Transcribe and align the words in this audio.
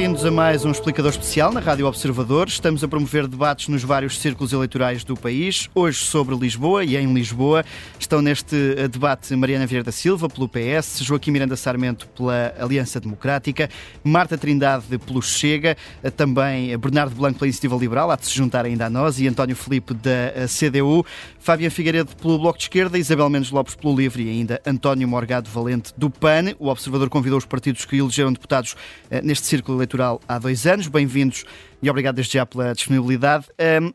Bem-vindos 0.00 0.24
a 0.24 0.30
mais 0.30 0.64
um 0.64 0.70
explicador 0.70 1.10
especial 1.10 1.52
na 1.52 1.60
Rádio 1.60 1.86
Observador. 1.86 2.48
Estamos 2.48 2.82
a 2.82 2.88
promover 2.88 3.28
debates 3.28 3.68
nos 3.68 3.82
vários 3.82 4.18
círculos 4.18 4.50
eleitorais 4.50 5.04
do 5.04 5.14
país. 5.14 5.68
Hoje 5.74 5.98
sobre 5.98 6.34
Lisboa 6.34 6.82
e 6.82 6.96
em 6.96 7.12
Lisboa. 7.12 7.62
Estão 7.98 8.22
neste 8.22 8.56
eh, 8.78 8.88
debate 8.88 9.36
Mariana 9.36 9.66
Vieira 9.66 9.84
da 9.84 9.92
Silva 9.92 10.26
pelo 10.26 10.48
PS, 10.48 11.00
Joaquim 11.02 11.30
Miranda 11.30 11.54
Sarmento 11.54 12.08
pela 12.16 12.54
Aliança 12.58 12.98
Democrática, 12.98 13.68
Marta 14.02 14.38
Trindade 14.38 14.86
pelo 15.04 15.20
Chega, 15.20 15.76
eh, 16.02 16.08
também 16.08 16.76
Bernardo 16.78 17.14
Blanco 17.14 17.38
pela 17.38 17.48
Iniciativa 17.48 17.76
Liberal, 17.76 18.10
há 18.10 18.16
de 18.16 18.24
se 18.24 18.34
juntar 18.34 18.64
ainda 18.64 18.86
a 18.86 18.90
nós, 18.90 19.20
e 19.20 19.28
António 19.28 19.54
Felipe 19.54 19.92
da 19.92 20.10
eh, 20.10 20.46
CDU, 20.48 21.04
Fábio 21.38 21.70
Figueiredo 21.70 22.16
pelo 22.16 22.38
Bloco 22.38 22.56
de 22.56 22.64
Esquerda, 22.64 22.96
Isabel 22.96 23.28
Mendes 23.28 23.50
Lopes 23.50 23.74
pelo 23.74 23.94
Livre 23.94 24.22
e 24.22 24.30
ainda 24.30 24.62
António 24.66 25.06
Morgado 25.06 25.50
Valente 25.50 25.92
do 25.94 26.08
PAN. 26.08 26.54
O 26.58 26.68
Observador 26.68 27.10
convidou 27.10 27.36
os 27.36 27.44
partidos 27.44 27.84
que 27.84 27.98
elegeram 27.98 28.32
deputados 28.32 28.74
neste 29.22 29.46
círculo 29.46 29.60
ciclo 29.70 29.76
eleitoral 29.90 30.20
há 30.28 30.38
dois 30.38 30.66
anos. 30.66 30.86
Bem-vindos 30.86 31.44
e 31.82 31.90
obrigado 31.90 32.14
desde 32.14 32.34
já 32.34 32.46
pela 32.46 32.72
disponibilidade. 32.72 33.46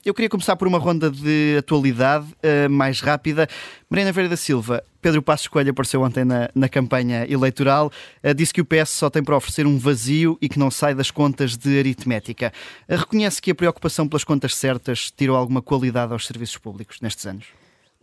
Eu 0.04 0.14
queria 0.14 0.30
começar 0.30 0.56
por 0.56 0.68
uma 0.68 0.78
ronda 0.78 1.10
de 1.10 1.56
atualidade 1.58 2.28
mais 2.70 3.00
rápida. 3.00 3.48
Marina 3.90 4.12
Vieira 4.12 4.30
da 4.30 4.36
Silva, 4.36 4.84
Pedro 5.02 5.22
Passos 5.22 5.48
Coelho 5.48 5.72
apareceu 5.72 6.02
ontem 6.02 6.26
na, 6.26 6.50
na 6.54 6.68
campanha 6.68 7.26
eleitoral, 7.30 7.92
ah, 8.24 8.34
disse 8.34 8.52
que 8.52 8.60
o 8.60 8.66
PS 8.66 8.90
só 8.90 9.10
tem 9.10 9.24
para 9.24 9.38
oferecer 9.38 9.68
um 9.68 9.78
vazio 9.78 10.38
e 10.42 10.50
que 10.50 10.58
não 10.58 10.72
sai 10.72 10.96
das 10.96 11.12
contas 11.12 11.56
de 11.56 11.78
aritmética. 11.78 12.52
Ah, 12.90 12.96
reconhece 12.96 13.42
que 13.42 13.52
a 13.52 13.56
preocupação 13.56 14.08
pelas 14.08 14.24
contas 14.24 14.56
certas 14.56 15.12
tirou 15.12 15.38
alguma 15.38 15.62
qualidade 15.62 16.12
aos 16.12 16.26
serviços 16.26 16.58
públicos 16.58 17.00
nestes 17.02 17.26
anos? 17.26 17.46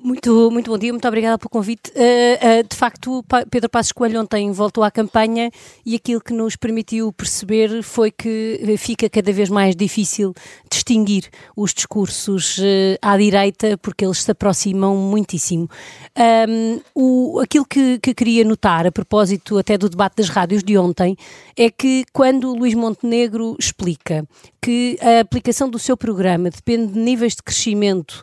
Muito, 0.04 0.50
muito 0.50 0.68
bom 0.68 0.76
dia, 0.76 0.92
muito 0.92 1.06
obrigada 1.06 1.38
pelo 1.38 1.48
convite. 1.48 1.92
Uh, 1.92 2.60
uh, 2.60 2.68
de 2.68 2.74
facto, 2.74 3.24
Pedro 3.48 3.70
Passos 3.70 3.92
Coelho 3.92 4.20
ontem 4.20 4.50
voltou 4.50 4.82
à 4.82 4.90
campanha 4.90 5.48
e 5.86 5.94
aquilo 5.94 6.20
que 6.20 6.32
nos 6.32 6.56
permitiu 6.56 7.12
perceber 7.12 7.84
foi 7.84 8.10
que 8.10 8.74
fica 8.78 9.08
cada 9.08 9.32
vez 9.32 9.48
mais 9.48 9.76
difícil 9.76 10.34
distinguir 10.68 11.30
os 11.56 11.72
discursos 11.72 12.58
uh, 12.58 12.98
à 13.00 13.16
direita 13.16 13.78
porque 13.78 14.04
eles 14.04 14.20
se 14.24 14.30
aproximam 14.32 14.96
muitíssimo. 14.96 15.70
Um, 16.18 16.80
o, 16.96 17.38
aquilo 17.38 17.64
que, 17.64 18.00
que 18.00 18.12
queria 18.12 18.44
notar, 18.44 18.84
a 18.88 18.90
propósito 18.90 19.56
até 19.56 19.78
do 19.78 19.88
debate 19.88 20.16
das 20.16 20.28
rádios 20.28 20.64
de 20.64 20.76
ontem, 20.76 21.16
é 21.56 21.70
que 21.70 22.04
quando 22.12 22.54
Luís 22.54 22.74
Montenegro 22.74 23.56
explica 23.58 24.26
que 24.60 24.96
a 25.00 25.20
aplicação 25.20 25.68
do 25.68 25.78
seu 25.78 25.96
programa 25.96 26.48
depende 26.50 26.92
de 26.92 26.98
níveis 26.98 27.34
de 27.34 27.42
crescimento 27.42 28.22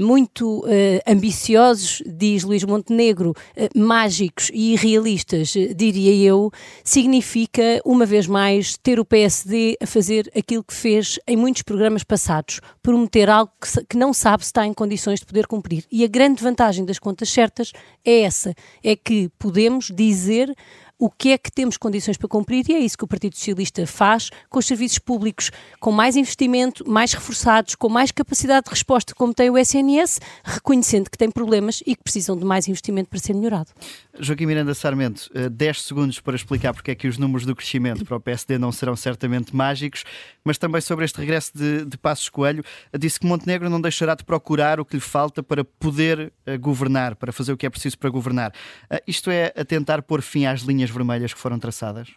muito 0.00 0.64
ambiciosos, 1.06 2.02
diz 2.06 2.44
Luís 2.44 2.64
Montenegro, 2.64 3.34
eh, 3.56 3.68
mágicos 3.74 4.50
e 4.52 4.72
irrealistas, 4.72 5.52
diria 5.74 6.14
eu, 6.14 6.50
significa, 6.84 7.80
uma 7.84 8.06
vez 8.06 8.26
mais, 8.26 8.76
ter 8.76 8.98
o 9.00 9.04
PSD 9.04 9.76
a 9.80 9.86
fazer 9.86 10.30
aquilo 10.36 10.64
que 10.64 10.74
fez 10.74 11.18
em 11.26 11.36
muitos 11.36 11.62
programas 11.62 12.04
passados, 12.04 12.60
prometer 12.82 13.28
algo 13.28 13.52
que 13.88 13.96
não 13.96 14.12
sabe 14.12 14.44
se 14.44 14.48
está 14.48 14.66
em 14.66 14.72
condições 14.72 15.20
de 15.20 15.26
poder 15.26 15.46
cumprir. 15.46 15.84
E 15.90 16.04
a 16.04 16.08
grande 16.08 16.42
vantagem 16.42 16.84
das 16.84 16.98
contas 16.98 17.28
certas 17.28 17.72
é 18.04 18.20
essa, 18.20 18.54
é 18.82 18.96
que 18.96 19.28
podemos 19.38 19.90
dizer 19.94 20.54
o 20.98 21.10
que 21.10 21.30
é 21.30 21.38
que 21.38 21.50
temos 21.50 21.76
condições 21.76 22.16
para 22.16 22.28
cumprir 22.28 22.64
e 22.68 22.74
é 22.74 22.78
isso 22.78 22.96
que 22.96 23.04
o 23.04 23.08
Partido 23.08 23.36
Socialista 23.36 23.86
faz 23.86 24.30
com 24.48 24.58
os 24.58 24.66
serviços 24.66 24.98
públicos 24.98 25.50
com 25.78 25.92
mais 25.92 26.16
investimento, 26.16 26.88
mais 26.88 27.12
reforçados, 27.12 27.74
com 27.74 27.88
mais 27.88 28.10
capacidade 28.10 28.64
de 28.64 28.70
resposta, 28.70 29.14
como 29.14 29.34
tem 29.34 29.50
o 29.50 29.58
SNS, 29.58 30.20
reconhecendo 30.44 31.10
que 31.10 31.18
tem 31.18 31.30
problemas 31.30 31.82
e 31.86 31.94
que 31.94 32.02
precisam 32.02 32.36
de 32.36 32.44
mais 32.44 32.66
investimento 32.68 33.10
para 33.10 33.18
ser 33.18 33.34
melhorado. 33.34 33.70
Joaquim 34.18 34.46
Miranda 34.46 34.74
Sarmento, 34.74 35.30
10 35.50 35.76
eh, 35.76 35.80
segundos 35.80 36.20
para 36.20 36.34
explicar 36.34 36.72
porque 36.72 36.90
é 36.90 36.94
que 36.94 37.06
os 37.06 37.18
números 37.18 37.44
do 37.44 37.54
crescimento 37.54 38.04
para 38.04 38.16
o 38.16 38.20
PSD 38.20 38.56
não 38.56 38.72
serão 38.72 38.96
certamente 38.96 39.54
mágicos, 39.54 40.04
mas 40.46 40.56
também 40.58 40.80
sobre 40.80 41.04
este 41.04 41.18
regresso 41.18 41.50
de, 41.52 41.84
de 41.84 41.98
Passos 41.98 42.28
Coelho, 42.28 42.64
disse 42.96 43.18
que 43.18 43.26
Montenegro 43.26 43.68
não 43.68 43.80
deixará 43.80 44.14
de 44.14 44.24
procurar 44.24 44.78
o 44.78 44.84
que 44.84 44.94
lhe 44.94 45.00
falta 45.00 45.42
para 45.42 45.64
poder 45.64 46.32
uh, 46.46 46.56
governar, 46.60 47.16
para 47.16 47.32
fazer 47.32 47.52
o 47.52 47.56
que 47.56 47.66
é 47.66 47.70
preciso 47.70 47.98
para 47.98 48.08
governar. 48.08 48.52
Uh, 48.88 49.02
isto 49.08 49.28
é 49.28 49.52
a 49.56 49.64
tentar 49.64 50.02
pôr 50.02 50.22
fim 50.22 50.46
às 50.46 50.60
linhas 50.60 50.88
vermelhas 50.88 51.34
que 51.34 51.40
foram 51.40 51.58
traçadas? 51.58 52.10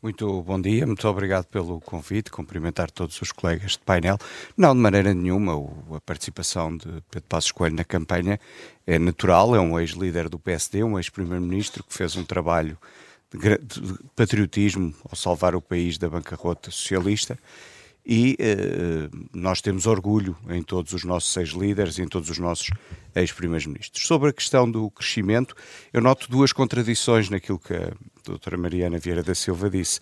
Muito 0.00 0.42
bom 0.42 0.60
dia, 0.60 0.86
muito 0.86 1.08
obrigado 1.08 1.46
pelo 1.46 1.80
convite, 1.80 2.30
cumprimentar 2.30 2.90
todos 2.92 3.20
os 3.20 3.32
colegas 3.32 3.72
de 3.72 3.78
painel. 3.78 4.18
Não, 4.56 4.72
de 4.72 4.80
maneira 4.80 5.12
nenhuma, 5.12 5.54
a 5.96 6.00
participação 6.00 6.76
de 6.76 7.02
Pedro 7.10 7.28
Passos 7.28 7.50
Coelho 7.50 7.74
na 7.74 7.84
campanha 7.84 8.38
é 8.86 8.98
natural, 9.00 9.56
é 9.56 9.60
um 9.60 9.80
ex-líder 9.80 10.28
do 10.28 10.38
PSD, 10.38 10.84
um 10.84 10.96
ex-primeiro-ministro 10.96 11.82
que 11.82 11.92
fez 11.92 12.14
um 12.16 12.24
trabalho 12.24 12.78
de, 13.38 13.58
patriotismo 14.14 14.94
ao 15.08 15.16
salvar 15.16 15.54
o 15.54 15.60
país 15.60 15.98
da 15.98 16.08
bancarrota 16.08 16.70
socialista 16.70 17.38
e 18.06 18.36
eh, 18.38 19.08
nós 19.32 19.62
temos 19.62 19.86
orgulho 19.86 20.36
em 20.50 20.62
todos 20.62 20.92
os 20.92 21.04
nossos 21.04 21.34
ex-líderes 21.38 21.98
em 21.98 22.06
todos 22.06 22.28
os 22.28 22.38
nossos 22.38 22.68
ex-primeiros-ministros. 23.14 24.06
Sobre 24.06 24.28
a 24.28 24.32
questão 24.32 24.70
do 24.70 24.90
crescimento, 24.90 25.54
eu 25.92 26.02
noto 26.02 26.30
duas 26.30 26.52
contradições 26.52 27.30
naquilo 27.30 27.58
que 27.58 27.72
a 27.72 27.92
doutora 28.22 28.58
Mariana 28.58 28.98
Vieira 28.98 29.22
da 29.22 29.34
Silva 29.34 29.70
disse. 29.70 30.00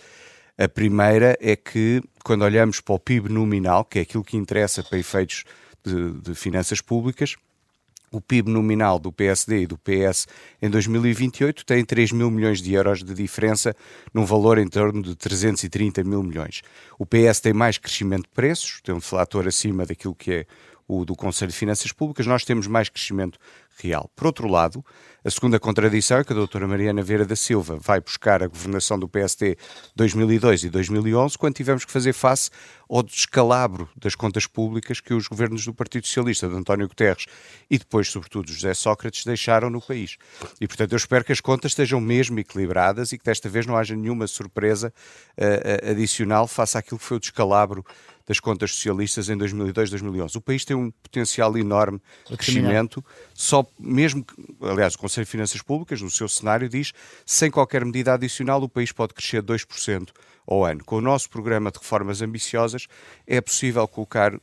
A 0.59 0.69
primeira 0.69 1.37
é 1.41 1.55
que, 1.55 2.03
quando 2.25 2.43
olhamos 2.43 2.81
para 2.81 2.95
o 2.95 2.99
PIB 2.99 3.29
nominal, 3.29 3.85
que 3.85 4.01
é 4.01 4.03
aquilo 4.03 4.25
que 4.25 4.37
interessa 4.37 4.83
para 4.83 4.99
efeitos 4.99 5.45
de, 5.85 6.13
de 6.21 6.35
finanças 6.35 6.81
públicas, 6.81 7.37
o 8.13 8.21
PIB 8.21 8.51
nominal 8.51 8.99
do 8.99 9.11
PSD 9.11 9.63
e 9.63 9.67
do 9.67 9.79
PS 9.79 10.29
em 10.61 10.69
2028 10.69 11.65
tem 11.65 11.85
3 11.85 12.13
mil 12.13 12.31
milhões 12.31 12.61
de 12.61 12.75
euros 12.75 13.03
de 13.03 13.15
diferença, 13.15 13.75
num 14.13 14.25
valor 14.25 14.59
em 14.59 14.69
torno 14.69 15.03
de 15.03 15.17
330 15.17 16.05
mil 16.05 16.23
milhões. 16.23 16.63
O 16.99 17.07
PS 17.07 17.41
tem 17.41 17.53
mais 17.53 17.79
crescimento 17.79 18.25
de 18.25 18.35
preços, 18.35 18.81
tem 18.83 18.95
um 18.95 18.99
deflator 18.99 19.49
acima 19.49 19.87
daquilo 19.87 20.15
que 20.15 20.31
é 20.33 20.47
o 21.01 21.05
do 21.05 21.15
Conselho 21.15 21.51
de 21.51 21.57
Finanças 21.57 21.93
Públicas, 21.93 22.27
nós 22.27 22.45
temos 22.45 22.67
mais 22.67 22.89
crescimento 22.89 23.39
real. 23.79 24.11
Por 24.15 24.27
outro 24.27 24.47
lado, 24.47 24.85
a 25.25 25.31
segunda 25.31 25.59
contradição 25.59 26.19
é 26.19 26.25
que 26.25 26.33
a 26.33 26.37
doutora 26.37 26.67
Mariana 26.67 27.03
Vieira 27.03 27.25
da 27.25 27.37
Silva 27.37 27.79
vai 27.81 28.01
buscar 28.01 28.43
a 28.43 28.47
governação 28.47 28.99
do 28.99 29.09
PST 29.09 29.57
2002 29.97 30.65
e 30.65 30.71
2011, 30.71 31.39
quando 31.39 31.55
tivemos 31.55 31.85
que 31.85 31.93
fazer 31.93 32.13
face 32.13 32.51
ao 32.89 33.03
descalabro 33.03 33.89
das 33.97 34.15
contas 34.15 34.47
públicas 34.47 35.01
que 35.01 35.15
os 35.15 35.27
governos 35.27 35.65
do 35.65 35.73
Partido 35.73 36.07
Socialista, 36.07 36.49
de 36.49 36.55
António 36.55 36.89
Guterres 36.89 37.27
e 37.71 37.79
depois, 37.79 38.09
sobretudo, 38.09 38.53
José 38.53 38.75
Sócrates, 38.75 39.25
deixaram 39.25 39.71
no 39.71 39.81
país. 39.81 40.19
E, 40.61 40.67
portanto, 40.67 40.93
eu 40.93 40.97
espero 40.97 41.25
que 41.25 41.33
as 41.33 41.41
contas 41.41 41.71
estejam 41.71 42.01
mesmo 42.01 42.39
equilibradas 42.39 43.13
e 43.13 43.19
que 43.19 43.25
desta 43.25 43.49
vez 43.49 43.65
não 43.65 43.77
haja 43.77 43.97
nenhuma 43.97 44.27
surpresa 44.27 44.93
uh, 45.39 45.91
adicional 45.91 46.47
face 46.47 46.77
àquilo 46.77 46.99
que 46.99 47.05
foi 47.05 47.17
o 47.17 47.21
descalabro 47.21 47.85
das 48.27 48.41
contas 48.41 48.73
socialistas 48.73 49.29
em 49.29 49.37
2002, 49.37 49.91
2011. 49.91 50.39
O 50.39 50.41
país 50.41 50.65
tem 50.65 50.77
um 50.77 50.91
potencial 50.91 51.57
enorme 51.57 52.01
de 52.29 52.37
crescimento, 52.37 53.05
só 53.35 53.67
mesmo, 53.79 54.25
aliás, 54.61 54.95
o 54.95 54.99
Conselho 54.99 55.25
de 55.25 55.31
Finanças 55.31 55.63
Públicas, 55.63 56.01
no 56.01 56.11
seu 56.11 56.29
cenário, 56.29 56.69
diz 56.69 56.93
sem 57.27 57.51
qualquer 57.51 57.85
medida 57.85 58.15
adicional, 58.15 58.63
o 58.63 58.69
país 58.69 58.93
pode 58.93 59.15
crescer 59.15 59.43
2% 59.43 60.11
ao 60.47 60.65
ano. 60.65 60.85
Com 60.85 60.97
o 60.97 61.01
nosso 61.01 61.29
programa 61.31 61.71
de 61.71 61.79
reformas 61.79 62.23
ambiciosas, 62.23 62.87
é 63.27 63.41
possível 63.41 63.87
colocar 63.87 64.39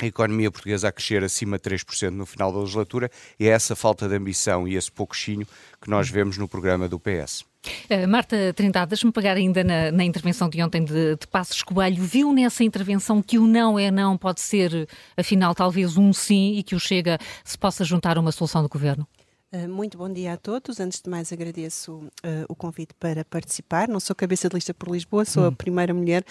a 0.00 0.06
economia 0.06 0.50
portuguesa 0.50 0.88
a 0.88 0.92
crescer 0.92 1.24
acima 1.24 1.58
de 1.58 1.70
3% 1.70 2.10
no 2.10 2.26
final 2.26 2.52
da 2.52 2.58
legislatura, 2.58 3.10
e 3.40 3.48
é 3.48 3.50
essa 3.50 3.74
falta 3.74 4.06
de 4.08 4.14
ambição 4.14 4.68
e 4.68 4.76
esse 4.76 4.92
pouquinho 4.92 5.46
que 5.80 5.88
nós 5.88 6.08
vemos 6.08 6.36
no 6.36 6.46
programa 6.46 6.88
do 6.88 7.00
PS. 7.00 7.44
Uh, 7.90 8.08
Marta 8.08 8.52
Trindade, 8.54 8.90
deixe-me 8.90 9.12
pegar 9.12 9.36
ainda 9.36 9.62
na, 9.62 9.90
na, 9.92 10.04
intervenção 10.04 10.48
de 10.48 10.62
ontem 10.62 10.84
de, 10.84 11.16
de 11.16 11.26
Passos 11.26 11.62
Coelho. 11.62 12.02
Viu 12.02 12.32
nessa 12.32 12.64
intervenção 12.64 13.22
que 13.22 13.38
o 13.38 13.46
não 13.46 13.78
é 13.78 13.90
não 13.90 14.16
pode 14.16 14.40
ser, 14.40 14.88
afinal, 15.16 15.54
talvez 15.54 15.96
um 15.96 16.12
sim 16.12 16.54
e 16.54 16.62
que 16.62 16.74
o 16.74 16.80
Chega 16.80 17.18
se 17.44 17.58
possa 17.58 17.84
juntar 17.84 18.16
a 18.16 18.20
uma 18.20 18.32
solução 18.32 18.62
do 18.62 18.68
governo? 18.68 19.06
Uh, 19.52 19.68
muito 19.68 19.96
bom 19.96 20.12
dia 20.12 20.32
a 20.32 20.36
todos. 20.36 20.80
Antes 20.80 21.00
de 21.00 21.08
mais, 21.08 21.32
agradeço 21.32 21.92
uh, 21.94 22.10
o 22.48 22.54
convite 22.54 22.94
para 22.98 23.24
participar. 23.24 23.88
Não 23.88 24.00
sou 24.00 24.14
cabeça 24.14 24.48
de 24.48 24.54
lista 24.54 24.74
por 24.74 24.90
Lisboa, 24.90 25.24
sou 25.24 25.44
hum. 25.44 25.46
a 25.48 25.52
primeira 25.52 25.94
mulher, 25.94 26.24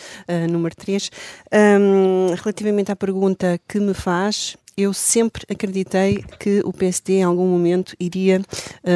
número 0.50 0.76
3. 0.76 1.10
Um, 1.52 2.34
relativamente 2.36 2.92
à 2.92 2.96
pergunta 2.96 3.60
que 3.68 3.80
me 3.80 3.94
faz, 3.94 4.58
eu 4.78 4.94
sempre 4.94 5.44
acreditei 5.50 6.24
que 6.40 6.62
o 6.66 6.74
PSD 6.74 7.20
em 7.20 7.24
algum 7.24 7.48
momento 7.48 7.96
iria 8.00 8.42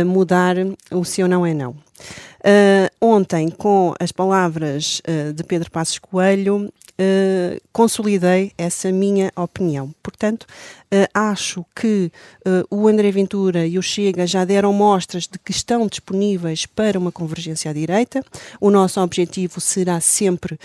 mudar 0.06 0.58
o 0.92 1.06
seu 1.06 1.28
não 1.28 1.46
é 1.46 1.54
não. 1.54 1.76
Uh, 2.40 2.90
ontem, 3.02 3.50
com 3.50 3.94
as 4.00 4.12
palavras 4.12 5.02
uh, 5.08 5.34
de 5.34 5.44
Pedro 5.44 5.70
Passos 5.70 6.00
Coelho, 6.00 6.66
uh, 6.66 7.62
consolidei 7.74 8.54
essa 8.58 8.92
minha 8.92 9.32
opinião. 9.36 9.94
Portanto, 10.02 10.46
acho 11.14 11.64
que 11.76 12.12
o 12.72 12.88
André 12.88 13.12
Ventura 13.12 13.66
e 13.66 13.78
o 13.78 13.82
Chega 13.82 14.26
já 14.26 14.44
deram 14.44 14.74
mostras 14.74 15.28
de 15.28 15.38
que 15.38 15.52
estão 15.52 15.86
disponíveis 15.86 16.66
para 16.66 16.98
uma 16.98 17.12
convergência 17.12 17.70
à 17.70 17.74
direita. 17.74 18.24
O 18.60 18.72
nosso 18.72 19.00
objetivo 19.00 19.62
será 19.62 20.00
sempre 20.02 20.58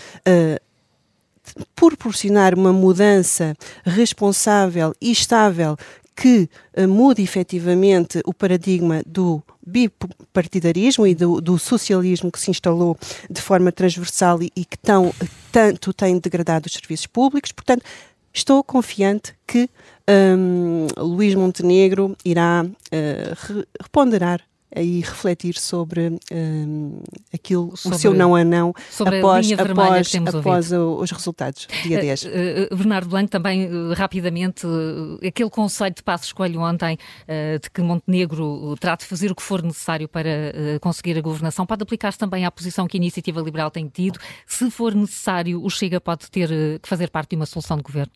proporcionar 1.75 2.55
uma 2.55 2.73
mudança 2.73 3.55
responsável 3.85 4.95
e 4.99 5.11
estável 5.11 5.77
que 6.15 6.49
uh, 6.77 6.87
mude 6.87 7.21
efetivamente 7.21 8.21
o 8.25 8.33
paradigma 8.33 9.03
do 9.05 9.43
bipartidarismo 9.65 11.07
e 11.07 11.15
do, 11.15 11.41
do, 11.41 11.57
socialismo 11.57 12.31
que 12.31 12.39
se 12.39 12.51
instalou 12.51 12.97
de 13.29 13.41
forma 13.41 13.71
transversal 13.71 14.41
e, 14.43 14.51
e 14.55 14.63
que 14.63 14.77
tão, 14.77 15.13
tanto 15.51 15.91
tem 15.93 16.17
degradado 16.19 16.67
os 16.67 16.73
serviços 16.73 17.07
públicos. 17.07 17.51
Portanto, 17.51 17.83
estou 18.33 18.63
confiante 18.63 19.33
que 19.47 19.69
um, 20.37 20.87
Luís 20.97 21.33
Montenegro 21.33 22.15
irá 22.23 22.63
uh, 22.63 23.65
reponderar 23.81 24.41
e 24.75 25.01
refletir 25.01 25.57
sobre 25.57 26.17
um, 26.31 27.01
aquilo, 27.33 27.75
sobre, 27.77 27.97
o 27.97 27.99
seu 27.99 28.13
não 28.13 28.35
a 28.35 28.43
não 28.43 28.73
após, 28.99 29.51
após, 29.51 30.15
após 30.15 30.71
os 30.71 31.11
resultados, 31.11 31.67
dia 31.83 31.99
10. 31.99 32.23
Uh, 32.23 32.27
uh, 32.71 32.75
Bernardo 32.75 33.09
Blanco, 33.09 33.29
também 33.29 33.67
uh, 33.67 33.93
rapidamente, 33.93 34.65
aquele 35.25 35.49
conselho 35.49 35.95
de 35.95 36.03
Passos 36.03 36.31
Coelho 36.33 36.61
ontem 36.61 36.97
de 37.61 37.69
que 37.69 37.81
Montenegro 37.81 38.75
terá 38.79 38.95
de 38.95 39.05
fazer 39.05 39.31
o 39.31 39.35
que 39.35 39.41
for 39.41 39.61
necessário 39.61 40.07
para 40.07 40.31
conseguir 40.81 41.17
a 41.17 41.21
governação, 41.21 41.65
pode 41.65 41.83
aplicar-se 41.83 42.17
também 42.17 42.45
à 42.45 42.51
posição 42.51 42.87
que 42.87 42.97
a 42.97 42.99
Iniciativa 42.99 43.41
Liberal 43.41 43.71
tem 43.71 43.87
tido. 43.87 44.19
Se 44.45 44.69
for 44.69 44.93
necessário, 44.93 45.63
o 45.63 45.69
Chega 45.69 45.99
pode 45.99 46.29
ter 46.29 46.49
que 46.79 46.87
fazer 46.87 47.09
parte 47.09 47.31
de 47.31 47.35
uma 47.35 47.45
solução 47.45 47.77
de 47.77 47.83
governo. 47.83 48.11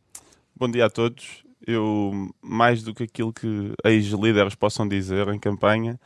Bom 0.56 0.70
dia 0.70 0.86
a 0.86 0.90
todos. 0.90 1.44
Eu, 1.66 2.30
mais 2.42 2.84
do 2.84 2.94
que 2.94 3.04
aquilo 3.04 3.34
que 3.34 3.74
ex-líderes 3.86 4.56
possam 4.56 4.88
dizer 4.88 5.28
em 5.28 5.40
campanha, 5.40 6.00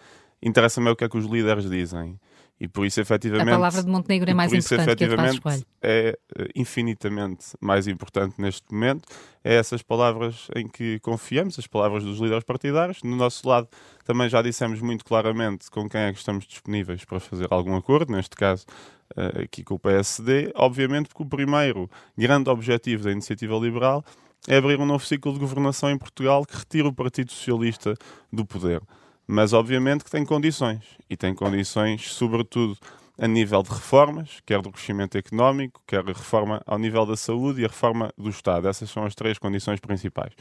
interessa-me 0.43 0.89
o 0.89 0.95
que 0.95 1.03
é 1.03 1.09
que 1.09 1.17
os 1.17 1.25
líderes 1.25 1.69
dizem. 1.69 2.19
E 2.59 2.67
por 2.67 2.85
isso, 2.85 3.01
efetivamente. 3.01 3.49
A 3.49 3.55
palavra 3.55 3.83
de 3.83 3.89
Montenegro 3.89 4.29
é 4.29 4.33
mais 4.33 4.51
isso, 4.53 4.73
importante 4.73 4.97
que 4.97 5.03
a 5.03 5.07
de 5.07 5.41
Passos 5.41 5.65
É 5.81 6.17
eh, 6.37 6.47
infinitamente 6.55 7.45
mais 7.59 7.87
importante 7.87 8.35
neste 8.39 8.71
momento. 8.71 9.03
É 9.43 9.55
essas 9.55 9.81
palavras 9.81 10.47
em 10.55 10.67
que 10.67 10.99
confiamos, 10.99 11.57
as 11.59 11.67
palavras 11.67 12.03
dos 12.03 12.19
líderes 12.19 12.43
partidários. 12.43 13.01
No 13.03 13.15
nosso 13.15 13.47
lado, 13.47 13.67
também 14.05 14.29
já 14.29 14.41
dissemos 14.41 14.79
muito 14.81 15.03
claramente 15.03 15.69
com 15.69 15.89
quem 15.89 16.01
é 16.01 16.13
que 16.13 16.19
estamos 16.19 16.45
disponíveis 16.45 17.03
para 17.03 17.19
fazer 17.19 17.47
algum 17.49 17.75
acordo, 17.75 18.13
neste 18.13 18.35
caso 18.35 18.65
eh, 19.17 19.43
aqui 19.43 19.63
com 19.63 19.75
o 19.75 19.79
PSD. 19.79 20.53
Obviamente, 20.55 21.09
porque 21.09 21.23
o 21.23 21.25
primeiro 21.25 21.89
grande 22.17 22.49
objetivo 22.49 23.03
da 23.03 23.11
iniciativa 23.11 23.57
liberal 23.57 24.05
é 24.47 24.57
abrir 24.57 24.79
um 24.79 24.85
novo 24.85 25.05
ciclo 25.05 25.33
de 25.33 25.39
governação 25.39 25.89
em 25.89 25.97
Portugal 25.97 26.45
que 26.45 26.55
retira 26.55 26.87
o 26.87 26.93
Partido 26.93 27.31
Socialista 27.31 27.95
do 28.31 28.45
poder 28.45 28.81
mas 29.27 29.53
obviamente 29.53 30.03
que 30.03 30.11
tem 30.11 30.25
condições 30.25 30.81
e 31.09 31.15
tem 31.15 31.33
condições, 31.33 32.13
sobretudo 32.13 32.77
a 33.17 33.27
nível 33.27 33.61
de 33.61 33.69
reformas, 33.69 34.41
quer 34.45 34.61
do 34.61 34.71
crescimento 34.71 35.17
económico, 35.17 35.81
quer 35.85 35.99
a 35.99 36.13
reforma 36.13 36.61
ao 36.65 36.79
nível 36.79 37.05
da 37.05 37.15
saúde 37.15 37.61
e 37.61 37.65
a 37.65 37.67
reforma 37.67 38.11
do 38.17 38.29
Estado. 38.29 38.67
Essas 38.67 38.89
são 38.89 39.05
as 39.05 39.13
três 39.13 39.37
condições 39.37 39.79
principais. 39.79 40.33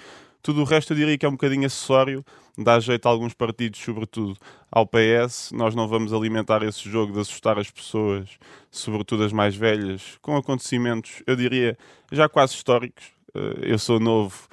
Tudo 0.42 0.62
o 0.62 0.64
resto 0.64 0.92
eu 0.92 0.96
diria 0.96 1.16
que 1.16 1.24
é 1.24 1.28
um 1.28 1.32
bocadinho 1.32 1.66
acessório, 1.66 2.24
dá 2.58 2.80
jeito 2.80 3.06
a 3.06 3.10
alguns 3.10 3.34
partidos, 3.34 3.78
sobretudo 3.78 4.36
ao 4.70 4.86
PS. 4.86 5.52
Nós 5.52 5.74
não 5.74 5.86
vamos 5.86 6.12
alimentar 6.12 6.62
esse 6.62 6.88
jogo 6.88 7.12
de 7.12 7.20
assustar 7.20 7.58
as 7.58 7.70
pessoas, 7.70 8.30
sobretudo 8.70 9.22
as 9.22 9.32
mais 9.32 9.54
velhas, 9.54 10.18
com 10.20 10.36
acontecimentos, 10.36 11.22
eu 11.26 11.36
diria, 11.36 11.76
já 12.10 12.28
quase 12.28 12.54
históricos. 12.54 13.04
Eh, 13.34 13.72
eu 13.72 13.78
sou 13.78 14.00
novo 14.00 14.48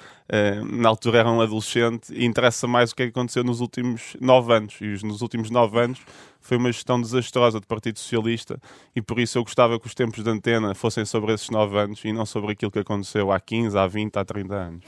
na 0.72 0.90
altura 0.90 1.20
era 1.20 1.32
um 1.32 1.42
adolescente 1.42 2.14
e 2.14 2.26
interessa 2.26 2.68
mais 2.68 2.92
o 2.92 2.96
que, 2.96 3.04
é 3.04 3.06
aconteceu 3.08 3.44
nos 3.44 3.62
últimos 3.62 4.16
nove 4.22 4.54
anos. 4.54 4.76
E 4.80 5.06
nos 5.06 5.22
últimos 5.22 5.50
nove 5.50 5.80
anos 5.80 6.00
foi 6.40 6.58
uma 6.58 6.72
gestão 6.72 7.00
desastrosa 7.00 7.60
do 7.60 7.68
Partido 7.68 8.00
Socialista 8.00 8.60
e 8.96 9.02
por 9.02 9.20
isso 9.20 9.38
eu 9.38 9.44
gostava 9.44 9.80
que 9.80 9.86
os 9.86 9.94
tempos 9.94 10.24
de 10.24 10.30
antena 10.30 10.74
fossem 10.74 11.06
sobre 11.06 11.34
esses 11.34 11.50
nove 11.50 11.78
anos 11.78 12.04
e 12.04 12.14
não 12.14 12.26
sobre 12.26 12.54
aquilo 12.54 12.72
que 12.72 12.80
aconteceu 12.80 13.32
há 13.32 13.40
15, 13.40 13.78
há 13.78 13.86
20, 13.86 14.18
há 14.18 14.26
30 14.26 14.56
anos. 14.56 14.84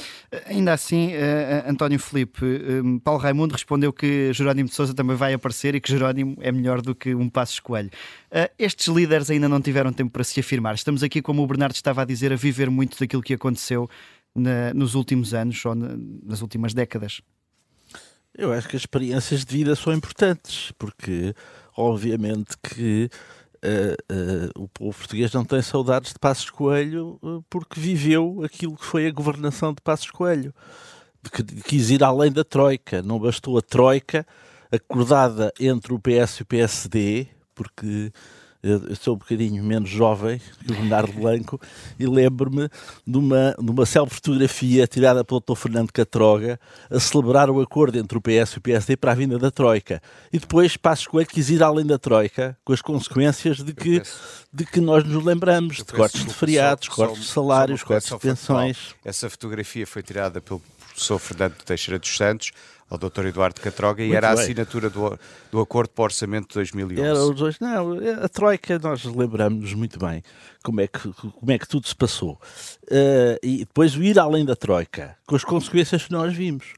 Ainda 0.45 0.73
assim, 0.73 1.13
uh, 1.13 1.69
António 1.69 1.99
Felipe, 1.99 2.41
Paulo 3.03 3.19
Raimundo 3.19 3.53
respondeu 3.53 3.91
que 3.91 4.31
Jerónimo 4.33 4.69
de 4.69 4.75
Sousa 4.75 4.93
também 4.93 5.15
vai 5.15 5.33
aparecer 5.33 5.75
e 5.75 5.81
que 5.81 5.91
Jerónimo 5.91 6.37
é 6.39 6.51
melhor 6.51 6.81
do 6.81 6.95
que 6.95 7.13
um 7.13 7.29
passo 7.29 7.53
escolho. 7.53 7.89
Uh, 8.31 8.49
estes 8.57 8.87
líderes 8.87 9.29
ainda 9.29 9.49
não 9.49 9.61
tiveram 9.61 9.91
tempo 9.91 10.11
para 10.11 10.23
se 10.23 10.39
afirmar. 10.39 10.75
Estamos 10.75 11.03
aqui, 11.03 11.21
como 11.21 11.43
o 11.43 11.47
Bernardo 11.47 11.75
estava 11.75 12.01
a 12.01 12.05
dizer, 12.05 12.31
a 12.31 12.35
viver 12.35 12.69
muito 12.69 12.97
daquilo 12.97 13.21
que 13.21 13.33
aconteceu 13.33 13.89
na, 14.35 14.73
nos 14.73 14.95
últimos 14.95 15.33
anos 15.33 15.63
ou 15.65 15.75
na, 15.75 15.95
nas 16.23 16.41
últimas 16.41 16.73
décadas? 16.73 17.21
Eu 18.33 18.53
acho 18.53 18.67
que 18.69 18.75
as 18.75 18.83
experiências 18.83 19.43
de 19.43 19.57
vida 19.57 19.75
são 19.75 19.93
importantes, 19.93 20.71
porque 20.77 21.35
obviamente 21.75 22.55
que 22.63 23.09
uh, 23.63 24.13
uh, 24.13 24.63
o 24.63 24.67
povo 24.69 24.97
português 24.97 25.31
não 25.33 25.43
tem 25.43 25.61
saudades 25.61 26.13
de 26.13 26.19
Passos 26.19 26.49
Coelho 26.49 27.19
uh, 27.21 27.43
porque 27.49 27.79
viveu 27.79 28.41
aquilo 28.43 28.77
que 28.77 28.85
foi 28.85 29.07
a 29.07 29.11
governação 29.11 29.73
de 29.73 29.81
Passos 29.81 30.09
Coelho, 30.11 30.53
que 31.31 31.43
quis 31.43 31.89
ir 31.89 32.03
além 32.03 32.31
da 32.31 32.43
Troika. 32.43 33.01
Não 33.01 33.19
bastou 33.19 33.57
a 33.57 33.61
Troika 33.61 34.25
acordada 34.71 35.51
entre 35.59 35.93
o 35.93 35.99
PS 35.99 36.37
e 36.37 36.41
o 36.43 36.45
PSD, 36.45 37.27
porque 37.53 38.11
eu 38.63 38.95
sou 38.95 39.15
um 39.15 39.17
bocadinho 39.17 39.63
menos 39.63 39.89
jovem 39.89 40.39
que 40.59 40.71
o 40.71 40.75
Bernardo 40.75 41.13
Blanco 41.13 41.59
e 41.99 42.05
lembro-me 42.05 42.69
de 43.05 43.17
uma, 43.17 43.55
de 43.59 43.71
uma 43.71 43.85
self-fotografia 43.85 44.85
tirada 44.85 45.23
pelo 45.23 45.39
Dr. 45.39 45.55
Fernando 45.55 45.91
Catroga 45.91 46.59
a 46.89 46.99
celebrar 46.99 47.49
o 47.49 47.59
acordo 47.59 47.97
entre 47.97 48.17
o 48.17 48.21
PS 48.21 48.53
e 48.53 48.57
o 48.59 48.61
PSD 48.61 48.95
para 48.97 49.13
a 49.13 49.15
vinda 49.15 49.39
da 49.39 49.49
Troika. 49.49 50.01
E 50.31 50.39
depois 50.39 50.77
Passos 50.77 51.07
Coelho 51.07 51.27
quis 51.27 51.49
ir 51.49 51.63
além 51.63 51.85
da 51.85 51.97
Troika, 51.97 52.57
com 52.63 52.73
as 52.73 52.81
consequências 52.81 53.57
de 53.57 53.73
que, 53.73 54.01
de 54.53 54.65
que 54.65 54.79
nós 54.79 55.03
nos 55.03 55.23
lembramos, 55.23 55.77
de 55.77 55.85
cortes 55.85 56.23
de 56.23 56.33
feriados, 56.33 56.85
só, 56.85 56.93
cortes 56.93 57.21
de 57.21 57.27
salários, 57.27 57.83
cortes 57.83 58.09
de 58.09 58.19
pensões. 58.19 58.95
Essa 59.03 59.29
fotografia 59.29 59.87
foi 59.87 60.03
tirada 60.03 60.39
pelo 60.39 60.61
professor 60.91 61.19
Fernando 61.19 61.55
Teixeira 61.65 61.97
dos 61.97 62.15
Santos, 62.15 62.51
ao 62.91 62.97
Dr. 62.97 63.27
Eduardo 63.27 63.61
Catroga 63.61 64.03
Muito 64.03 64.13
e 64.13 64.17
era 64.17 64.27
bem. 64.27 64.37
a 64.37 64.41
assinatura 64.41 64.89
do, 64.89 65.17
do 65.49 65.61
Acordo 65.61 65.91
para 65.91 66.01
o 66.01 66.03
Orçamento 66.03 66.49
de 66.49 66.55
2011. 66.55 67.01
Era 67.01 67.23
os 67.23 67.35
dois, 67.37 67.57
não, 67.57 67.93
a 68.21 68.27
Troika, 68.27 68.77
nós 68.77 69.05
lembramos 69.05 69.73
muito 69.73 69.97
bem 69.97 70.21
como 70.61 70.81
é 70.81 70.87
que, 70.87 71.11
como 71.13 71.51
é 71.51 71.57
que 71.57 71.67
tudo 71.67 71.87
se 71.87 71.95
passou. 71.95 72.33
Uh, 72.83 73.39
e 73.41 73.59
depois 73.59 73.95
o 73.95 74.03
ir 74.03 74.19
além 74.19 74.43
da 74.43 74.57
Troika, 74.57 75.15
com 75.25 75.37
as 75.37 75.45
consequências 75.45 76.03
que 76.03 76.11
nós 76.11 76.35
vimos. 76.35 76.73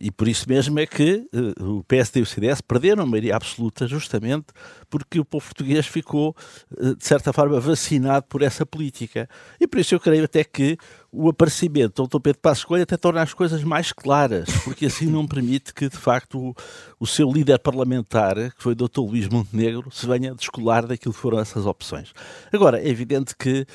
E 0.00 0.10
por 0.10 0.28
isso 0.28 0.48
mesmo 0.48 0.78
é 0.78 0.86
que 0.86 1.26
uh, 1.34 1.78
o 1.78 1.84
PSD 1.84 2.20
e 2.20 2.22
o 2.22 2.26
CDS 2.26 2.60
perderam 2.60 3.02
a 3.02 3.06
maioria 3.06 3.34
absoluta, 3.34 3.88
justamente 3.88 4.46
porque 4.88 5.18
o 5.18 5.24
povo 5.24 5.44
português 5.44 5.84
ficou, 5.86 6.34
uh, 6.70 6.94
de 6.94 7.04
certa 7.04 7.32
forma, 7.32 7.58
vacinado 7.58 8.24
por 8.26 8.40
essa 8.40 8.64
política. 8.64 9.28
E 9.60 9.66
por 9.66 9.80
isso 9.80 9.94
eu 9.94 10.00
creio 10.00 10.24
até 10.24 10.44
que 10.44 10.78
o 11.12 11.28
aparecimento 11.28 12.02
do 12.02 12.08
Dr. 12.08 12.20
Pedro 12.20 12.66
Coelho 12.66 12.82
até 12.84 12.96
torna 12.96 13.22
as 13.22 13.34
coisas 13.34 13.64
mais 13.64 13.92
claras, 13.92 14.48
porque 14.62 14.86
assim 14.86 15.06
não 15.06 15.26
permite 15.26 15.74
que, 15.74 15.88
de 15.88 15.96
facto, 15.96 16.38
o, 16.38 16.54
o 17.00 17.06
seu 17.06 17.30
líder 17.30 17.58
parlamentar, 17.58 18.36
que 18.36 18.62
foi 18.62 18.72
o 18.72 18.76
Dr. 18.76 19.00
Luís 19.00 19.28
Montenegro, 19.28 19.90
se 19.90 20.06
venha 20.06 20.34
descolar 20.34 20.86
daquilo 20.86 21.12
que 21.12 21.20
foram 21.20 21.40
essas 21.40 21.66
opções. 21.66 22.12
Agora, 22.52 22.80
é 22.80 22.88
evidente 22.88 23.34
que 23.36 23.66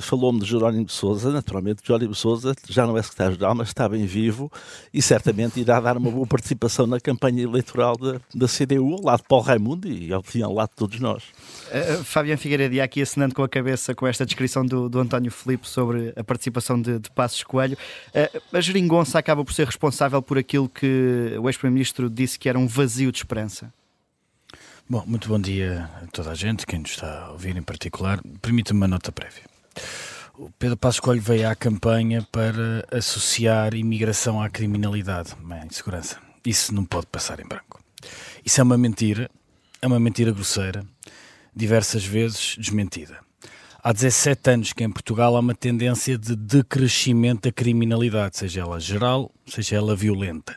falou-me 0.00 0.40
de 0.40 0.46
Jerónimo 0.46 0.84
de 0.84 0.92
Souza, 0.92 1.30
naturalmente 1.30 1.82
Jerónimo 1.84 2.12
de 2.12 2.18
Souza 2.18 2.54
já 2.68 2.86
não 2.86 2.96
é 2.96 3.02
secretário-geral, 3.02 3.54
mas 3.54 3.68
está 3.68 3.88
bem 3.88 4.06
vivo 4.06 4.50
e 4.92 5.00
certamente 5.00 5.60
irá 5.60 5.80
dar 5.80 5.96
uma 5.96 6.10
boa 6.10 6.26
participação 6.26 6.86
na 6.86 7.00
campanha 7.00 7.42
eleitoral 7.42 7.96
da, 7.96 8.20
da 8.34 8.46
CDU, 8.46 8.94
ao 8.94 9.02
lado 9.02 9.22
de 9.22 9.28
Paulo 9.28 9.44
Raimundo 9.44 9.88
e 9.88 10.12
ao, 10.12 10.22
ao 10.44 10.54
lado 10.54 10.70
de 10.70 10.76
todos 10.76 11.00
nós. 11.00 11.22
Uh, 11.68 12.04
Fabiano 12.04 12.38
Figueiredo, 12.38 12.80
aqui 12.80 13.02
assinando 13.02 13.34
com 13.34 13.42
a 13.42 13.48
cabeça 13.48 13.94
com 13.94 14.06
esta 14.06 14.26
descrição 14.26 14.64
do, 14.64 14.88
do 14.88 15.00
António 15.00 15.30
Filipe 15.30 15.68
sobre 15.68 16.12
a 16.16 16.24
participação 16.24 16.50
participação 16.50 16.80
de, 16.80 16.98
de 16.98 17.10
Passos 17.10 17.42
Coelho. 17.42 17.76
Uh, 18.08 18.56
a 18.56 18.60
Geringonça 18.60 19.18
acaba 19.18 19.44
por 19.44 19.52
ser 19.52 19.66
responsável 19.66 20.20
por 20.22 20.38
aquilo 20.38 20.68
que 20.68 21.36
o 21.40 21.48
ex-primeiro-ministro 21.48 22.10
disse 22.10 22.38
que 22.38 22.48
era 22.48 22.58
um 22.58 22.66
vazio 22.66 23.10
de 23.12 23.18
esperança. 23.18 23.72
Bom, 24.88 25.04
muito 25.06 25.28
bom 25.28 25.38
dia 25.38 25.88
a 26.02 26.06
toda 26.08 26.30
a 26.30 26.34
gente, 26.34 26.66
quem 26.66 26.80
nos 26.80 26.90
está 26.90 27.26
a 27.26 27.30
ouvir 27.30 27.56
em 27.56 27.62
particular. 27.62 28.20
Permita-me 28.42 28.80
uma 28.80 28.88
nota 28.88 29.12
prévia. 29.12 29.49
O 30.34 30.50
Pedro 30.58 30.76
Passos 30.76 31.00
Coelho 31.00 31.20
veio 31.20 31.48
à 31.48 31.54
campanha 31.54 32.26
para 32.32 32.86
associar 32.90 33.74
imigração 33.74 34.40
à 34.40 34.48
criminalidade, 34.48 35.34
à 35.50 35.66
insegurança. 35.66 36.18
Isso 36.46 36.74
não 36.74 36.84
pode 36.84 37.06
passar 37.08 37.40
em 37.40 37.46
branco. 37.46 37.82
Isso 38.44 38.60
é 38.60 38.64
uma 38.64 38.78
mentira, 38.78 39.30
é 39.82 39.86
uma 39.86 40.00
mentira 40.00 40.32
grosseira, 40.32 40.84
diversas 41.54 42.04
vezes 42.04 42.56
desmentida. 42.58 43.18
Há 43.82 43.92
17 43.92 44.50
anos 44.50 44.72
que 44.72 44.84
em 44.84 44.90
Portugal 44.90 45.36
há 45.36 45.40
uma 45.40 45.54
tendência 45.54 46.16
de 46.16 46.36
decrescimento 46.36 47.48
da 47.48 47.52
criminalidade, 47.52 48.38
seja 48.38 48.60
ela 48.60 48.78
geral, 48.78 49.30
seja 49.46 49.76
ela 49.76 49.96
violenta. 49.96 50.56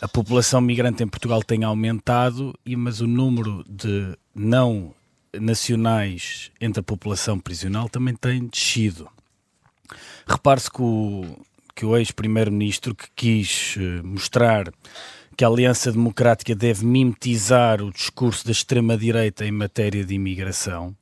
A 0.00 0.08
população 0.08 0.60
migrante 0.60 1.02
em 1.02 1.08
Portugal 1.08 1.42
tem 1.42 1.64
aumentado, 1.64 2.52
mas 2.76 3.00
o 3.00 3.06
número 3.06 3.64
de 3.68 4.16
não 4.34 4.94
nacionais 5.40 6.50
entre 6.60 6.80
a 6.80 6.82
população 6.82 7.38
prisional 7.38 7.88
também 7.88 8.14
tem 8.14 8.46
descido. 8.46 9.08
Repare-se 10.26 10.70
que 10.70 10.82
o, 10.82 11.36
que 11.74 11.84
o 11.84 11.96
ex-primeiro-ministro 11.96 12.94
que 12.94 13.08
quis 13.14 13.76
eh, 13.78 14.02
mostrar 14.02 14.72
que 15.36 15.44
a 15.44 15.48
Aliança 15.48 15.90
Democrática 15.90 16.54
deve 16.54 16.86
mimetizar 16.86 17.82
o 17.82 17.92
discurso 17.92 18.44
da 18.44 18.52
extrema-direita 18.52 19.44
em 19.44 19.50
matéria 19.50 20.04
de 20.04 20.14
imigração, 20.14 20.96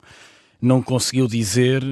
não 0.60 0.82
conseguiu 0.82 1.26
dizer 1.26 1.82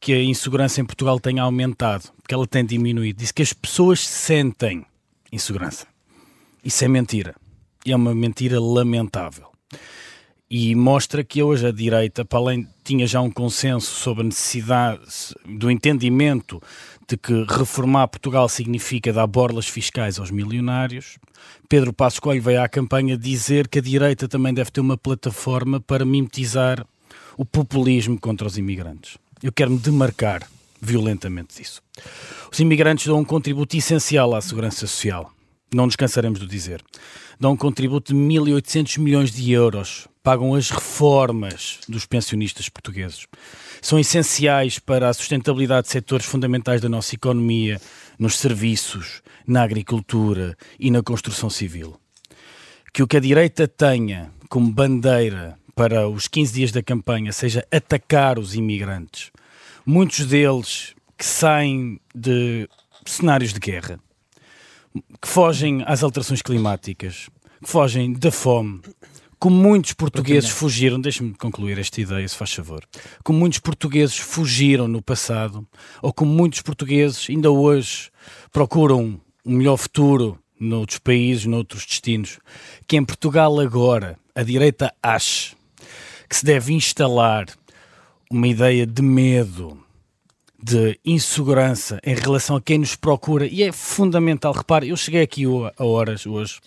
que 0.00 0.12
a 0.12 0.22
insegurança 0.22 0.80
em 0.80 0.84
Portugal 0.84 1.18
tenha 1.18 1.42
aumentado, 1.42 2.10
que 2.26 2.32
ela 2.34 2.46
tem 2.46 2.64
diminuído. 2.64 3.18
Disse 3.18 3.34
que 3.34 3.42
as 3.42 3.52
pessoas 3.52 4.00
sentem 4.00 4.86
insegurança. 5.32 5.86
Isso 6.64 6.84
é 6.84 6.88
mentira. 6.88 7.34
E 7.84 7.92
é 7.92 7.96
uma 7.96 8.14
mentira 8.14 8.60
lamentável. 8.60 9.48
E 10.50 10.74
mostra 10.74 11.22
que 11.22 11.42
hoje 11.42 11.66
a 11.66 11.70
direita, 11.70 12.24
para 12.24 12.38
além, 12.38 12.66
tinha 12.82 13.06
já 13.06 13.20
um 13.20 13.30
consenso 13.30 13.94
sobre 13.94 14.22
a 14.22 14.26
necessidade 14.26 15.00
do 15.44 15.70
entendimento 15.70 16.62
de 17.06 17.16
que 17.16 17.44
reformar 17.48 18.08
Portugal 18.08 18.48
significa 18.48 19.12
dar 19.12 19.26
borlas 19.26 19.66
fiscais 19.66 20.18
aos 20.18 20.30
milionários, 20.30 21.18
Pedro 21.68 21.92
Passos 21.92 22.18
Coelho 22.18 22.42
veio 22.42 22.62
à 22.62 22.68
campanha 22.68 23.16
dizer 23.16 23.68
que 23.68 23.78
a 23.78 23.82
direita 23.82 24.28
também 24.28 24.54
deve 24.54 24.70
ter 24.70 24.80
uma 24.80 24.96
plataforma 24.96 25.80
para 25.80 26.04
mimetizar 26.04 26.86
o 27.36 27.44
populismo 27.44 28.18
contra 28.18 28.46
os 28.46 28.58
imigrantes. 28.58 29.18
Eu 29.42 29.52
quero-me 29.52 29.78
demarcar 29.78 30.48
violentamente 30.80 31.58
disso. 31.58 31.82
Os 32.50 32.58
imigrantes 32.58 33.06
dão 33.06 33.18
um 33.18 33.24
contributo 33.24 33.76
essencial 33.76 34.34
à 34.34 34.40
segurança 34.40 34.86
social. 34.86 35.32
Não 35.72 35.84
nos 35.84 35.96
cansaremos 35.96 36.40
de 36.40 36.46
dizer. 36.46 36.82
Dão 37.38 37.52
um 37.52 37.56
contributo 37.56 38.12
de 38.12 38.18
1.800 38.18 38.98
milhões 38.98 39.30
de 39.30 39.52
euros. 39.52 40.08
Pagam 40.22 40.54
as 40.54 40.70
reformas 40.70 41.80
dos 41.88 42.06
pensionistas 42.06 42.68
portugueses. 42.68 43.26
São 43.80 43.98
essenciais 43.98 44.78
para 44.78 45.08
a 45.08 45.14
sustentabilidade 45.14 45.86
de 45.86 45.92
setores 45.92 46.26
fundamentais 46.26 46.80
da 46.80 46.88
nossa 46.88 47.14
economia, 47.14 47.80
nos 48.18 48.38
serviços, 48.38 49.22
na 49.46 49.62
agricultura 49.62 50.56
e 50.78 50.90
na 50.90 51.02
construção 51.02 51.48
civil. 51.48 51.98
Que 52.92 53.02
o 53.02 53.06
que 53.06 53.16
a 53.16 53.20
direita 53.20 53.68
tenha 53.68 54.30
como 54.48 54.72
bandeira 54.72 55.58
para 55.74 56.08
os 56.08 56.26
15 56.26 56.52
dias 56.52 56.72
da 56.72 56.82
campanha 56.82 57.30
seja 57.30 57.64
atacar 57.70 58.38
os 58.38 58.54
imigrantes. 58.54 59.30
Muitos 59.86 60.26
deles 60.26 60.94
que 61.16 61.24
saem 61.24 62.00
de 62.14 62.68
cenários 63.06 63.52
de 63.52 63.60
guerra, 63.60 64.00
que 65.20 65.28
fogem 65.28 65.82
às 65.86 66.02
alterações 66.02 66.42
climáticas, 66.42 67.28
que 67.62 67.70
fogem 67.70 68.12
da 68.12 68.30
fome, 68.30 68.80
como 69.38 69.54
muitos 69.54 69.92
portugueses 69.92 70.50
fugiram, 70.50 71.00
deixe-me 71.00 71.32
concluir 71.34 71.78
esta 71.78 72.00
ideia, 72.00 72.26
se 72.26 72.34
faz 72.34 72.52
favor. 72.52 72.84
Como 73.22 73.38
muitos 73.38 73.60
portugueses 73.60 74.18
fugiram 74.18 74.88
no 74.88 75.00
passado, 75.00 75.64
ou 76.02 76.12
como 76.12 76.32
muitos 76.32 76.60
portugueses 76.60 77.26
ainda 77.30 77.48
hoje 77.48 78.10
procuram 78.50 79.20
um 79.46 79.56
melhor 79.56 79.76
futuro 79.76 80.36
noutros 80.58 80.98
países, 80.98 81.46
noutros 81.46 81.86
destinos, 81.86 82.40
que 82.86 82.96
em 82.96 83.04
Portugal 83.04 83.60
agora 83.60 84.18
a 84.34 84.42
direita 84.42 84.92
ache 85.00 85.56
que 86.28 86.34
se 86.36 86.44
deve 86.44 86.74
instalar 86.74 87.46
uma 88.28 88.48
ideia 88.48 88.84
de 88.84 89.02
medo, 89.02 89.78
de 90.60 90.98
insegurança 91.04 92.00
em 92.04 92.14
relação 92.14 92.56
a 92.56 92.60
quem 92.60 92.78
nos 92.78 92.96
procura, 92.96 93.46
e 93.46 93.62
é 93.62 93.72
fundamental. 93.72 94.52
Repare, 94.52 94.88
eu 94.88 94.96
cheguei 94.96 95.22
aqui 95.22 95.44
a 95.76 95.84
horas 95.84 96.26
hoje 96.26 96.60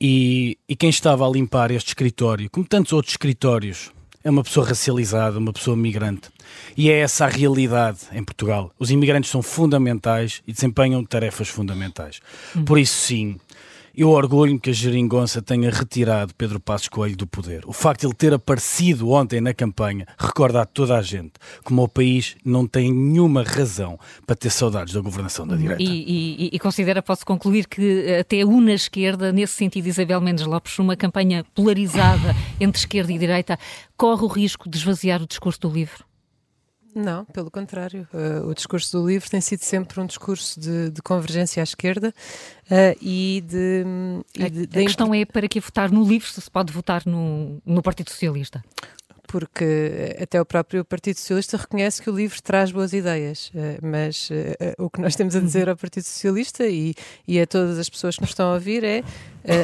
e, 0.00 0.58
e 0.68 0.76
quem 0.76 0.90
estava 0.90 1.26
a 1.26 1.30
limpar 1.30 1.70
este 1.70 1.88
escritório, 1.88 2.48
como 2.50 2.66
tantos 2.66 2.92
outros 2.92 3.14
escritórios, 3.14 3.90
é 4.22 4.30
uma 4.30 4.42
pessoa 4.42 4.66
racializada, 4.66 5.38
uma 5.38 5.52
pessoa 5.52 5.76
migrante. 5.76 6.28
E 6.76 6.90
é 6.90 6.98
essa 6.98 7.26
a 7.26 7.28
realidade 7.28 8.00
em 8.12 8.24
Portugal. 8.24 8.72
Os 8.76 8.90
imigrantes 8.90 9.30
são 9.30 9.40
fundamentais 9.40 10.42
e 10.46 10.52
desempenham 10.52 11.04
tarefas 11.04 11.48
fundamentais. 11.48 12.20
Hum. 12.56 12.64
Por 12.64 12.76
isso, 12.76 13.06
sim, 13.06 13.36
eu 13.96 14.10
orgulho-me 14.10 14.60
que 14.60 14.70
a 14.70 14.72
Geringonça 14.72 15.40
tenha 15.40 15.70
retirado 15.70 16.34
Pedro 16.34 16.60
Passos 16.60 16.88
Coelho 16.88 17.16
do 17.16 17.26
poder. 17.26 17.64
O 17.66 17.72
facto 17.72 18.02
de 18.02 18.06
ele 18.06 18.14
ter 18.14 18.34
aparecido 18.34 19.10
ontem 19.10 19.40
na 19.40 19.54
campanha 19.54 20.06
recorda 20.18 20.60
a 20.60 20.66
toda 20.66 20.96
a 20.96 21.02
gente 21.02 21.32
como 21.64 21.82
o 21.82 21.88
país 21.88 22.36
não 22.44 22.66
tem 22.66 22.92
nenhuma 22.92 23.42
razão 23.42 23.98
para 24.26 24.36
ter 24.36 24.50
saudades 24.50 24.92
da 24.92 25.00
governação 25.00 25.46
da 25.46 25.56
direita. 25.56 25.82
E, 25.82 25.86
e, 25.86 26.50
e 26.52 26.58
considera, 26.58 27.02
posso 27.02 27.24
concluir, 27.24 27.66
que 27.66 28.16
até 28.20 28.44
une 28.44 28.72
a 28.72 28.74
esquerda, 28.74 29.32
nesse 29.32 29.54
sentido, 29.54 29.86
Isabel 29.86 30.20
Mendes 30.20 30.44
Lopes, 30.44 30.78
uma 30.78 30.96
campanha 30.96 31.44
polarizada 31.54 32.34
entre 32.60 32.78
esquerda 32.78 33.12
e 33.12 33.18
direita, 33.18 33.58
corre 33.96 34.24
o 34.24 34.28
risco 34.28 34.68
de 34.68 34.76
esvaziar 34.76 35.22
o 35.22 35.26
discurso 35.26 35.60
do 35.60 35.70
livro? 35.70 36.05
Não, 36.96 37.26
pelo 37.26 37.50
contrário. 37.50 38.08
Uh, 38.10 38.48
o 38.48 38.54
discurso 38.54 38.98
do 38.98 39.06
livro 39.06 39.28
tem 39.28 39.38
sido 39.38 39.60
sempre 39.60 40.00
um 40.00 40.06
discurso 40.06 40.58
de, 40.58 40.90
de 40.90 41.02
convergência 41.02 41.62
à 41.62 41.64
esquerda 41.64 42.08
uh, 42.70 42.98
e 43.02 43.44
de. 43.46 43.84
E 44.34 44.42
a, 44.42 44.48
de, 44.48 44.62
a 44.62 44.82
questão 44.82 45.14
é 45.14 45.26
para 45.26 45.46
que 45.46 45.60
votar 45.60 45.92
no 45.92 46.02
livro 46.02 46.26
se 46.26 46.40
se 46.40 46.50
pode 46.50 46.72
votar 46.72 47.02
no, 47.04 47.60
no 47.66 47.82
Partido 47.82 48.08
Socialista? 48.08 48.64
Porque 49.36 50.16
até 50.18 50.40
o 50.40 50.46
próprio 50.46 50.82
Partido 50.82 51.18
Socialista 51.18 51.58
reconhece 51.58 52.00
que 52.00 52.08
o 52.08 52.16
livro 52.16 52.40
traz 52.42 52.72
boas 52.72 52.94
ideias, 52.94 53.52
eh, 53.54 53.78
mas 53.82 54.30
o 54.78 54.88
que 54.88 54.98
nós 54.98 55.14
temos 55.14 55.36
a 55.36 55.40
dizer 55.40 55.68
ao 55.68 55.76
Partido 55.76 56.04
Socialista 56.04 56.66
e, 56.66 56.94
e 57.28 57.38
a 57.38 57.46
todas 57.46 57.78
as 57.78 57.86
pessoas 57.86 58.14
que 58.14 58.22
nos 58.22 58.30
estão 58.30 58.50
a 58.50 58.54
ouvir 58.54 58.82
é 58.82 59.04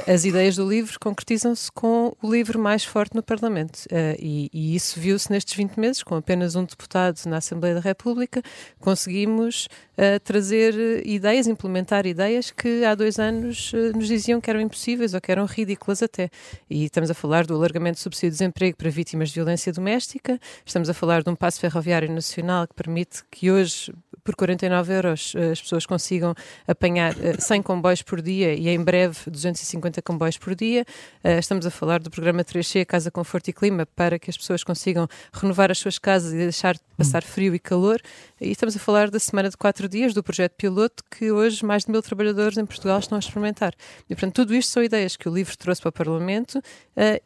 as 0.06 0.24
ideias 0.24 0.56
do 0.56 0.68
livro 0.68 0.96
concretizam-se 1.00 1.72
com 1.72 2.14
o 2.22 2.30
livro 2.30 2.58
mais 2.58 2.84
forte 2.84 3.16
no 3.16 3.22
Parlamento. 3.22 3.80
E, 4.18 4.48
e, 4.52 4.76
isso 4.76 5.00
viu-se 5.00 5.30
nestes 5.30 5.54
20 5.56 5.76
meses, 5.80 6.02
com 6.02 6.14
apenas 6.14 6.54
um 6.54 6.64
deputado 6.64 7.18
na 7.26 7.38
Assembleia 7.38 7.74
da 7.74 7.80
República, 7.80 8.42
conseguimos 8.78 9.68
uh, 9.96 10.20
trazer 10.22 11.06
ideias, 11.06 11.46
implementar 11.46 12.06
ideias 12.06 12.50
que 12.50 12.84
há 12.84 12.94
dois 12.94 13.18
anos 13.18 13.72
nos 13.94 14.08
diziam 14.08 14.40
que 14.40 14.50
eram 14.50 14.60
impossíveis 14.60 15.14
ou 15.14 15.20
que 15.20 15.32
eram 15.32 15.44
ridículas 15.44 16.02
até. 16.02 16.30
E 16.68 16.84
estamos 16.84 17.10
a 17.10 17.14
falar 17.14 17.46
do 17.46 17.54
alargamento 17.54 17.98
do 17.98 18.02
subsídio 18.02 18.30
de 18.30 18.38
desemprego 18.38 18.76
para 18.76 18.90
vítimas 18.90 19.28
de 19.28 19.36
violência 19.36 19.72
doméstica, 19.72 20.38
estamos 20.64 20.88
a 20.88 20.94
falar 20.94 21.22
de 21.22 21.30
um 21.30 21.36
passo 21.36 21.60
ferroviário 21.60 22.10
nacional 22.10 22.66
que 22.66 22.74
permite 22.74 23.22
que 23.30 23.50
hoje 23.50 23.92
por 24.24 24.34
49 24.34 24.92
euros 24.92 25.34
as 25.52 25.60
pessoas 25.60 25.86
consigam 25.86 26.34
apanhar 26.66 27.14
100 27.38 27.62
comboios 27.62 28.02
por 28.02 28.22
dia 28.22 28.54
e 28.54 28.68
em 28.68 28.82
breve 28.82 29.30
250 29.30 29.92
50 29.92 30.02
comboios 30.02 30.38
por 30.38 30.54
dia. 30.54 30.86
Uh, 31.24 31.38
estamos 31.38 31.66
a 31.66 31.70
falar 31.70 32.00
do 32.00 32.10
programa 32.10 32.44
3C, 32.44 32.86
Casa 32.86 33.10
Conforto 33.10 33.48
e 33.48 33.52
Clima, 33.52 33.84
para 33.84 34.18
que 34.18 34.30
as 34.30 34.36
pessoas 34.36 34.64
consigam 34.64 35.08
renovar 35.32 35.70
as 35.70 35.78
suas 35.78 35.98
casas 35.98 36.32
e 36.32 36.36
deixar 36.36 36.74
de 36.74 36.80
passar 36.96 37.22
frio 37.22 37.54
e 37.54 37.58
calor. 37.58 38.00
E 38.40 38.50
estamos 38.50 38.76
a 38.76 38.78
falar 38.78 39.10
da 39.10 39.18
semana 39.18 39.50
de 39.50 39.56
quatro 39.56 39.88
dias, 39.88 40.14
do 40.14 40.22
projeto 40.22 40.52
piloto, 40.52 41.02
que 41.10 41.30
hoje 41.30 41.64
mais 41.64 41.84
de 41.84 41.90
mil 41.90 42.02
trabalhadores 42.02 42.56
em 42.56 42.64
Portugal 42.64 42.98
estão 42.98 43.16
a 43.16 43.18
experimentar. 43.18 43.74
E, 44.08 44.14
portanto, 44.14 44.34
tudo 44.34 44.54
isto 44.54 44.70
são 44.70 44.82
ideias 44.82 45.16
que 45.16 45.28
o 45.28 45.34
LIVRE 45.34 45.56
trouxe 45.56 45.80
para 45.82 45.88
o 45.88 45.92
Parlamento 45.92 46.60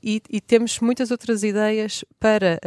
e, 0.02 0.22
e, 0.30 0.40
temos 0.40 0.80
muitas 0.80 1.10
outras 1.10 1.42
ideias 1.42 2.04
para. 2.18 2.58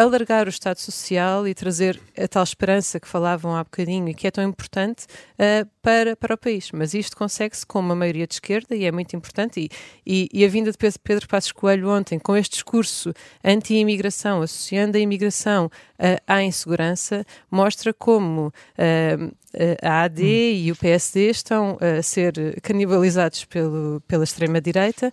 Alargar 0.00 0.46
o 0.46 0.48
Estado 0.48 0.78
Social 0.78 1.46
e 1.46 1.52
trazer 1.52 2.00
a 2.16 2.26
tal 2.26 2.42
esperança 2.42 2.98
que 2.98 3.06
falavam 3.06 3.54
há 3.54 3.62
bocadinho 3.62 4.08
e 4.08 4.14
que 4.14 4.26
é 4.26 4.30
tão 4.30 4.42
importante 4.42 5.04
uh, 5.34 5.68
para, 5.82 6.16
para 6.16 6.34
o 6.34 6.38
país. 6.38 6.70
Mas 6.72 6.94
isto 6.94 7.14
consegue-se 7.14 7.66
com 7.66 7.80
uma 7.80 7.94
maioria 7.94 8.26
de 8.26 8.32
esquerda 8.32 8.74
e 8.74 8.86
é 8.86 8.90
muito 8.90 9.14
importante. 9.14 9.60
E, 9.60 9.68
e, 10.06 10.28
e 10.32 10.42
a 10.42 10.48
vinda 10.48 10.72
de 10.72 10.78
Pedro, 10.78 11.00
Pedro 11.00 11.28
Passos 11.28 11.52
Coelho 11.52 11.90
ontem, 11.90 12.18
com 12.18 12.34
este 12.34 12.52
discurso 12.52 13.12
anti-imigração, 13.44 14.40
associando 14.40 14.96
a 14.96 15.00
imigração 15.00 15.66
uh, 15.66 16.22
à 16.26 16.42
insegurança, 16.42 17.22
mostra 17.50 17.92
como 17.92 18.46
uh, 18.46 19.36
a 19.82 20.04
AD 20.04 20.22
hum. 20.22 20.26
e 20.26 20.72
o 20.72 20.76
PSD 20.76 21.28
estão 21.28 21.76
a 21.78 22.02
ser 22.02 22.58
canibalizados 22.62 23.44
pelo, 23.44 24.00
pela 24.08 24.24
extrema-direita. 24.24 25.12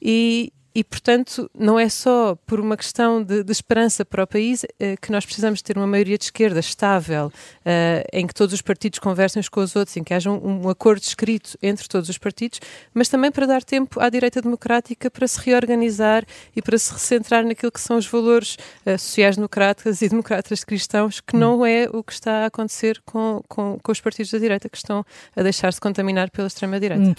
E, 0.00 0.52
e, 0.74 0.84
portanto, 0.84 1.50
não 1.52 1.78
é 1.78 1.88
só 1.88 2.36
por 2.46 2.60
uma 2.60 2.76
questão 2.76 3.22
de, 3.22 3.42
de 3.42 3.50
esperança 3.50 4.04
para 4.04 4.22
o 4.22 4.26
país 4.26 4.64
eh, 4.78 4.96
que 4.96 5.10
nós 5.10 5.24
precisamos 5.24 5.60
ter 5.62 5.76
uma 5.76 5.86
maioria 5.86 6.16
de 6.16 6.24
esquerda 6.24 6.60
estável, 6.60 7.32
eh, 7.64 8.06
em 8.12 8.24
que 8.24 8.32
todos 8.32 8.54
os 8.54 8.62
partidos 8.62 9.00
conversem 9.00 9.40
uns 9.40 9.48
com 9.48 9.60
os 9.60 9.74
outros, 9.74 9.96
em 9.96 10.04
que 10.04 10.14
haja 10.14 10.30
um, 10.30 10.66
um, 10.66 10.68
acordo 10.68 11.02
escrito 11.02 11.58
entre 11.60 11.88
todos 11.88 12.08
os 12.08 12.18
partidos, 12.18 12.60
mas 12.94 13.08
também 13.08 13.32
para 13.32 13.46
dar 13.46 13.64
tempo 13.64 14.00
à 14.00 14.08
direita 14.08 14.40
democrática 14.40 15.10
para 15.10 15.26
se 15.26 15.40
reorganizar 15.40 16.24
e 16.54 16.62
para 16.62 16.78
se 16.78 16.92
recentrar 16.92 17.44
naquilo 17.44 17.72
que 17.72 17.80
são 17.80 17.96
os 17.96 18.06
valores 18.06 18.56
eh, 18.86 18.96
sociais-democratas 18.96 20.02
e 20.02 20.08
democratas 20.08 20.62
cristãos, 20.62 21.20
que 21.20 21.36
não 21.36 21.66
é 21.66 21.88
o 21.92 22.04
que 22.04 22.12
está 22.12 22.44
a 22.44 22.46
acontecer 22.46 23.02
com, 23.04 23.42
com, 23.48 23.76
com 23.82 23.90
os 23.90 24.00
partidos 24.00 24.30
da 24.30 24.38
direita, 24.38 24.68
que 24.68 24.76
estão 24.76 25.04
a 25.34 25.42
deixar-se 25.42 25.80
contaminar 25.80 26.30
pela 26.30 26.46
extrema-direita. 26.46 27.02
Hum, 27.02 27.14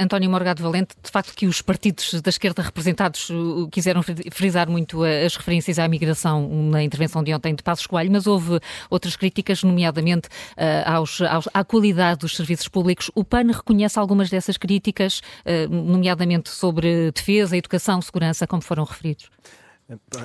António 0.00 0.28
Morgado 0.28 0.62
Valente, 0.62 0.94
de 1.02 1.10
facto 1.10 1.34
que 1.34 1.46
os 1.46 1.62
partidos 1.62 2.20
da 2.20 2.28
esquerda 2.28 2.62
representados 2.74 3.28
quiseram 3.70 4.02
frisar 4.32 4.68
muito 4.68 5.04
as 5.04 5.36
referências 5.36 5.78
à 5.78 5.86
migração 5.86 6.48
na 6.70 6.82
intervenção 6.82 7.22
de 7.22 7.32
ontem 7.32 7.54
de 7.54 7.62
Passos 7.62 7.86
Coelho, 7.86 8.10
mas 8.10 8.26
houve 8.26 8.58
outras 8.90 9.14
críticas, 9.14 9.62
nomeadamente 9.62 10.26
uh, 10.26 10.90
aos, 10.90 11.20
aos, 11.20 11.48
à 11.54 11.62
qualidade 11.62 12.20
dos 12.20 12.34
serviços 12.34 12.66
públicos. 12.66 13.10
O 13.14 13.22
PAN 13.22 13.52
reconhece 13.52 13.96
algumas 13.96 14.28
dessas 14.28 14.56
críticas, 14.56 15.20
uh, 15.46 15.72
nomeadamente 15.72 16.50
sobre 16.50 17.12
defesa, 17.12 17.56
educação, 17.56 18.02
segurança, 18.02 18.44
como 18.44 18.60
foram 18.60 18.82
referidos? 18.82 19.30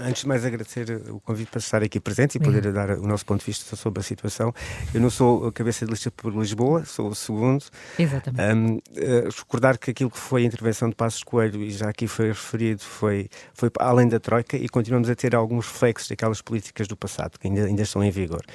Antes 0.06 0.22
de 0.22 0.28
mais 0.28 0.46
agradecer 0.46 0.90
o 1.10 1.20
convite 1.20 1.50
para 1.50 1.60
estar 1.60 1.84
aqui 1.84 2.00
presente 2.00 2.36
e 2.36 2.40
poder 2.40 2.72
dar 2.72 2.92
o 2.92 3.06
nosso 3.06 3.26
ponto 3.26 3.42
de 3.42 3.46
vista 3.48 3.76
sobre 3.76 4.00
a 4.00 4.04
situação. 4.04 4.54
Eu 4.94 5.02
não 5.02 5.10
sou 5.10 5.48
a 5.48 5.52
cabeça 5.52 5.86
de 5.86 5.92
lista 5.92 6.10
por 6.10 6.34
Lisboa, 6.34 6.86
sou 6.86 7.10
o 7.10 7.16
segundo. 7.16 7.66
Exatamente. 7.98 8.56
Um, 8.56 8.76
uh, 8.78 9.30
recordar 9.38 9.78
que 9.78 9.92
aquilo 9.92 10.10
que 10.10 10.18
foi 10.18 10.44
a 10.44 10.46
intervenção 10.46 10.90
de 10.90 10.96
Passos 10.96 11.24
Coelho, 11.24 11.62
e 11.62 11.72
já 11.72 11.90
aqui 11.90 12.08
foi 12.08 12.30
referido, 12.30 12.82
foi, 12.82 13.28
foi 13.54 13.70
além 13.80 14.08
da 14.08 14.18
Troika 14.18 14.56
e 14.56 14.70
continuamos 14.70 15.10
a 15.10 15.16
ter 15.16 15.36
alguns 15.36 15.68
reflexos 15.68 16.08
daquelas 16.08 16.42
políticas 16.42 16.88
do 16.88 16.96
passado 16.96 17.38
que 17.38 17.48
ainda, 17.48 17.66
ainda 17.66 17.82
estão 17.82 18.02
em 18.02 18.12
vigor. 18.12 18.46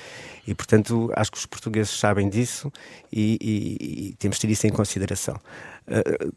E, 0.46 0.54
portanto, 0.54 1.12
acho 1.14 1.30
que 1.30 1.38
os 1.38 1.44
portugueses 1.44 1.90
sabem 1.90 2.30
disso 2.30 2.72
e, 3.12 3.36
e, 3.42 4.08
e 4.08 4.12
temos 4.14 4.38
de 4.38 4.46
ter 4.46 4.52
isso 4.52 4.66
em 4.66 4.70
consideração. 4.70 5.36
Uh, 5.86 6.32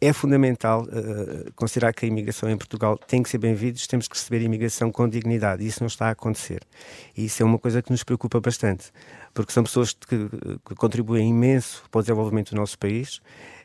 é 0.00 0.12
fundamental 0.12 0.82
uh, 0.82 1.52
considerar 1.54 1.92
que 1.92 2.04
a 2.04 2.08
imigração 2.08 2.48
em 2.48 2.56
Portugal 2.56 2.96
tem 2.96 3.22
que 3.22 3.28
ser 3.28 3.38
bem-vinda, 3.38 3.78
temos 3.88 4.06
que 4.06 4.16
receber 4.16 4.42
imigração 4.42 4.92
com 4.92 5.08
dignidade, 5.08 5.66
isso 5.66 5.80
não 5.80 5.88
está 5.88 6.06
a 6.06 6.10
acontecer. 6.10 6.62
E 7.16 7.24
isso 7.24 7.42
é 7.42 7.46
uma 7.46 7.58
coisa 7.58 7.82
que 7.82 7.90
nos 7.90 8.04
preocupa 8.04 8.40
bastante, 8.40 8.92
porque 9.38 9.52
são 9.52 9.62
pessoas 9.62 9.92
que, 9.92 10.28
que 10.66 10.74
contribuem 10.74 11.28
imenso 11.28 11.84
para 11.92 12.00
o 12.00 12.02
desenvolvimento 12.02 12.50
do 12.50 12.56
nosso 12.56 12.76
país 12.76 13.18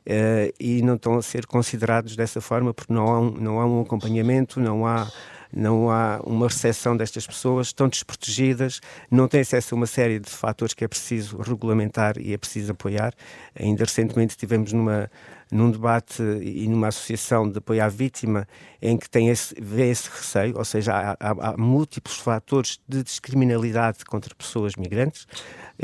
uh, 0.07 0.53
e 0.59 0.83
não 0.83 0.93
estão 0.93 1.15
a 1.15 1.21
ser 1.23 1.47
considerados 1.47 2.15
dessa 2.15 2.39
forma 2.39 2.71
porque 2.71 2.93
não 2.93 3.07
há 3.07 3.19
um, 3.19 3.31
não 3.31 3.59
há 3.59 3.65
um 3.65 3.81
acompanhamento, 3.81 4.59
não 4.59 4.85
há 4.85 5.11
não 5.55 5.89
há 5.91 6.19
uma 6.23 6.47
recepção 6.47 6.97
destas 6.97 7.27
pessoas, 7.27 7.67
estão 7.67 7.87
desprotegidas, 7.87 8.81
não 9.09 9.27
têm 9.27 9.41
acesso 9.41 9.75
a 9.75 9.77
uma 9.77 9.85
série 9.85 10.19
de 10.19 10.29
fatores 10.29 10.73
que 10.73 10.83
é 10.83 10.87
preciso 10.87 11.37
regulamentar 11.37 12.17
e 12.17 12.33
é 12.33 12.37
preciso 12.37 12.71
apoiar. 12.71 13.13
Ainda 13.53 13.83
recentemente 13.83 14.35
tivemos 14.35 14.73
numa, 14.73 15.11
num 15.51 15.69
debate 15.69 16.23
e 16.41 16.67
numa 16.67 16.87
associação 16.87 17.47
de 17.47 17.59
apoio 17.59 17.83
à 17.83 17.87
vítima 17.87 18.47
em 18.81 18.97
que 18.97 19.07
tem 19.07 19.29
esse, 19.29 19.53
vê 19.61 19.91
esse 19.91 20.09
receio, 20.09 20.57
ou 20.57 20.65
seja, 20.65 20.93
há, 20.93 21.11
há, 21.19 21.49
há 21.49 21.57
múltiplos 21.57 22.17
fatores 22.17 22.79
de 22.87 23.03
descriminalidade 23.03 24.03
contra 24.05 24.33
pessoas 24.33 24.75
migrantes, 24.75 25.27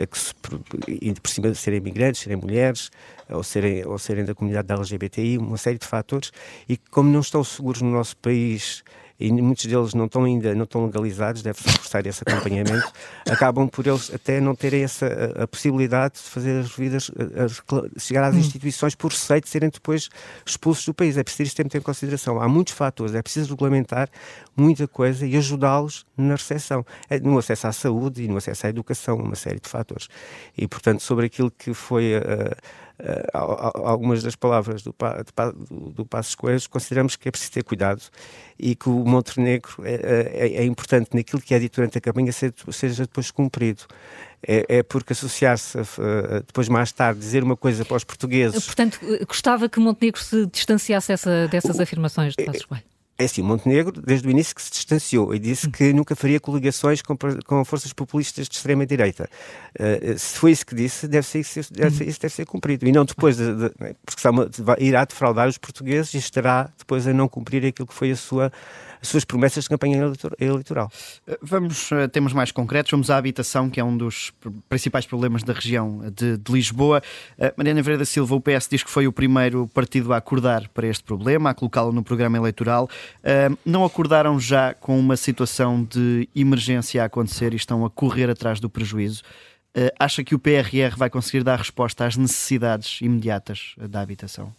que 0.08 0.18
se, 0.18 0.34
por 0.36 1.30
cima 1.30 1.52
de 1.52 1.56
serem 1.56 1.80
migrantes, 1.80 2.22
serem 2.22 2.38
mulheres, 2.38 2.90
ou 3.30 3.44
serem, 3.44 3.86
ou 3.86 3.98
serem 3.98 4.26
da 4.26 4.34
comunidade 4.34 4.68
da 4.68 4.76
LGBTI, 4.76 5.38
uma 5.38 5.58
série 5.58 5.78
de 5.78 5.86
fatores, 5.86 6.32
e 6.68 6.78
como 6.78 7.10
não 7.10 7.20
estão 7.20 7.44
seguros 7.44 7.82
no 7.82 7.92
nosso 7.92 8.16
país 8.18 8.84
e 9.20 9.32
muitos 9.32 9.66
deles 9.66 9.94
não 9.94 10.06
estão 10.06 10.24
ainda 10.24 10.56
não 10.56 10.64
estão 10.64 10.86
legalizados, 10.86 11.42
deve-se 11.42 11.68
reforçar 11.68 12.06
esse 12.06 12.24
acompanhamento, 12.26 12.92
acabam 13.30 13.68
por 13.68 13.86
eles 13.86 14.12
até 14.14 14.40
não 14.40 14.56
terem 14.56 14.84
essa 14.84 15.06
a, 15.38 15.44
a 15.44 15.48
possibilidade 15.48 16.16
de 16.16 16.22
fazer 16.22 16.60
as 16.60 16.72
vidas, 16.72 17.12
a, 17.18 18.00
chegar 18.00 18.24
às 18.24 18.36
hum. 18.36 18.40
instituições 18.40 18.96
por 18.96 19.12
receio 19.12 19.42
de 19.42 19.50
serem 19.50 19.70
depois 19.70 20.10
expulsos 20.46 20.86
do 20.86 20.94
país. 20.94 21.18
É 21.18 21.24
preciso 21.24 21.48
isto 21.48 21.64
ter 21.64 21.78
em 21.78 21.82
consideração. 21.82 22.42
Há 22.42 22.48
muitos 22.48 22.74
fatores, 22.74 23.14
é 23.14 23.22
preciso 23.22 23.50
regulamentar 23.50 24.10
muita 24.56 24.88
coisa 24.88 25.26
e 25.26 25.36
ajudá-los 25.36 26.06
na 26.18 26.36
recepção, 26.36 26.86
é, 27.10 27.20
no 27.20 27.38
acesso 27.38 27.68
à 27.68 27.72
saúde 27.72 28.24
e 28.24 28.28
no 28.28 28.38
acesso 28.38 28.68
à 28.68 28.70
educação, 28.70 29.18
uma 29.18 29.36
série 29.36 29.60
de 29.60 29.68
fatores. 29.68 30.08
E, 30.58 30.68
portanto, 30.68 31.02
sobre 31.02 31.26
aquilo 31.26 31.52
que 31.52 31.74
foi 31.74 32.16
a 32.16 32.56
uh, 33.00 33.86
algumas 33.86 34.24
das 34.24 34.36
palavras 34.36 34.84
do, 34.84 34.94
do, 35.70 35.90
do 35.92 36.06
Passos 36.06 36.36
Coelhos, 36.36 36.68
consideramos 36.68 37.16
que 37.16 37.28
é 37.28 37.32
preciso 37.32 37.52
ter 37.52 37.64
cuidado 37.64 38.02
e 38.58 38.76
que 38.76 38.90
o 38.90 39.06
Montenegro 39.06 39.84
é, 39.84 40.28
é, 40.34 40.48
é 40.58 40.66
importante 40.66 41.10
naquilo 41.14 41.42
que 41.42 41.54
é 41.54 41.60
dito 41.60 41.76
durante 41.76 41.98
a 41.98 42.02
campanha 42.02 42.32
seja 42.32 43.04
depois 43.04 43.32
cumprido. 43.32 43.84
É, 44.48 44.78
é, 44.78 44.84
porque 44.84 45.12
associar-se 45.12 45.78
depois 46.48 46.70
mais 46.70 46.94
tarde 46.94 47.20
dizer 47.20 47.44
uma 47.44 47.58
coisa 47.58 47.84
para 47.84 47.98
os 47.98 48.06
portugueses. 48.06 48.66
Portanto, 48.66 49.00
gostava 49.28 49.68
que 49.68 49.82
Montenegro 49.82 50.22
se 50.22 50.46
distanciasse 50.46 51.12
essa, 51.12 51.48
dessas 51.50 51.78
o, 51.78 51.82
afirmações 51.82 52.36
de 52.36 52.46
Passos 52.46 52.64
Coelho. 52.64 52.84
É 53.20 53.26
assim, 53.26 53.42
Montenegro, 53.42 54.02
desde 54.02 54.26
o 54.26 54.32
início, 54.32 54.56
que 54.56 54.62
se 54.62 54.72
distanciou 54.72 55.36
e 55.36 55.40
disse 55.40 55.70
que 55.70 55.92
nunca 55.92 56.16
faria 56.16 56.40
coligações 56.40 57.02
com, 57.02 57.18
com 57.46 57.66
forças 57.66 57.92
populistas 57.92 58.48
de 58.48 58.56
extrema-direita. 58.56 59.30
Uh, 59.78 60.18
se 60.18 60.38
foi 60.38 60.52
isso 60.52 60.66
que 60.66 60.74
disse, 60.74 61.06
deve 61.06 61.28
ser, 61.28 61.44
deve 61.70 61.98
ser, 61.98 62.08
isso 62.08 62.22
deve 62.22 62.34
ser 62.34 62.46
cumprido. 62.46 62.88
E 62.88 62.94
não 62.94 63.04
depois, 63.04 63.36
de, 63.36 63.54
de, 63.54 63.72
porque 64.06 64.26
uma, 64.26 64.50
irá 64.78 65.04
defraudar 65.04 65.50
os 65.50 65.58
portugueses 65.58 66.14
e 66.14 66.18
estará 66.18 66.70
depois 66.78 67.06
a 67.08 67.14
não 67.14 67.28
cumprir 67.28 67.66
aquilo 67.66 67.90
que 67.90 67.94
foi 67.94 68.10
a 68.12 68.16
sua 68.16 68.54
as 69.02 69.08
suas 69.08 69.24
promessas 69.24 69.64
de 69.64 69.70
campanha 69.70 70.12
eleitoral. 70.40 70.92
Eh, 71.28 71.38
vamos, 71.42 71.92
eh, 71.92 72.08
temos 72.08 72.34
mais 72.34 72.52
concretos, 72.52 72.92
vamos 72.92 73.10
à 73.10 73.18
habitação, 73.18 73.70
que 73.70 73.80
é 73.80 73.84
um 73.84 73.96
dos 73.96 74.32
principais 74.68 75.06
problemas 75.06 75.44
da 75.44 75.54
região 75.54 76.02
de, 76.14 76.38
de 76.38 76.52
Lisboa. 76.52 77.02
Uh, 77.38 77.54
Mariana 77.56 77.82
da 77.98 78.06
Silva, 78.06 78.36
o 78.36 78.42
PS 78.42 78.68
diz 78.70 78.84
que 78.84 78.90
foi 78.90 79.08
o 79.08 79.12
primeiro 79.12 79.68
partido 79.68 80.14
a 80.14 80.18
acordar 80.18 80.68
para 80.70 80.88
este 80.88 81.04
problema, 81.04 81.50
a 81.50 81.54
colocá-lo 81.54 81.92
no 81.92 82.04
programa 82.04 82.38
eleitoral. 82.38 82.90
Não 83.66 83.84
acordaram 83.84 84.40
já 84.40 84.74
com 84.74 85.00
uma 85.00 85.16
situação 85.16 85.84
de 85.84 86.28
emergência 86.36 87.02
a 87.02 87.06
acontecer 87.06 87.54
e 87.54 87.56
estão 87.56 87.86
a 87.86 87.90
correr 87.90 88.30
atrás 88.30 88.60
do 88.60 88.70
prejuízo? 88.70 89.24
Acha 89.98 90.24
que 90.24 90.36
o 90.36 90.40
PRR 90.40 90.96
vai 90.98 91.10
conseguir 91.10 91.44
dar 91.44 91.58
resposta 91.58 92.06
às 92.06 92.18
necessidades 92.18 93.00
imediatas 93.02 93.76
da 93.78 94.02
habitação? 94.02 94.54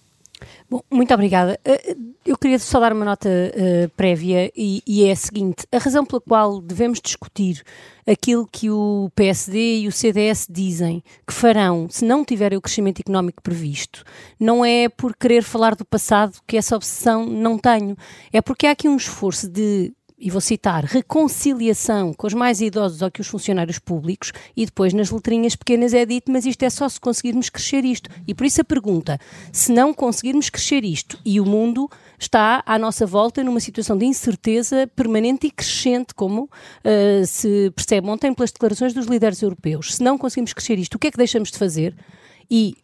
Bom, 0.68 0.80
muito 0.90 1.12
obrigada. 1.12 1.58
Eh, 1.64 1.96
eu 2.24 2.36
queria 2.36 2.58
só 2.58 2.78
dar 2.78 2.92
uma 2.92 3.04
nota 3.04 3.28
uh, 3.28 3.88
prévia 3.96 4.50
e, 4.56 4.82
e, 4.86 5.04
é 5.04 5.12
a 5.12 5.16
seguinte: 5.16 5.66
a 5.72 5.78
razão 5.78 6.04
pela 6.04 6.20
qual 6.20 6.60
devemos 6.60 7.00
discutir 7.00 7.62
aquilo 8.06 8.46
que 8.50 8.70
o 8.70 9.10
PSD 9.14 9.80
e 9.80 9.88
o 9.88 9.92
CDS 9.92 10.46
dizem 10.48 11.02
que 11.26 11.32
farão 11.32 11.88
se 11.88 12.04
não 12.04 12.24
tiverem 12.24 12.58
o 12.58 12.60
crescimento 12.60 13.00
económico 13.00 13.42
previsto, 13.42 14.04
não 14.38 14.64
é 14.64 14.88
por 14.88 15.16
querer 15.16 15.42
falar 15.42 15.74
do 15.74 15.84
passado, 15.84 16.38
que 16.46 16.56
essa 16.56 16.76
obsessão 16.76 17.26
não 17.26 17.58
tenho, 17.58 17.96
é 18.32 18.40
porque 18.40 18.66
há 18.66 18.72
aqui 18.72 18.88
um 18.88 18.96
esforço 18.96 19.48
de 19.48 19.92
e 20.20 20.30
vou 20.30 20.40
citar, 20.40 20.84
reconciliação 20.84 22.12
com 22.12 22.26
os 22.26 22.34
mais 22.34 22.60
idosos 22.60 23.00
ou 23.00 23.10
que 23.10 23.22
os 23.22 23.26
funcionários 23.26 23.78
públicos, 23.78 24.32
e 24.54 24.66
depois 24.66 24.92
nas 24.92 25.10
letrinhas 25.10 25.56
pequenas 25.56 25.94
é 25.94 26.04
dito, 26.04 26.30
mas 26.30 26.44
isto 26.44 26.62
é 26.62 26.68
só 26.68 26.88
se 26.88 27.00
conseguirmos 27.00 27.48
crescer 27.48 27.84
isto. 27.84 28.10
E 28.28 28.34
por 28.34 28.44
isso 28.44 28.60
a 28.60 28.64
pergunta, 28.64 29.18
se 29.50 29.72
não 29.72 29.94
conseguirmos 29.94 30.50
crescer 30.50 30.84
isto 30.84 31.18
e 31.24 31.40
o 31.40 31.46
mundo 31.46 31.88
está 32.18 32.62
à 32.66 32.78
nossa 32.78 33.06
volta 33.06 33.42
numa 33.42 33.60
situação 33.60 33.96
de 33.96 34.04
incerteza 34.04 34.86
permanente 34.94 35.46
e 35.46 35.50
crescente, 35.50 36.14
como 36.14 36.42
uh, 36.44 37.26
se 37.26 37.72
percebe 37.74 38.08
ontem 38.08 38.34
pelas 38.34 38.52
declarações 38.52 38.92
dos 38.92 39.06
líderes 39.06 39.40
europeus. 39.40 39.94
Se 39.94 40.02
não 40.02 40.18
conseguimos 40.18 40.52
crescer 40.52 40.78
isto, 40.78 40.96
o 40.96 40.98
que 40.98 41.06
é 41.06 41.10
que 41.10 41.16
deixamos 41.16 41.50
de 41.50 41.56
fazer? 41.56 41.96
E 42.50 42.74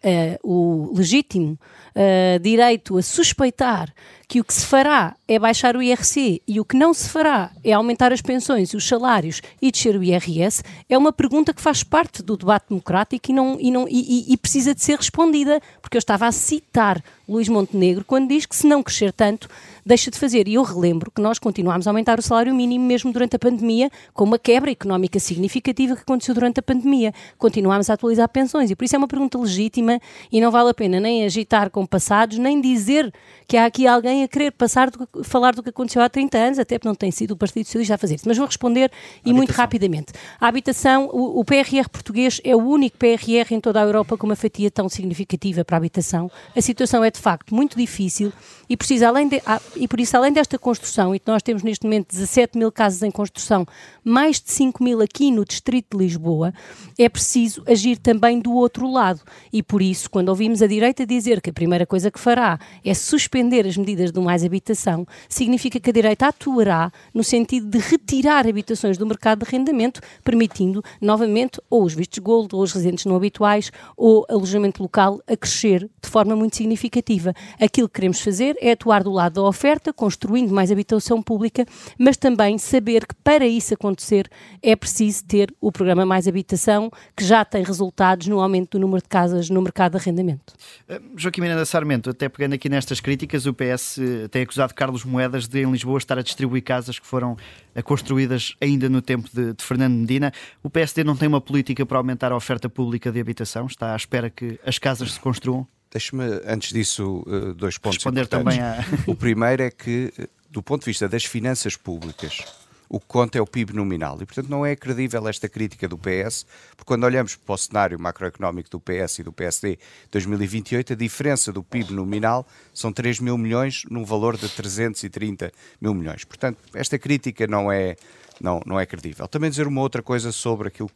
uh, 0.42 0.49
o 0.49 0.96
legítimo 0.96 1.59
uh, 1.94 2.38
direito 2.40 2.96
a 2.96 3.03
suspeitar 3.03 3.92
que 4.29 4.41
o 4.41 4.45
que 4.45 4.53
se 4.53 4.67
fará 4.67 5.15
é 5.29 5.39
baixar 5.39 5.77
o 5.77 5.83
IRC 5.83 6.43
e 6.47 6.61
o 6.61 6.65
que 6.65 6.77
não 6.77 6.93
se 6.93 7.09
fará 7.09 7.53
é 7.62 7.73
aumentar 7.73 8.12
as 8.12 8.21
pensões 8.21 8.71
e 8.71 8.77
os 8.77 8.87
salários 8.87 9.41
e 9.62 9.71
descer 9.71 9.97
o 9.97 10.03
IRS, 10.03 10.62
é 10.89 10.99
uma 10.99 11.12
pergunta 11.12 11.55
que 11.55 11.62
faz 11.62 11.85
parte 11.85 12.23
do 12.23 12.37
debate 12.37 12.67
democrático 12.69 13.31
e, 13.31 13.33
não, 13.33 13.57
e, 13.61 13.71
não, 13.71 13.87
e, 13.89 14.33
e 14.33 14.37
precisa 14.37 14.75
de 14.75 14.83
ser 14.83 14.97
respondida, 14.97 15.61
porque 15.81 15.97
eu 15.97 16.01
estava 16.01 16.27
a 16.27 16.33
citar 16.33 17.03
Luís 17.29 17.49
Montenegro 17.49 18.05
quando 18.05 18.29
diz 18.29 18.47
que 18.47 18.55
se 18.55 18.67
não 18.67 18.83
crescer 18.83 19.12
tanto, 19.12 19.49
deixa 19.85 20.11
de 20.11 20.19
fazer. 20.19 20.47
E 20.47 20.55
eu 20.55 20.62
relembro 20.62 21.11
que 21.11 21.21
nós 21.21 21.39
continuámos 21.39 21.87
a 21.87 21.91
aumentar 21.91 22.19
o 22.19 22.23
salário 22.23 22.55
mínimo 22.55 22.85
mesmo 22.85 23.12
durante 23.12 23.37
a 23.37 23.39
pandemia, 23.39 23.91
com 24.15 24.25
uma 24.25 24.39
quebra 24.39 24.71
económica 24.71 25.19
significativa 25.19 25.97
que 25.97 26.03
aconteceu 26.03 26.35
durante 26.35 26.61
a 26.61 26.62
pandemia. 26.62 27.12
Continuámos 27.37 27.91
a 27.91 27.95
atualizar 27.95 28.29
pensões 28.29 28.71
e 28.71 28.77
por 28.77 28.85
isso 28.85 28.95
é 28.95 28.99
uma 28.99 29.09
pergunta 29.09 29.39
legítima 29.39 30.01
e 30.31 30.41
não 30.41 30.51
vale 30.51 30.71
a 30.71 30.75
pena 30.75 31.01
nem 31.01 31.25
agitar 31.25 31.71
com 31.71 31.85
passados, 31.85 32.39
nem 32.39 32.61
dizer 32.61 33.12
que 33.49 33.57
há 33.57 33.67
aqui 33.67 33.87
alguém 33.87 34.15
a 34.24 34.29
querer 34.29 34.52
passar 34.52 34.90
do, 34.90 35.09
falar 35.24 35.55
do 35.55 35.62
que 35.62 35.70
aconteceu 35.70 36.02
há 36.02 36.09
30 36.09 36.38
anos, 36.38 36.59
até 36.59 36.79
porque 36.79 36.88
não 36.88 36.94
tem 36.94 37.11
sido 37.11 37.33
o 37.33 37.37
Partido 37.37 37.66
Socialista 37.66 37.94
a 37.94 37.98
fazer 37.98 38.16
isso. 38.16 38.24
Mas 38.26 38.37
vou 38.37 38.46
responder 38.46 38.90
e 39.24 39.33
muito 39.33 39.50
rapidamente. 39.50 40.12
A 40.40 40.48
habitação, 40.48 41.09
o, 41.12 41.40
o 41.40 41.44
PRR 41.44 41.88
português 41.90 42.40
é 42.44 42.55
o 42.55 42.61
único 42.61 42.96
PRR 42.98 43.52
em 43.52 43.61
toda 43.61 43.81
a 43.81 43.85
Europa 43.85 44.16
com 44.16 44.26
uma 44.26 44.37
fatia 44.37 44.70
tão 44.70 44.88
significativa 44.88 45.64
para 45.64 45.76
a 45.76 45.79
habitação. 45.79 46.31
A 46.55 46.61
situação 46.61 47.02
é 47.05 47.11
de 47.11 47.18
facto 47.18 47.55
muito 47.55 47.76
difícil 47.76 48.33
e, 48.68 48.76
precisa, 48.76 49.09
além 49.09 49.29
de, 49.29 49.40
e 49.76 49.87
por 49.87 50.00
isso, 50.00 50.16
além 50.16 50.33
desta 50.33 50.59
construção, 50.59 51.14
e 51.14 51.20
nós 51.26 51.42
temos 51.42 51.62
neste 51.62 51.85
momento 51.85 52.09
17 52.09 52.59
mil 52.59 52.72
casas 52.72 53.02
em 53.02 53.11
construção, 53.11 53.66
mais 54.05 54.40
de 54.40 54.50
5 54.50 54.83
mil 54.83 55.00
aqui 55.00 55.31
no 55.31 55.44
Distrito 55.44 55.96
de 55.96 56.05
Lisboa, 56.05 56.52
é 56.98 57.09
preciso 57.09 57.62
agir 57.66 57.98
também 57.98 58.40
do 58.40 58.52
outro 58.52 58.90
lado. 58.90 59.20
E 59.52 59.62
por 59.62 59.81
isso, 59.81 60.11
quando 60.11 60.29
ouvimos 60.29 60.62
a 60.62 60.66
direita 60.66 61.07
dizer 61.07 61.40
que 61.40 61.50
a 61.50 61.52
primeira 61.52 61.87
coisa 61.87 62.11
que 62.11 62.18
fará 62.18 62.59
é 62.85 62.94
suspender 62.94 63.66
as 63.66 63.76
medidas 63.76 64.06
do 64.11 64.23
mais 64.23 64.45
habitação, 64.45 65.07
significa 65.29 65.79
que 65.79 65.90
a 65.90 65.92
direita 65.92 66.27
atuará 66.27 66.92
no 67.12 67.25
sentido 67.25 67.66
de 67.66 67.79
retirar 67.79 68.47
habitações 68.47 68.97
do 68.99 69.07
mercado 69.07 69.40
de 69.40 69.49
arrendamento, 69.49 70.01
permitindo 70.25 70.83
novamente 71.01 71.61
ou 71.69 71.85
os 71.85 71.95
vistos 71.95 72.19
gold, 72.19 72.55
ou 72.55 72.62
os 72.62 72.73
residentes 72.73 73.05
não 73.05 73.16
habituais, 73.16 73.71
ou 73.97 74.27
alojamento 74.29 74.83
local 74.83 75.21
a 75.27 75.37
crescer 75.37 75.88
de 76.03 76.09
forma 76.09 76.35
muito 76.37 76.57
significativa. 76.57 77.35
Aquilo 77.61 77.88
que 77.88 77.95
queremos 77.95 78.21
fazer 78.21 78.57
é 78.61 78.73
atuar 78.73 79.03
do 79.03 79.11
lado 79.11 79.35
da 79.35 79.42
oferta, 79.42 79.92
construindo 79.92 80.53
mais 80.53 80.71
habitação 80.71 81.23
pública, 81.23 81.66
mas 81.99 82.16
também 82.16 82.59
saber 82.59 83.07
que 83.07 83.14
para 83.23 83.47
isso 83.47 83.75
acontecer 83.75 84.29
é 84.62 84.75
preciso 84.75 85.25
ter 85.25 85.55
o 85.61 85.71
programa 85.73 86.07
Mais 86.07 86.29
Habitação, 86.29 86.90
que 87.16 87.25
já 87.25 87.45
tem 87.45 87.62
resultados 87.62 88.27
no 88.27 88.40
aumento 88.40 88.73
do 88.73 88.81
número 88.81 89.03
de 89.03 89.09
casas 89.09 89.51
no 89.51 89.61
mercado 89.62 89.92
de 89.92 89.99
arrendamento. 89.99 90.55
Uh, 90.88 91.01
Joaquim 91.16 91.40
Miranda 91.40 91.64
Sarmento, 91.64 92.11
até 92.11 92.29
pegando 92.29 92.55
aqui 92.55 92.69
nestas 92.69 93.01
críticas, 93.01 93.47
o 93.47 93.55
PS 93.55 93.96
uh, 93.99 94.29
tem 94.29 94.43
acusado 94.43 94.75
Carlos 94.75 95.05
Moedas 95.05 95.49
de, 95.49 95.61
em 95.61 95.71
Lisboa, 95.71 95.99
estar 95.99 96.19
a 96.19 96.23
distribuir 96.23 96.63
casas 96.63 96.99
que 96.99 97.07
foram 97.07 97.33
uh, 97.33 97.83
construídas 97.83 98.55
ainda 98.61 98.89
no 98.89 99.03
tempo 99.03 99.29
de, 99.33 99.53
de, 99.53 99.65
Fernando 99.65 99.95
Medina. 99.95 100.33
O 100.63 100.71
PSD 100.71 101.05
não 101.05 101.17
tem 101.17 101.29
uma 101.29 101.41
política 101.41 101.85
para 101.85 101.99
aumentar 101.99 102.33
a 102.33 102.37
oferta 102.37 102.69
pública 102.69 103.11
de 103.11 103.21
habitação? 103.21 103.67
Está 103.67 103.93
à 103.93 103.97
espera 103.97 104.31
que 104.31 104.59
as 104.65 104.79
casas 104.79 105.13
se 105.13 105.21
construam? 105.21 105.67
Deixe-me, 105.91 106.25
antes 106.47 106.73
disso, 106.73 107.25
dois 107.57 107.79
pontos 107.79 107.97
Responder 107.97 108.23
importantes. 108.23 108.59
também 108.59 108.61
a... 108.61 108.85
O 109.07 109.15
primeiro 109.15 109.63
é 109.63 109.71
que, 109.71 110.13
do 110.51 110.63
ponto 110.63 110.81
de 110.81 110.87
vista 110.87 111.09
das 111.09 111.25
finanças 111.25 111.77
públicas, 111.77 112.45
o 112.88 113.01
que 113.01 113.07
conta 113.07 113.38
é 113.38 113.40
o 113.40 113.46
PIB 113.46 113.72
nominal. 113.72 114.16
E, 114.20 114.27
portanto, 114.27 114.49
não 114.49 114.64
é 114.64 114.77
credível 114.77 115.27
esta 115.29 115.49
crítica 115.49 115.88
do 115.88 115.99
PS, 115.99 116.46
porque 116.70 116.87
quando 116.87 117.05
olhamos 117.05 117.37
para 117.37 117.55
o 117.55 117.59
cenário 117.59 117.99
macroeconómico 117.99 118.70
do 118.70 118.81
PS 118.81 119.20
e 119.20 119.22
do 119.22 119.33
PSD 119.33 119.79
2028, 120.11 120.92
a 120.92 120.96
diferença 120.96 121.53
do 121.53 121.62
PIB 121.62 121.92
nominal 121.92 122.46
são 122.72 122.92
3 122.92 123.20
mil 123.20 123.37
milhões 123.37 123.85
num 123.90 124.05
valor 124.05 124.37
de 124.37 124.49
330 124.49 125.53
mil 125.81 125.94
milhões. 125.94 126.25
Portanto, 126.25 126.59
esta 126.75 126.99
crítica 126.99 127.46
não 127.46 127.70
é, 127.70 127.96
não, 128.40 128.61
não 128.64 128.79
é 128.79 128.87
credível. 128.87 129.27
Também 129.29 129.51
dizer 129.51 129.66
uma 129.66 129.81
outra 129.81 130.03
coisa 130.03 130.33
sobre 130.33 130.68
aquilo 130.68 130.90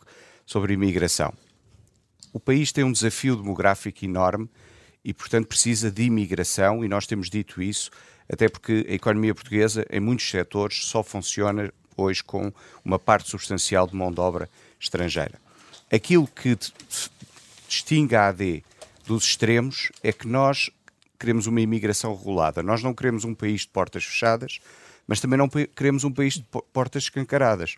sobre 0.50 0.74
imigração. 0.74 1.33
O 2.33 2.40
país 2.40 2.72
tem 2.72 2.83
um 2.83 2.90
desafio 2.90 3.37
demográfico 3.37 4.05
enorme 4.05 4.48
e, 5.05 5.14
portanto, 5.14 5.46
precisa 5.46 5.90
de 5.90 6.03
imigração, 6.03 6.85
e 6.85 6.88
nós 6.88 7.07
temos 7.07 7.31
dito 7.31 7.62
isso, 7.62 7.90
até 8.29 8.48
porque 8.48 8.85
a 8.88 8.92
economia 8.92 9.35
portuguesa, 9.35 9.87
em 9.90 10.00
muitos 10.00 10.29
setores, 10.29 10.85
só 10.85 11.03
funciona 11.03 11.72
hoje 12.03 12.23
com 12.23 12.53
uma 12.85 12.99
parte 12.99 13.29
substancial 13.29 13.87
de 13.87 13.95
mão 13.95 14.13
de 14.13 14.21
obra 14.21 14.49
estrangeira. 14.79 15.41
Aquilo 15.93 16.27
que 16.27 16.57
distingue 17.69 18.15
a 18.15 18.29
AD 18.29 18.65
dos 19.07 19.25
extremos 19.25 19.91
é 20.03 20.13
que 20.13 20.27
nós 20.27 20.71
queremos 21.19 21.47
uma 21.47 21.61
imigração 21.61 22.17
regulada. 22.17 22.63
Nós 22.63 22.83
não 22.83 22.95
queremos 22.95 23.25
um 23.25 23.35
país 23.35 23.63
de 23.63 23.69
portas 23.69 24.05
fechadas, 24.05 24.59
mas 25.07 25.21
também 25.21 25.39
não 25.39 25.49
queremos 25.49 26.05
um 26.05 26.11
país 26.11 26.35
de 26.35 26.45
portas 26.73 27.05
escancaradas. 27.05 27.77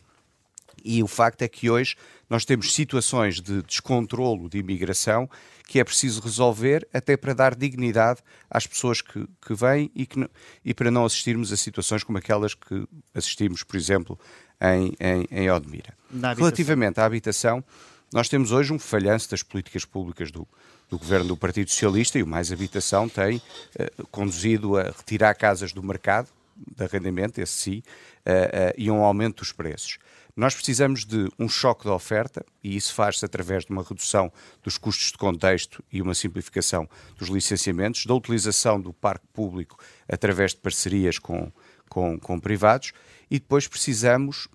E 0.85 1.03
o 1.03 1.07
facto 1.07 1.43
é 1.43 1.49
que 1.49 1.71
hoje 1.71 1.97
nós 2.29 2.45
temos 2.45 2.75
situações 2.75 3.41
de 3.41 3.63
descontrolo 3.63 4.49
de 4.49 4.59
imigração 4.59 5.29
que 5.67 5.81
é 5.81 5.85
preciso 5.85 6.21
resolver 6.21 6.87
até 6.93 7.17
para 7.17 7.33
dar 7.33 7.55
dignidade 7.55 8.21
às 8.51 8.67
pessoas 8.67 9.01
que, 9.01 9.27
que 9.41 9.55
vêm 9.55 9.91
e, 9.95 10.05
que, 10.07 10.29
e 10.65 10.75
para 10.75 10.91
não 10.91 11.05
assistirmos 11.05 11.53
a 11.53 11.57
situações 11.57 12.05
como 12.05 12.19
aquelas 12.19 12.55
que 12.55 12.87
assistimos, 13.15 13.63
por 13.63 13.77
exemplo, 13.77 14.19
em, 14.61 14.95
em, 15.01 15.27
em 15.31 15.51
Odmira. 15.51 15.95
Relativamente 16.37 17.01
à 17.01 17.05
habitação, 17.05 17.65
nós 18.13 18.29
temos 18.29 18.53
hoje 18.53 18.73
um 18.73 18.79
falhanço 18.79 19.31
das 19.31 19.43
políticas 19.43 19.85
públicas 19.85 20.31
do, 20.31 20.47
do 20.91 20.99
governo 20.99 21.29
do 21.29 21.37
Partido 21.37 21.71
Socialista 21.71 22.19
e 22.19 22.23
o 22.23 22.27
Mais 22.27 22.53
Habitação 22.53 23.09
tem 23.09 23.37
uh, 23.39 24.07
conduzido 24.09 24.77
a 24.77 24.83
retirar 24.83 25.35
casas 25.35 25.73
do 25.73 25.83
mercado 25.83 26.29
de 26.77 26.85
arrendamento, 26.85 27.41
esse 27.41 27.53
sim, 27.53 27.79
uh, 27.79 27.81
uh, 27.81 28.75
e 28.77 28.91
um 28.91 29.03
aumento 29.03 29.39
dos 29.39 29.53
preços. 29.53 29.99
Nós 30.35 30.55
precisamos 30.55 31.05
de 31.05 31.29
um 31.39 31.47
choque 31.47 31.83
de 31.83 31.91
oferta 31.91 32.45
e 32.65 32.75
isso 32.75 32.95
faz-se 32.95 33.23
através 33.23 33.67
de 33.67 33.71
uma 33.71 33.83
redução 33.83 34.33
dos 34.63 34.79
custos 34.79 35.13
de 35.13 35.19
contexto 35.19 35.85
e 35.93 36.01
uma 36.01 36.15
simplificação 36.15 36.89
dos 37.19 37.29
licenciamentos, 37.29 38.07
da 38.07 38.15
utilização 38.15 38.81
do 38.81 38.95
parque 38.95 39.27
público 39.33 39.79
através 40.09 40.53
de 40.53 40.59
parcerias 40.59 41.19
com, 41.19 41.53
com, 41.87 42.19
com 42.19 42.41
privados 42.41 42.93
e 43.31 43.39
depois 43.39 43.69
precisamos 43.69 44.49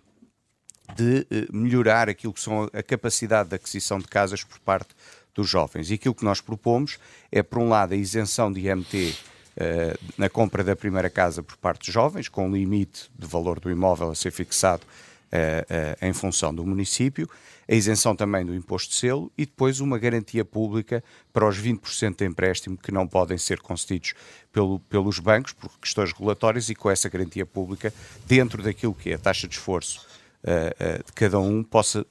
de 0.95 1.27
eh, 1.29 1.47
melhorar 1.51 2.09
aquilo 2.09 2.33
que 2.33 2.41
são 2.41 2.63
a 2.73 2.81
capacidade 2.81 3.49
de 3.49 3.55
aquisição 3.55 3.99
de 3.99 4.07
casas 4.07 4.43
por 4.43 4.57
parte 4.59 4.95
dos 5.35 5.47
jovens. 5.47 5.91
E 5.91 5.93
aquilo 5.93 6.15
que 6.15 6.25
nós 6.25 6.41
propomos 6.41 6.97
é, 7.31 7.43
por 7.43 7.59
um 7.59 7.69
lado, 7.69 7.93
a 7.93 7.97
isenção 7.97 8.51
de 8.51 8.67
IMT 8.67 9.15
eh, 9.57 9.95
na 10.17 10.29
compra 10.29 10.63
da 10.63 10.75
primeira 10.75 11.09
casa 11.09 11.43
por 11.43 11.57
parte 11.57 11.85
dos 11.85 11.93
jovens, 11.93 12.29
com 12.29 12.49
limite 12.49 13.11
de 13.17 13.27
valor 13.27 13.59
do 13.59 13.69
imóvel 13.69 14.09
a 14.09 14.15
ser 14.15 14.31
fixado 14.31 14.83
uh, 15.27 16.05
em 16.05 16.13
função 16.13 16.53
do 16.53 16.65
município, 16.65 17.29
a 17.69 17.75
isenção 17.75 18.15
também 18.15 18.45
do 18.45 18.55
imposto 18.55 18.91
de 18.91 18.95
selo 18.95 19.31
e 19.37 19.45
depois 19.45 19.79
uma 19.79 19.99
garantia 19.99 20.45
pública 20.45 21.03
para 21.33 21.47
os 21.47 21.57
20% 21.59 22.17
de 22.17 22.25
empréstimo 22.25 22.77
que 22.77 22.91
não 22.91 23.07
podem 23.07 23.37
ser 23.37 23.59
concedidos 23.59 24.13
pelo, 24.51 24.79
pelos 24.81 25.19
bancos 25.19 25.53
por 25.53 25.69
questões 25.79 26.13
regulatórias 26.13 26.69
e 26.69 26.75
com 26.75 26.89
essa 26.89 27.09
garantia 27.09 27.45
pública, 27.45 27.93
dentro 28.25 28.63
daquilo 28.63 28.93
que 28.93 29.11
é 29.11 29.15
a 29.15 29.19
taxa 29.19 29.47
de 29.47 29.55
esforço 29.55 30.05
uh, 30.43 31.03
de 31.05 31.11
cada 31.13 31.39
um, 31.39 31.63
possa 31.63 32.05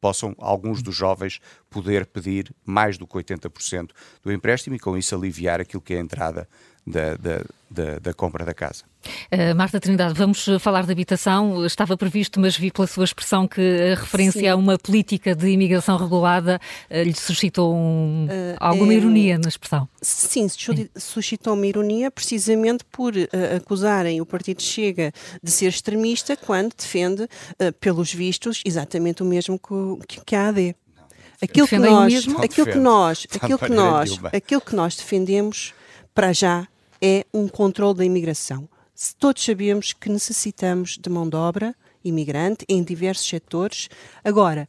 possam 0.00 0.34
alguns 0.38 0.82
dos 0.82 0.96
jovens 0.96 1.40
poder 1.68 2.06
pedir 2.06 2.52
mais 2.64 2.96
do 2.96 3.06
que 3.06 3.14
80% 3.14 3.90
do 4.22 4.32
empréstimo 4.32 4.74
e 4.74 4.78
com 4.78 4.96
isso 4.96 5.14
aliviar 5.14 5.60
aquilo 5.60 5.82
que 5.82 5.92
é 5.92 5.98
a 5.98 6.00
entrada 6.00 6.48
da, 6.86 7.16
da, 7.16 7.44
da, 7.70 7.98
da 7.98 8.14
compra 8.14 8.44
da 8.44 8.54
casa. 8.54 8.84
Uh, 9.32 9.54
Marta 9.56 9.80
Trindade, 9.80 10.14
vamos 10.14 10.46
falar 10.60 10.84
de 10.84 10.92
habitação. 10.92 11.64
Estava 11.64 11.96
previsto, 11.96 12.40
mas 12.40 12.56
vi 12.56 12.70
pela 12.70 12.86
sua 12.86 13.04
expressão 13.04 13.46
que 13.46 13.60
a 13.60 14.00
referência 14.00 14.40
Sim. 14.40 14.48
a 14.48 14.56
uma 14.56 14.78
política 14.78 15.34
de 15.34 15.48
imigração 15.48 15.96
regulada 15.96 16.60
uh, 16.90 17.02
lhe 17.02 17.14
suscitou 17.14 17.74
um, 17.74 18.26
uh, 18.26 18.56
alguma 18.58 18.92
é, 18.92 18.96
ironia 18.96 19.38
na 19.38 19.48
expressão. 19.48 19.88
Sim, 20.02 20.46
suscitou 20.96 21.54
uma 21.54 21.66
ironia 21.66 22.10
precisamente 22.10 22.84
por 22.84 23.14
acusarem 23.56 24.20
o 24.20 24.26
Partido 24.26 24.62
Chega 24.62 25.12
de 25.42 25.50
ser 25.50 25.68
extremista 25.68 26.36
quando 26.36 26.74
defende, 26.76 27.28
pelos 27.80 28.12
vistos, 28.12 28.62
exatamente 28.64 29.22
o 29.22 29.26
mesmo 29.26 29.58
que, 30.06 30.20
que 30.24 30.36
a 30.36 30.48
AD. 30.48 30.74
Aquilo 31.42 31.66
que, 31.66 31.78
nós, 31.78 32.28
aquilo 32.42 32.66
que 32.66 32.78
nós, 32.78 33.26
aquilo 33.34 33.58
que 33.58 33.70
nós, 33.70 34.20
aquilo 34.32 34.60
que 34.60 34.76
nós 34.76 34.96
defendemos 34.96 35.72
para 36.14 36.32
já 36.32 36.66
é 37.00 37.24
um 37.32 37.48
controle 37.48 37.98
da 37.98 38.04
imigração. 38.04 38.68
Todos 39.18 39.44
sabemos 39.44 39.92
que 39.92 40.10
necessitamos 40.10 40.98
de 40.98 41.08
mão 41.08 41.28
de 41.28 41.36
obra 41.36 41.74
imigrante 42.04 42.64
em 42.68 42.82
diversos 42.82 43.26
setores. 43.26 43.88
Agora, 44.22 44.68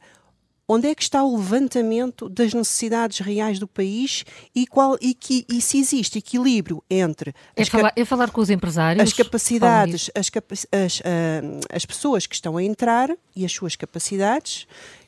onde 0.66 0.88
é 0.88 0.94
que 0.94 1.02
está 1.02 1.22
o 1.22 1.36
levantamento 1.36 2.28
das 2.28 2.54
necessidades 2.54 3.18
reais 3.18 3.58
do 3.58 3.66
país 3.66 4.24
e, 4.54 4.66
qual, 4.66 4.96
e, 5.00 5.12
que, 5.12 5.44
e 5.48 5.60
se 5.60 5.78
existe 5.78 6.18
equilíbrio 6.18 6.82
entre 6.88 7.34
é 7.54 7.64
falar, 7.64 7.92
é 7.94 8.04
falar 8.04 8.30
com 8.30 8.40
os 8.40 8.48
empresários 8.48 9.02
as 9.02 9.12
capacidades 9.12 10.10
as, 10.14 10.30
as, 10.72 11.00
uh, 11.00 11.60
as 11.70 11.84
pessoas 11.84 12.26
que 12.26 12.34
estão 12.34 12.56
a 12.56 12.62
entrar 12.62 13.10
e 13.34 13.44
as 13.44 13.52
suas 13.52 13.76
capacidades 13.76 14.66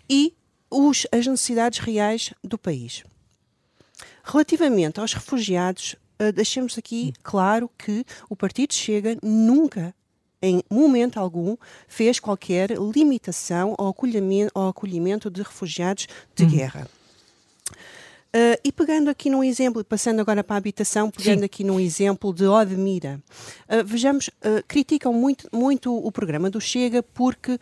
e 0.09 0.35
os, 0.71 1.07
as 1.13 1.27
necessidades 1.27 1.79
reais 1.79 2.35
do 2.43 2.59
país 2.59 3.05
relativamente 4.25 5.01
aos 5.01 5.15
refugiados 5.15 5.97
uh, 6.21 6.33
deixemos 6.33 6.77
aqui 6.79 7.13
claro 7.23 7.71
que 7.79 8.05
o 8.29 8.37
Partido 8.37 8.73
Chega 8.75 9.17
nunca 9.23 9.95
em 10.45 10.63
momento 10.69 11.19
algum, 11.19 11.57
fez 11.89 12.21
qualquer 12.21 12.73
limitação 12.73 13.75
ao 13.79 13.89
acolhimento, 13.89 14.53
ao 14.55 14.69
acolhimento 14.69 15.31
de 15.31 15.43
refugiados 15.43 16.07
de 16.35 16.45
uhum. 16.45 16.51
guerra. 16.51 16.89
Uh, 18.35 18.59
e 18.65 18.73
pegando 18.73 19.09
aqui 19.09 19.31
num 19.31 19.45
exemplo, 19.45 19.85
passando 19.85 20.19
agora 20.19 20.43
para 20.43 20.57
a 20.57 20.59
habitação, 20.59 21.09
pegando 21.09 21.39
Sim. 21.39 21.45
aqui 21.45 21.63
num 21.63 21.79
exemplo 21.79 22.35
de 22.35 22.45
Odmira, 22.45 23.23
uh, 23.69 23.85
vejamos, 23.85 24.27
uh, 24.27 24.63
criticam 24.67 25.13
muito, 25.13 25.49
muito 25.53 25.97
o 25.97 26.11
programa 26.11 26.51
do 26.51 26.61
Chega 26.61 27.01
porque 27.01 27.59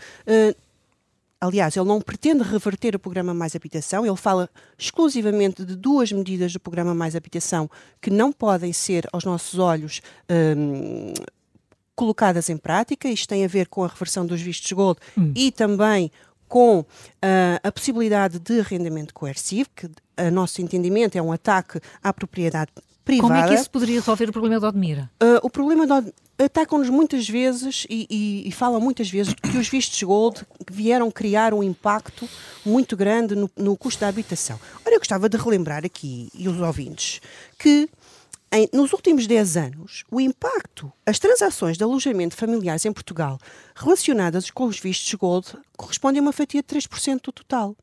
Aliás, 1.43 1.77
ele 1.77 1.89
não 1.89 2.01
pretende 2.01 2.45
reverter 2.45 2.95
o 2.95 3.01
programa 3.01 3.35
Mais 3.35 3.57
Habitação, 3.57 4.07
ele 4.07 4.17
fala 4.17 4.49
exclusivamente 4.79 5.65
de 5.65 5.75
duas 5.75 6.13
medidas 6.13 6.53
do 6.53 6.61
programa 6.61 6.95
Mais 6.95 7.17
Habitação 7.17 7.69
que 8.01 8.11
não 8.11 8.33
podem 8.33 8.73
ser, 8.73 9.09
aos 9.13 9.25
nossos 9.25 9.59
olhos, 9.59 10.01
um, 10.31 11.13
colocadas 11.97 12.49
em 12.49 12.57
prática. 12.57 13.09
Isto 13.09 13.31
tem 13.31 13.45
a 13.45 13.49
ver 13.49 13.67
com 13.67 13.83
a 13.83 13.89
reversão 13.89 14.25
dos 14.25 14.41
vistos 14.41 14.71
gold 14.71 15.01
hum. 15.19 15.33
e 15.35 15.51
também 15.51 16.13
com 16.47 16.79
uh, 16.79 16.87
a 17.61 17.73
possibilidade 17.73 18.39
de 18.39 18.61
arrendamento 18.61 19.13
coercivo, 19.13 19.69
que 19.75 19.91
a 20.17 20.31
nosso 20.31 20.63
entendimento 20.63 21.19
é 21.19 21.23
um 21.23 21.33
ataque 21.33 21.81
à 22.01 22.13
propriedade 22.13 22.71
privada. 23.05 23.35
Como 23.35 23.45
é 23.45 23.49
que 23.49 23.55
isso 23.55 23.69
poderia 23.69 23.99
resolver 23.99 24.29
o 24.29 24.33
problema 24.33 24.61
de 24.61 24.67
Odmira? 24.67 25.11
Uh, 25.21 25.41
o 25.43 25.51
problema 25.51 25.89
de 25.89 25.93
Odmira 25.93 26.15
atacam-nos 26.39 26.89
muitas 26.89 27.29
vezes 27.29 27.87
e, 27.89 28.07
e, 28.11 28.49
e, 28.49 28.53
falam 28.53 28.81
muitas 28.81 29.11
vezes 29.11 29.35
que 29.35 29.57
os 29.57 29.69
vistos 29.69 30.03
gold 30.03 30.45
vieram 30.71 31.11
criar 31.11 31.55
um 31.55 31.63
impacto 31.63 32.29
muito 32.65 32.97
grande 32.97 33.35
no, 33.35 33.51
no 33.57 33.77
custo 33.77 34.01
da 34.01 34.09
habitação. 34.09 34.59
Ora, 34.85 34.95
eu 34.95 34.99
gostava 34.99 35.29
de 35.29 35.37
relembrar 35.37 35.85
aqui, 35.85 36.31
e 36.35 36.49
os 36.49 36.61
ouvintes, 36.61 37.21
que 37.59 37.89
em, 38.55 38.69
nos 38.73 38.93
últimos 38.93 39.27
10 39.27 39.57
anos, 39.57 40.05
o 40.11 40.21
impacto, 40.21 40.93
as 41.07 41.19
transações 41.19 41.79
de 41.79 41.85
alojamento 41.85 42.37
familiares 42.37 42.85
em 42.85 42.93
Portugal 42.93 43.39
relacionadas 43.75 44.51
com 44.51 44.65
os 44.65 44.79
vistos 44.79 45.15
gold 45.15 45.57
correspondem 45.77 46.21
a 46.21 46.23
uma 46.23 46.33
fatia 46.33 46.63
de 46.63 46.69
3% 46.69 47.21
do 47.23 47.33
total. 47.33 47.75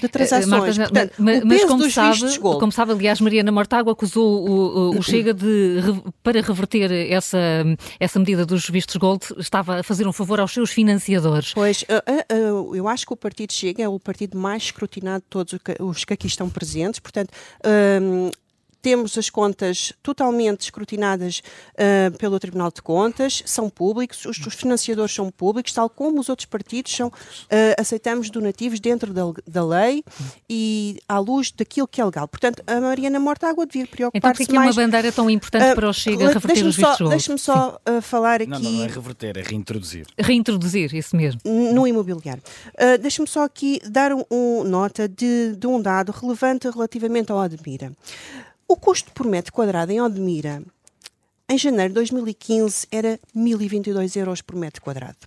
De 0.00 0.08
transações. 0.08 0.76
Uh, 0.76 0.80
Marta, 0.80 0.92
Portanto, 0.92 1.14
mas, 1.18 1.42
o 1.42 1.46
mas 1.46 1.64
como, 1.64 1.82
dos 1.82 1.94
sabe, 1.94 2.12
vistos 2.12 2.36
gold. 2.38 2.60
como 2.60 2.72
sabe, 2.72 2.92
aliás, 2.92 3.20
Mariana 3.20 3.52
Mortágua 3.52 3.92
acusou 3.92 4.48
o, 4.48 4.90
o, 4.94 4.98
o 4.98 5.02
Chega 5.10 5.32
de, 5.32 5.80
para 6.22 6.40
reverter 6.40 6.90
essa, 7.10 7.38
essa 7.98 8.18
medida 8.18 8.44
dos 8.44 8.68
vistos 8.68 8.96
gold, 8.96 9.24
estava 9.38 9.80
a 9.80 9.82
fazer 9.82 10.06
um 10.06 10.12
favor 10.12 10.40
aos 10.40 10.52
seus 10.52 10.70
financiadores. 10.70 11.54
Pois, 11.54 11.82
uh, 11.82 12.74
eu 12.74 12.88
acho 12.88 13.06
que 13.06 13.12
o 13.12 13.16
Partido 13.16 13.52
Chega 13.52 13.82
é 13.82 13.88
o 13.88 13.98
partido 13.98 14.38
mais 14.38 14.64
escrutinado 14.64 15.22
de 15.22 15.30
todos 15.30 15.54
os 15.80 16.04
que 16.04 16.12
aqui 16.12 16.26
estão 16.26 16.48
presentes, 16.48 17.00
portanto, 17.00 17.30
um, 18.02 18.30
temos 18.80 19.16
as 19.18 19.28
contas 19.28 19.92
totalmente 20.02 20.62
escrutinadas 20.62 21.42
uh, 21.74 22.16
pelo 22.18 22.38
Tribunal 22.38 22.70
de 22.70 22.82
Contas, 22.82 23.42
são 23.46 23.68
públicos, 23.68 24.24
os, 24.24 24.38
os, 24.38 24.54
financiadores 24.54 25.14
são 25.14 25.30
públicos, 25.30 25.72
tal 25.72 25.88
como 25.88 26.20
os 26.20 26.28
outros 26.28 26.46
partidos 26.46 26.94
são, 26.94 27.08
uh, 27.08 27.12
aceitamos 27.78 28.30
donativos 28.30 28.80
dentro 28.80 29.12
da, 29.12 29.22
da, 29.46 29.64
lei 29.64 30.04
e 30.48 30.98
à 31.08 31.18
luz 31.18 31.52
daquilo 31.52 31.86
que 31.86 32.00
é 32.00 32.04
legal. 32.04 32.26
Portanto, 32.26 32.62
a 32.66 32.80
Mariana 32.80 33.20
Mortágua 33.20 33.66
devia 33.66 33.86
preocupar-se 33.86 34.42
então, 34.42 34.54
mais... 34.56 34.70
Então, 34.70 34.82
é 34.82 34.86
uma 34.86 34.90
bandeira 34.90 35.12
tão 35.12 35.30
importante 35.30 35.72
uh, 35.72 35.74
para 35.74 35.88
o 35.88 35.92
Chega 35.92 36.28
reverter 36.28 36.66
os 36.66 36.76
vistos 36.76 37.08
Deixe-me 37.08 37.38
só 37.38 37.80
falar 38.02 38.42
aqui... 38.42 38.50
Não, 38.50 38.60
não, 38.60 38.72
não 38.72 38.84
é 38.84 38.86
reverter, 38.86 39.36
é 39.36 39.42
reintroduzir. 39.42 40.06
Reintroduzir, 40.18 40.94
isso 40.94 41.16
mesmo. 41.16 41.40
No 41.44 41.86
imobiliário. 41.86 42.42
Deixe-me 43.00 43.26
só 43.28 43.44
aqui 43.44 43.80
dar 43.88 44.12
um, 44.12 44.24
um 44.30 44.64
nota 44.64 45.08
de, 45.08 45.54
de 45.56 45.66
um 45.66 45.80
dado 45.80 46.12
relevante 46.12 46.68
relativamente 46.68 47.30
ao 47.32 47.38
Admira. 47.38 47.92
O 48.70 48.76
custo 48.76 49.10
por 49.10 49.26
metro 49.26 49.52
quadrado 49.52 49.90
em 49.90 50.00
Odmira, 50.00 50.62
em 51.48 51.58
janeiro 51.58 51.88
de 51.88 51.94
2015, 51.94 52.86
era 52.92 53.18
1.022 53.36 54.14
euros 54.14 54.42
por 54.42 54.54
metro 54.54 54.80
quadrado. 54.80 55.18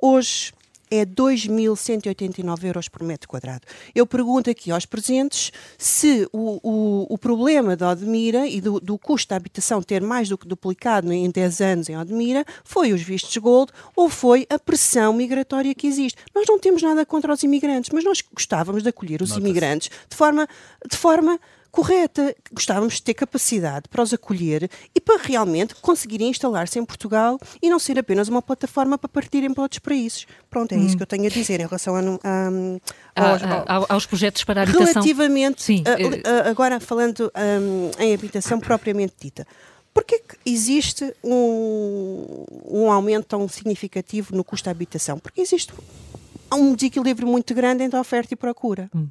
Hoje 0.00 0.54
é 0.90 1.04
2.189 1.04 2.64
euros 2.64 2.88
por 2.88 3.02
metro 3.02 3.28
quadrado. 3.28 3.66
Eu 3.94 4.06
pergunto 4.06 4.48
aqui 4.48 4.70
aos 4.70 4.86
presentes 4.86 5.52
se 5.76 6.26
o, 6.32 6.58
o, 6.62 7.06
o 7.12 7.18
problema 7.18 7.76
da 7.76 7.90
Odmira 7.90 8.46
e 8.46 8.62
do, 8.62 8.80
do, 8.80 8.96
custo 8.96 9.28
da 9.28 9.36
habitação 9.36 9.82
ter 9.82 10.00
mais 10.00 10.30
do 10.30 10.38
que 10.38 10.48
duplicado 10.48 11.12
em 11.12 11.30
10 11.30 11.60
anos 11.60 11.88
em 11.90 11.98
Odmira 11.98 12.46
foi 12.64 12.94
os 12.94 13.02
vistos 13.02 13.36
gold 13.36 13.72
ou 13.94 14.08
foi 14.08 14.46
a 14.48 14.58
pressão 14.58 15.12
migratória 15.12 15.74
que 15.74 15.86
existe. 15.86 16.18
Nós 16.34 16.46
não 16.48 16.58
temos 16.58 16.82
nada 16.82 17.04
contra 17.04 17.30
os 17.30 17.42
imigrantes, 17.42 17.90
mas 17.92 18.04
nós 18.04 18.22
gostávamos 18.22 18.82
de 18.82 18.88
acolher 18.88 19.20
os 19.20 19.36
imigrantes 19.36 19.90
de 20.08 20.16
forma, 20.16 20.48
de 20.90 20.96
forma 20.96 21.38
correta. 21.76 22.34
Gostávamos 22.50 22.94
de 22.94 23.02
ter 23.02 23.12
capacidade 23.12 23.86
para 23.90 24.02
os 24.02 24.14
acolher 24.14 24.70
e 24.94 25.00
para 25.00 25.22
realmente 25.22 25.74
conseguirem 25.74 26.30
instalar-se 26.30 26.78
em 26.78 26.84
Portugal 26.84 27.38
e 27.60 27.68
não 27.68 27.78
ser 27.78 27.98
apenas 27.98 28.28
uma 28.28 28.40
plataforma 28.40 28.96
para 28.96 29.08
partirem 29.10 29.52
para 29.52 29.62
outros 29.62 29.80
países. 29.80 30.26
Pronto, 30.48 30.72
é 30.72 30.78
hum. 30.78 30.86
isso 30.86 30.96
que 30.96 31.02
eu 31.02 31.06
tenho 31.06 31.26
a 31.26 31.28
dizer 31.28 31.60
em 31.60 31.66
relação 31.66 31.94
a, 31.94 32.00
a, 32.00 33.30
aos, 33.30 33.42
a, 33.42 33.92
aos, 33.92 34.06
projetos 34.06 34.42
para 34.42 34.60
a 34.60 34.62
habitação. 34.62 34.86
Relativamente, 34.86 35.62
Sim. 35.62 35.84
Agora 36.48 36.80
falando 36.80 37.30
um, 37.60 37.90
em 38.02 38.14
habitação 38.14 38.58
propriamente 38.58 39.12
dita. 39.20 39.46
Porquê 39.92 40.18
que 40.18 40.36
existe 40.50 41.14
um, 41.22 42.44
um 42.64 42.90
aumento 42.90 43.26
tão 43.26 43.46
significativo 43.48 44.34
no 44.34 44.42
custo 44.42 44.64
da 44.64 44.70
habitação? 44.70 45.18
Porque 45.18 45.42
existe 45.42 45.72
um 46.52 46.74
desequilíbrio 46.74 47.26
muito 47.28 47.54
grande 47.54 47.82
entre 47.82 47.98
a 47.98 48.00
oferta 48.00 48.32
e 48.32 48.36
procura. 48.36 48.88
Hum. 48.94 49.08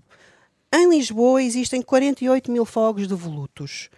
Em 0.78 0.90
Lisboa 0.90 1.42
existem 1.42 1.82
48 1.82 2.52
mil 2.52 2.66
fogos 2.66 3.08
de 3.08 3.16
volutos. 3.16 3.90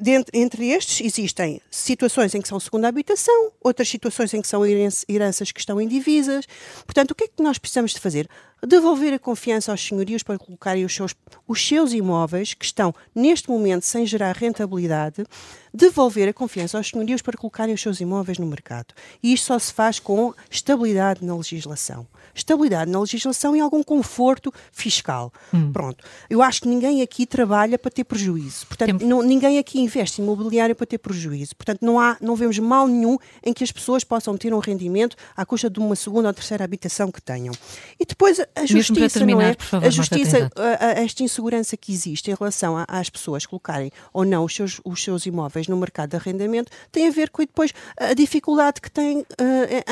Dentro, 0.00 0.36
entre 0.36 0.70
estes 0.70 1.00
existem 1.00 1.60
situações 1.70 2.34
em 2.34 2.42
que 2.42 2.48
são 2.48 2.58
segunda 2.58 2.88
habitação, 2.88 3.52
outras 3.60 3.88
situações 3.88 4.34
em 4.34 4.42
que 4.42 4.48
são 4.48 4.62
heranças 4.66 5.52
que 5.52 5.60
estão 5.60 5.80
indivisas. 5.80 6.46
Portanto, 6.84 7.12
o 7.12 7.14
que 7.14 7.24
é 7.24 7.28
que 7.28 7.42
nós 7.44 7.58
precisamos 7.58 7.92
de 7.92 8.00
fazer? 8.00 8.28
Devolver 8.66 9.14
a 9.14 9.18
confiança 9.18 9.70
aos 9.70 9.86
senhorios 9.86 10.22
para 10.22 10.38
colocarem 10.38 10.84
os 10.84 10.94
seus, 10.94 11.14
os 11.46 11.66
seus 11.66 11.92
imóveis, 11.92 12.54
que 12.54 12.64
estão 12.64 12.94
neste 13.14 13.48
momento 13.48 13.84
sem 13.84 14.04
gerar 14.04 14.36
rentabilidade, 14.36 15.24
devolver 15.72 16.28
a 16.28 16.32
confiança 16.32 16.76
aos 16.76 16.88
senhorios 16.88 17.22
para 17.22 17.38
colocarem 17.38 17.74
os 17.74 17.80
seus 17.80 18.00
imóveis 18.00 18.38
no 18.38 18.46
mercado. 18.46 18.94
E 19.22 19.32
isto 19.32 19.46
só 19.46 19.58
se 19.58 19.72
faz 19.72 19.98
com 19.98 20.34
estabilidade 20.50 21.24
na 21.24 21.36
legislação 21.36 22.06
estabilidade 22.34 22.90
na 22.90 23.00
legislação 23.00 23.56
e 23.56 23.60
algum 23.60 23.82
conforto 23.82 24.52
fiscal. 24.72 25.32
Hum. 25.52 25.72
Pronto. 25.72 26.04
Eu 26.28 26.42
acho 26.42 26.62
que 26.62 26.68
ninguém 26.68 27.02
aqui 27.02 27.26
trabalha 27.26 27.78
para 27.78 27.90
ter 27.90 28.04
prejuízo. 28.04 28.66
Portanto, 28.66 29.04
não, 29.04 29.22
ninguém 29.22 29.58
aqui 29.58 29.80
investe 29.80 30.20
em 30.20 30.24
imobiliário 30.24 30.74
para 30.74 30.86
ter 30.86 30.98
prejuízo. 30.98 31.54
Portanto, 31.56 31.80
não, 31.82 32.00
há, 32.00 32.16
não 32.20 32.34
vemos 32.34 32.58
mal 32.58 32.86
nenhum 32.86 33.18
em 33.42 33.52
que 33.52 33.64
as 33.64 33.72
pessoas 33.72 34.04
possam 34.04 34.36
ter 34.36 34.52
um 34.52 34.58
rendimento 34.58 35.16
à 35.36 35.44
custa 35.44 35.68
de 35.68 35.78
uma 35.78 35.96
segunda 35.96 36.28
ou 36.28 36.34
terceira 36.34 36.64
habitação 36.64 37.10
que 37.10 37.20
tenham. 37.20 37.54
E 37.98 38.04
depois 38.04 38.40
a 38.54 38.66
justiça, 38.66 39.18
terminar, 39.18 39.42
não 39.42 39.50
é? 39.50 39.56
Favor, 39.58 39.86
a 39.86 39.90
justiça, 39.90 40.50
a, 40.56 40.86
a, 40.86 40.90
esta 41.02 41.22
insegurança 41.22 41.76
que 41.76 41.92
existe 41.92 42.30
em 42.30 42.34
relação 42.34 42.76
a, 42.76 42.84
às 42.88 43.10
pessoas 43.10 43.46
colocarem 43.46 43.90
ou 44.12 44.24
não 44.24 44.44
os 44.44 44.54
seus, 44.54 44.80
os 44.84 45.02
seus 45.02 45.26
imóveis 45.26 45.68
no 45.68 45.76
mercado 45.76 46.10
de 46.10 46.16
arrendamento 46.16 46.70
tem 46.90 47.08
a 47.08 47.10
ver 47.10 47.30
com 47.30 47.42
depois 47.42 47.72
a 47.98 48.14
dificuldade 48.14 48.80
que 48.80 48.90
tem 48.90 49.18
uh, 49.18 49.24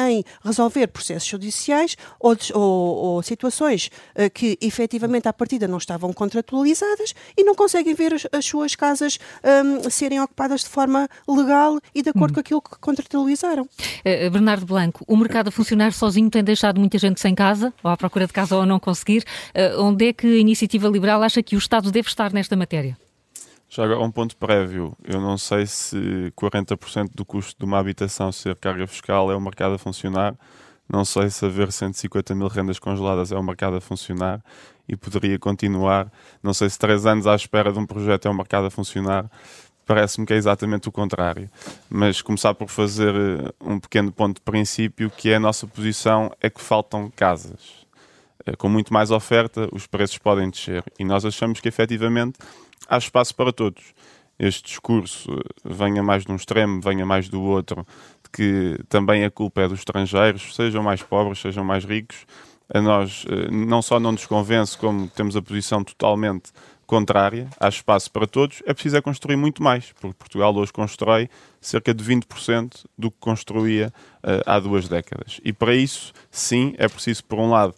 em 0.09 0.25
resolver 0.45 0.87
processos 0.89 1.29
judiciais 1.29 1.97
ou 2.21 2.37
ou, 2.55 2.63
ou 2.63 3.23
situações 3.23 3.91
uh, 4.15 4.31
que 4.33 4.59
efetivamente 4.61 5.29
à 5.29 5.33
partida 5.33 5.67
não 5.67 5.79
estavam 5.79 6.13
contratualizadas 6.13 7.15
e 7.37 7.45
não 7.45 7.55
conseguem 7.55 7.95
ver 7.95 8.15
as, 8.15 8.27
as 8.33 8.45
suas 8.45 8.75
casas 8.75 9.19
um, 9.45 9.91
serem 9.91 10.21
ocupadas 10.21 10.63
de 10.63 10.69
forma 10.69 11.09
legal 11.27 11.79
e 11.95 12.03
de 12.03 12.11
acordo 12.11 12.33
hum. 12.33 12.35
com 12.35 12.41
aquilo 12.41 12.63
que 12.63 12.79
contratualizaram. 12.79 13.63
Uh, 13.63 14.31
Bernardo 14.31 14.67
Blanco, 14.67 15.05
o 15.07 15.17
mercado 15.17 15.49
a 15.49 15.51
funcionar 15.51 15.93
sozinho 15.93 16.31
tem 16.31 16.45
deixado 16.45 16.79
muita 16.79 16.99
gente 16.99 17.21
sem 17.21 17.35
casa, 17.35 17.73
ou 17.83 17.91
à 17.91 17.97
procura 17.97 18.27
de 18.27 18.33
casa 18.33 18.48
ou 18.53 18.63
a 18.63 18.67
não 18.67 18.79
conseguir. 18.79 19.25
Uh, 19.55 19.83
onde 19.83 20.09
é 20.09 20.13
que 20.13 20.27
a 20.27 20.39
iniciativa 20.39 20.89
liberal 20.89 21.23
acha 21.23 21.43
que 21.43 21.57
o 21.57 21.59
Estado 21.59 21.91
deve 21.91 22.09
estar 22.09 22.33
nesta 22.33 22.57
matéria? 22.57 22.97
Já 23.69 23.85
agora, 23.85 24.01
um 24.01 24.11
ponto 24.11 24.37
prévio. 24.37 24.97
Eu 25.05 25.21
não 25.21 25.37
sei 25.37 25.67
se 25.67 26.33
40% 26.37 27.11
do 27.15 27.25
custo 27.25 27.59
de 27.59 27.65
uma 27.65 27.79
habitação 27.79 28.33
ser 28.33 28.57
carga 28.57 28.87
fiscal 28.87 29.31
é 29.31 29.37
o 29.37 29.41
mercado 29.41 29.75
a 29.75 29.79
funcionar 29.79 30.35
não 30.89 31.05
sei 31.05 31.29
se 31.29 31.45
haver 31.45 31.71
150 31.71 32.35
mil 32.35 32.49
rendas 32.49 32.79
congeladas 32.79 33.31
é 33.31 33.37
o 33.37 33.43
mercado 33.43 33.77
a 33.77 33.81
funcionar 33.81 34.43
e 34.89 34.97
poderia 34.97 35.39
continuar. 35.39 36.11
Não 36.43 36.55
sei 36.55 36.71
se 36.71 36.79
três 36.79 37.05
anos 37.05 37.27
à 37.27 37.35
espera 37.35 37.71
de 37.71 37.79
um 37.79 37.85
projeto 37.85 38.27
é 38.27 38.31
o 38.31 38.35
mercado 38.35 38.69
a 38.69 38.71
funcionar. 38.71 39.31
Parece-me 39.85 40.27
que 40.27 40.33
é 40.33 40.37
exatamente 40.37 40.89
o 40.89 40.93
contrário. 40.93 41.51
Mas 41.91 42.23
começar 42.23 42.55
por 42.55 42.69
fazer 42.69 43.15
eh, 43.15 43.53
um 43.61 43.79
pequeno 43.79 44.11
ponto 44.11 44.37
de 44.37 44.43
princípio, 44.43 45.11
que 45.11 45.31
é 45.31 45.37
a 45.37 45.41
nossa 45.41 45.67
posição 45.67 46.31
é 46.41 46.49
que 46.49 46.61
faltam 46.61 47.11
casas. 47.15 47.78
Eh, 48.49 48.57
com 48.57 48.69
muito 48.69 48.93
mais 48.93 49.11
oferta, 49.11 49.69
os 49.73 49.87
preços 49.87 50.19
podem 50.19 50.51
descer. 50.51 50.85
E 50.99 51.05
nós 51.05 51.25
achamos 51.25 51.61
que 51.61 51.69
efetivamente 51.69 52.39
há 52.89 52.99
espaço 52.99 53.35
para 53.35 53.53
todos. 53.53 53.83
Este 54.39 54.65
discurso 54.65 55.31
eh, 55.33 55.43
venha 55.65 56.03
mais 56.03 56.25
de 56.25 56.33
um 56.33 56.37
extremo, 56.37 56.81
venha 56.81 57.05
mais 57.05 57.29
do 57.29 57.43
outro, 57.43 57.87
que 58.33 58.79
também 58.89 59.25
a 59.25 59.31
culpa 59.31 59.63
é 59.63 59.69
dos 59.69 59.81
estrangeiros, 59.81 60.55
sejam 60.55 60.83
mais 60.83 61.03
pobres, 61.03 61.41
sejam 61.41 61.65
mais 61.65 61.85
ricos, 61.85 62.27
a 62.73 62.81
nós 62.81 63.25
eh, 63.29 63.51
não 63.51 63.83
só 63.83 63.99
não 64.01 64.13
nos 64.13 64.27
convence, 64.27 64.77
como 64.77 65.09
temos 65.09 65.37
a 65.37 65.43
posição 65.43 65.83
totalmente 65.83 66.51
contrária, 66.87 67.51
há 67.61 67.69
espaço 67.69 68.11
para 68.11 68.27
todos, 68.27 68.63
é 68.65 68.73
preciso 68.73 68.97
é 68.97 69.03
construir 69.03 69.37
muito 69.37 69.63
mais, 69.63 69.93
porque 70.01 70.17
Portugal 70.19 70.57
hoje 70.57 70.73
constrói 70.73 71.29
cerca 71.61 71.93
de 71.93 72.03
20% 72.03 72.87
do 72.97 73.11
que 73.11 73.19
construía 73.21 73.93
uh, 74.25 74.43
há 74.47 74.59
duas 74.59 74.89
décadas. 74.89 75.39
E 75.45 75.53
para 75.53 75.75
isso, 75.75 76.15
sim, 76.31 76.75
é 76.79 76.89
preciso, 76.89 77.23
por 77.25 77.39
um 77.39 77.51
lado, 77.51 77.75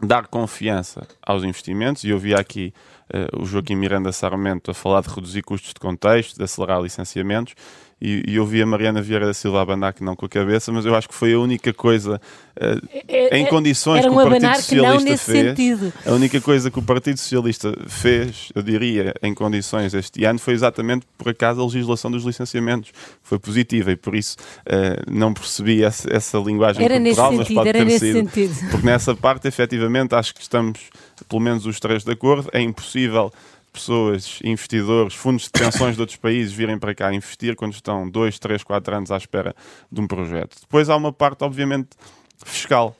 dar 0.00 0.26
confiança 0.26 1.06
aos 1.22 1.44
investimentos, 1.44 2.04
e 2.04 2.10
eu 2.10 2.18
vi 2.18 2.34
aqui 2.34 2.72
uh, 3.12 3.42
o 3.42 3.46
Joaquim 3.46 3.74
Miranda 3.74 4.12
Sarmento 4.12 4.70
a 4.70 4.74
falar 4.74 5.02
de 5.02 5.08
reduzir 5.08 5.42
custos 5.42 5.72
de 5.72 5.80
contexto, 5.80 6.36
de 6.36 6.44
acelerar 6.44 6.80
licenciamentos, 6.80 7.54
e, 8.00 8.22
e 8.26 8.38
ouvi 8.38 8.62
a 8.62 8.66
Mariana 8.66 9.02
Vieira 9.02 9.26
da 9.26 9.34
Silva 9.34 9.60
abanar 9.60 9.92
que 9.92 10.04
não 10.04 10.14
com 10.14 10.26
a 10.26 10.28
cabeça, 10.28 10.70
mas 10.72 10.86
eu 10.86 10.94
acho 10.94 11.08
que 11.08 11.14
foi 11.14 11.32
a 11.32 11.38
única 11.38 11.72
coisa 11.72 12.20
uh, 12.56 12.88
é, 13.08 13.38
em 13.38 13.46
condições 13.46 14.02
que 14.02 14.10
o 14.10 14.14
Partido 14.14 14.54
Socialista 14.54 15.16
fez. 15.16 15.48
Sentido. 15.48 15.92
A 16.06 16.12
única 16.12 16.40
coisa 16.40 16.70
que 16.70 16.78
o 16.78 16.82
Partido 16.82 17.18
Socialista 17.18 17.74
fez, 17.88 18.50
eu 18.54 18.62
diria, 18.62 19.14
em 19.22 19.34
condições 19.34 19.94
este 19.94 20.24
ano 20.24 20.38
foi 20.38 20.54
exatamente 20.54 21.06
por 21.16 21.28
acaso 21.28 21.60
a 21.60 21.64
legislação 21.64 22.10
dos 22.10 22.24
licenciamentos. 22.24 22.92
Foi 23.22 23.38
positiva 23.38 23.90
e 23.90 23.96
por 23.96 24.14
isso 24.14 24.36
uh, 24.60 25.10
não 25.10 25.34
percebi 25.34 25.82
essa, 25.82 26.08
essa 26.12 26.38
linguagem 26.38 26.84
era 26.84 27.00
cultural, 27.00 27.32
mas 27.32 27.48
pode 27.48 27.72
ter 27.72 27.90
sido. 27.98 28.30
Sentido. 28.30 28.70
Porque 28.70 28.86
nessa 28.86 29.14
parte, 29.14 29.48
efetivamente, 29.48 30.14
acho 30.14 30.34
que 30.34 30.40
estamos, 30.40 30.78
pelo 31.28 31.42
menos 31.42 31.66
os 31.66 31.80
três, 31.80 32.04
de 32.04 32.12
acordo. 32.12 32.48
É 32.52 32.60
impossível 32.60 33.32
pessoas, 33.78 34.40
investidores, 34.44 35.14
fundos 35.14 35.44
de 35.44 35.50
pensões 35.50 35.94
de 35.94 36.00
outros 36.00 36.18
países 36.18 36.52
virem 36.52 36.78
para 36.78 36.94
cá 36.94 37.12
investir 37.14 37.54
quando 37.56 37.72
estão 37.72 38.08
2, 38.08 38.38
3, 38.38 38.62
4 38.62 38.96
anos 38.96 39.10
à 39.10 39.16
espera 39.16 39.54
de 39.90 40.00
um 40.00 40.06
projeto. 40.06 40.56
Depois 40.60 40.90
há 40.90 40.96
uma 40.96 41.12
parte, 41.12 41.44
obviamente, 41.44 41.90
fiscal. 42.44 42.96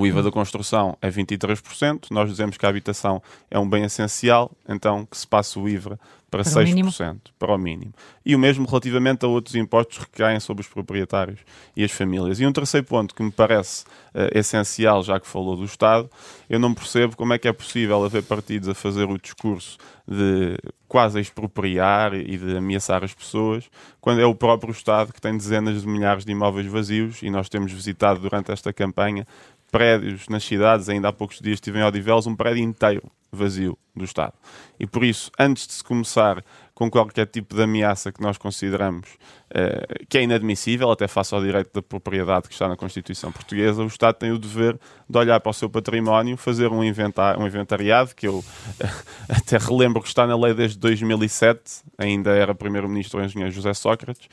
O 0.00 0.06
IVA 0.06 0.22
da 0.22 0.30
construção 0.30 0.96
é 1.02 1.10
23%, 1.10 2.06
nós 2.10 2.30
dizemos 2.30 2.56
que 2.56 2.64
a 2.64 2.70
habitação 2.70 3.22
é 3.50 3.58
um 3.58 3.68
bem 3.68 3.84
essencial, 3.84 4.50
então 4.66 5.04
que 5.04 5.14
se 5.14 5.26
passe 5.26 5.58
o 5.58 5.68
IVA 5.68 6.00
para, 6.30 6.42
para 6.42 6.64
6%, 6.64 7.16
o 7.16 7.20
para 7.38 7.54
o 7.54 7.58
mínimo. 7.58 7.92
E 8.24 8.34
o 8.34 8.38
mesmo 8.38 8.66
relativamente 8.66 9.26
a 9.26 9.28
outros 9.28 9.56
impostos 9.56 9.98
que 9.98 10.12
caem 10.12 10.40
sobre 10.40 10.62
os 10.62 10.68
proprietários 10.68 11.40
e 11.76 11.84
as 11.84 11.90
famílias. 11.90 12.40
E 12.40 12.46
um 12.46 12.52
terceiro 12.52 12.86
ponto 12.86 13.14
que 13.14 13.22
me 13.22 13.30
parece 13.30 13.84
uh, 14.14 14.30
essencial, 14.32 15.02
já 15.02 15.20
que 15.20 15.26
falou 15.26 15.54
do 15.54 15.64
Estado, 15.66 16.08
eu 16.48 16.58
não 16.58 16.72
percebo 16.72 17.14
como 17.14 17.34
é 17.34 17.38
que 17.38 17.46
é 17.46 17.52
possível 17.52 18.02
haver 18.02 18.22
partidos 18.22 18.70
a 18.70 18.74
fazer 18.74 19.04
o 19.04 19.18
discurso 19.18 19.76
de 20.08 20.56
quase 20.88 21.20
expropriar 21.20 22.14
e 22.14 22.38
de 22.38 22.56
ameaçar 22.56 23.04
as 23.04 23.12
pessoas, 23.12 23.70
quando 24.00 24.20
é 24.20 24.26
o 24.26 24.34
próprio 24.34 24.72
Estado 24.72 25.12
que 25.12 25.20
tem 25.20 25.36
dezenas 25.36 25.82
de 25.82 25.86
milhares 25.86 26.24
de 26.24 26.32
imóveis 26.32 26.66
vazios 26.66 27.22
e 27.22 27.30
nós 27.30 27.48
temos 27.48 27.70
visitado 27.70 28.18
durante 28.18 28.50
esta 28.50 28.72
campanha 28.72 29.26
prédios 29.70 30.28
nas 30.28 30.44
cidades, 30.44 30.88
ainda 30.88 31.08
há 31.08 31.12
poucos 31.12 31.38
dias 31.38 31.54
estive 31.54 31.78
em 31.78 31.82
Odivelos, 31.82 32.26
um 32.26 32.36
prédio 32.36 32.62
inteiro 32.62 33.10
vazio 33.32 33.78
do 33.94 34.04
Estado. 34.04 34.32
E 34.78 34.86
por 34.86 35.04
isso, 35.04 35.30
antes 35.38 35.66
de 35.66 35.74
se 35.74 35.84
começar 35.84 36.42
com 36.74 36.90
qualquer 36.90 37.26
tipo 37.26 37.54
de 37.54 37.62
ameaça 37.62 38.10
que 38.10 38.22
nós 38.22 38.38
consideramos 38.38 39.06
uh, 39.50 40.06
que 40.08 40.18
é 40.18 40.22
inadmissível, 40.22 40.90
até 40.90 41.06
face 41.06 41.34
ao 41.34 41.42
direito 41.42 41.70
da 41.74 41.82
propriedade 41.82 42.48
que 42.48 42.54
está 42.54 42.66
na 42.66 42.76
Constituição 42.76 43.30
Portuguesa, 43.30 43.82
o 43.82 43.86
Estado 43.86 44.14
tem 44.14 44.32
o 44.32 44.38
dever 44.38 44.78
de 45.08 45.18
olhar 45.18 45.38
para 45.40 45.50
o 45.50 45.52
seu 45.52 45.68
património, 45.68 46.36
fazer 46.36 46.68
um, 46.68 46.82
inventar, 46.82 47.38
um 47.38 47.46
inventariado, 47.46 48.14
que 48.14 48.26
eu 48.26 48.38
uh, 48.38 48.44
até 49.28 49.58
relembro 49.58 50.00
que 50.00 50.08
está 50.08 50.26
na 50.26 50.36
lei 50.36 50.54
desde 50.54 50.78
2007, 50.78 51.82
ainda 51.98 52.30
era 52.30 52.54
Primeiro-Ministro 52.54 53.20
o 53.20 53.24
engenheiro 53.24 53.52
José 53.52 53.74
Sócrates, 53.74 54.28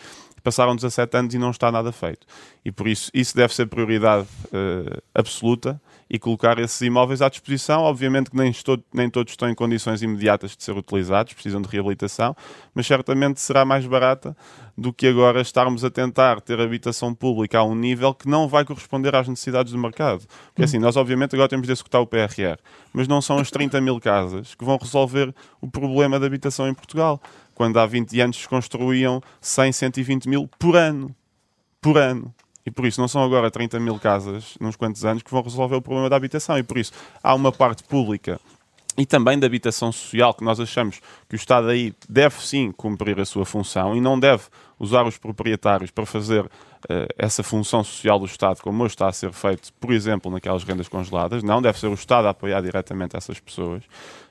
passaram 0.47 0.77
17 0.77 1.17
anos 1.17 1.33
e 1.33 1.37
não 1.37 1.51
está 1.51 1.69
nada 1.69 1.91
feito. 1.91 2.25
E 2.63 2.71
por 2.71 2.87
isso, 2.87 3.11
isso 3.13 3.35
deve 3.35 3.53
ser 3.53 3.65
prioridade 3.65 4.25
uh, 4.45 5.01
absoluta 5.13 5.81
e 6.09 6.17
colocar 6.17 6.57
esses 6.57 6.79
imóveis 6.79 7.21
à 7.21 7.27
disposição. 7.27 7.81
Obviamente 7.81 8.31
que 8.31 8.37
nem, 8.37 8.49
estou, 8.49 8.81
nem 8.93 9.09
todos 9.09 9.33
estão 9.33 9.49
em 9.49 9.53
condições 9.53 10.01
imediatas 10.01 10.55
de 10.55 10.63
ser 10.63 10.71
utilizados, 10.71 11.33
precisam 11.33 11.61
de 11.61 11.67
reabilitação, 11.67 12.33
mas 12.73 12.87
certamente 12.87 13.41
será 13.41 13.65
mais 13.65 13.85
barata 13.85 14.37
do 14.77 14.93
que 14.93 15.07
agora 15.07 15.41
estarmos 15.41 15.83
a 15.83 15.89
tentar 15.89 16.39
ter 16.39 16.61
habitação 16.61 17.13
pública 17.13 17.59
a 17.59 17.63
um 17.65 17.75
nível 17.75 18.13
que 18.13 18.29
não 18.29 18.47
vai 18.47 18.63
corresponder 18.63 19.13
às 19.15 19.27
necessidades 19.27 19.73
do 19.73 19.77
mercado. 19.77 20.25
Porque 20.45 20.63
assim, 20.63 20.79
nós 20.79 20.95
obviamente 20.95 21.35
agora 21.35 21.49
temos 21.49 21.67
de 21.67 21.73
executar 21.73 21.99
o 21.99 22.07
PRR, 22.07 22.57
mas 22.93 23.05
não 23.05 23.21
são 23.21 23.37
as 23.37 23.51
30 23.51 23.81
mil 23.81 23.99
casas 23.99 24.55
que 24.55 24.63
vão 24.63 24.77
resolver 24.77 25.35
o 25.59 25.69
problema 25.69 26.17
da 26.17 26.25
habitação 26.25 26.69
em 26.69 26.73
Portugal. 26.73 27.19
Quando 27.57 27.79
há 27.79 27.87
20 27.87 28.21
anos 28.21 28.37
se 28.37 28.47
construíam 28.47 29.19
100, 29.41 29.71
120 29.71 30.29
mil 30.29 30.47
por 30.59 30.75
ano. 30.75 31.15
Por 31.81 31.97
ano. 31.97 32.31
E 32.63 32.69
por 32.69 32.85
isso 32.85 33.01
não 33.01 33.07
são 33.07 33.23
agora 33.23 33.49
30 33.49 33.79
mil 33.79 33.97
casas, 33.97 34.55
nos 34.61 34.75
quantos 34.75 35.03
anos, 35.03 35.23
que 35.23 35.31
vão 35.31 35.41
resolver 35.41 35.75
o 35.75 35.81
problema 35.81 36.07
da 36.07 36.15
habitação. 36.15 36.55
E 36.59 36.61
por 36.61 36.77
isso 36.77 36.91
há 37.23 37.33
uma 37.33 37.51
parte 37.51 37.83
pública 37.83 38.39
e 38.97 39.05
também 39.05 39.37
da 39.37 39.45
habitação 39.45 39.91
social, 39.91 40.33
que 40.33 40.43
nós 40.43 40.59
achamos 40.59 40.99
que 41.29 41.35
o 41.35 41.37
Estado 41.37 41.67
aí 41.67 41.93
deve 42.09 42.35
sim 42.41 42.71
cumprir 42.71 43.19
a 43.19 43.25
sua 43.25 43.45
função 43.45 43.95
e 43.95 44.01
não 44.01 44.19
deve 44.19 44.43
usar 44.79 45.05
os 45.05 45.17
proprietários 45.17 45.91
para 45.91 46.05
fazer 46.05 46.43
uh, 46.45 46.49
essa 47.17 47.43
função 47.43 47.83
social 47.83 48.17
do 48.19 48.25
Estado, 48.25 48.61
como 48.61 48.83
hoje 48.83 48.95
está 48.95 49.07
a 49.07 49.13
ser 49.13 49.31
feito, 49.31 49.71
por 49.79 49.91
exemplo, 49.91 50.31
naquelas 50.31 50.63
rendas 50.63 50.87
congeladas. 50.87 51.43
Não, 51.43 51.61
deve 51.61 51.79
ser 51.79 51.87
o 51.87 51.93
Estado 51.93 52.25
a 52.27 52.31
apoiar 52.31 52.61
diretamente 52.61 53.15
essas 53.15 53.39
pessoas. 53.39 53.83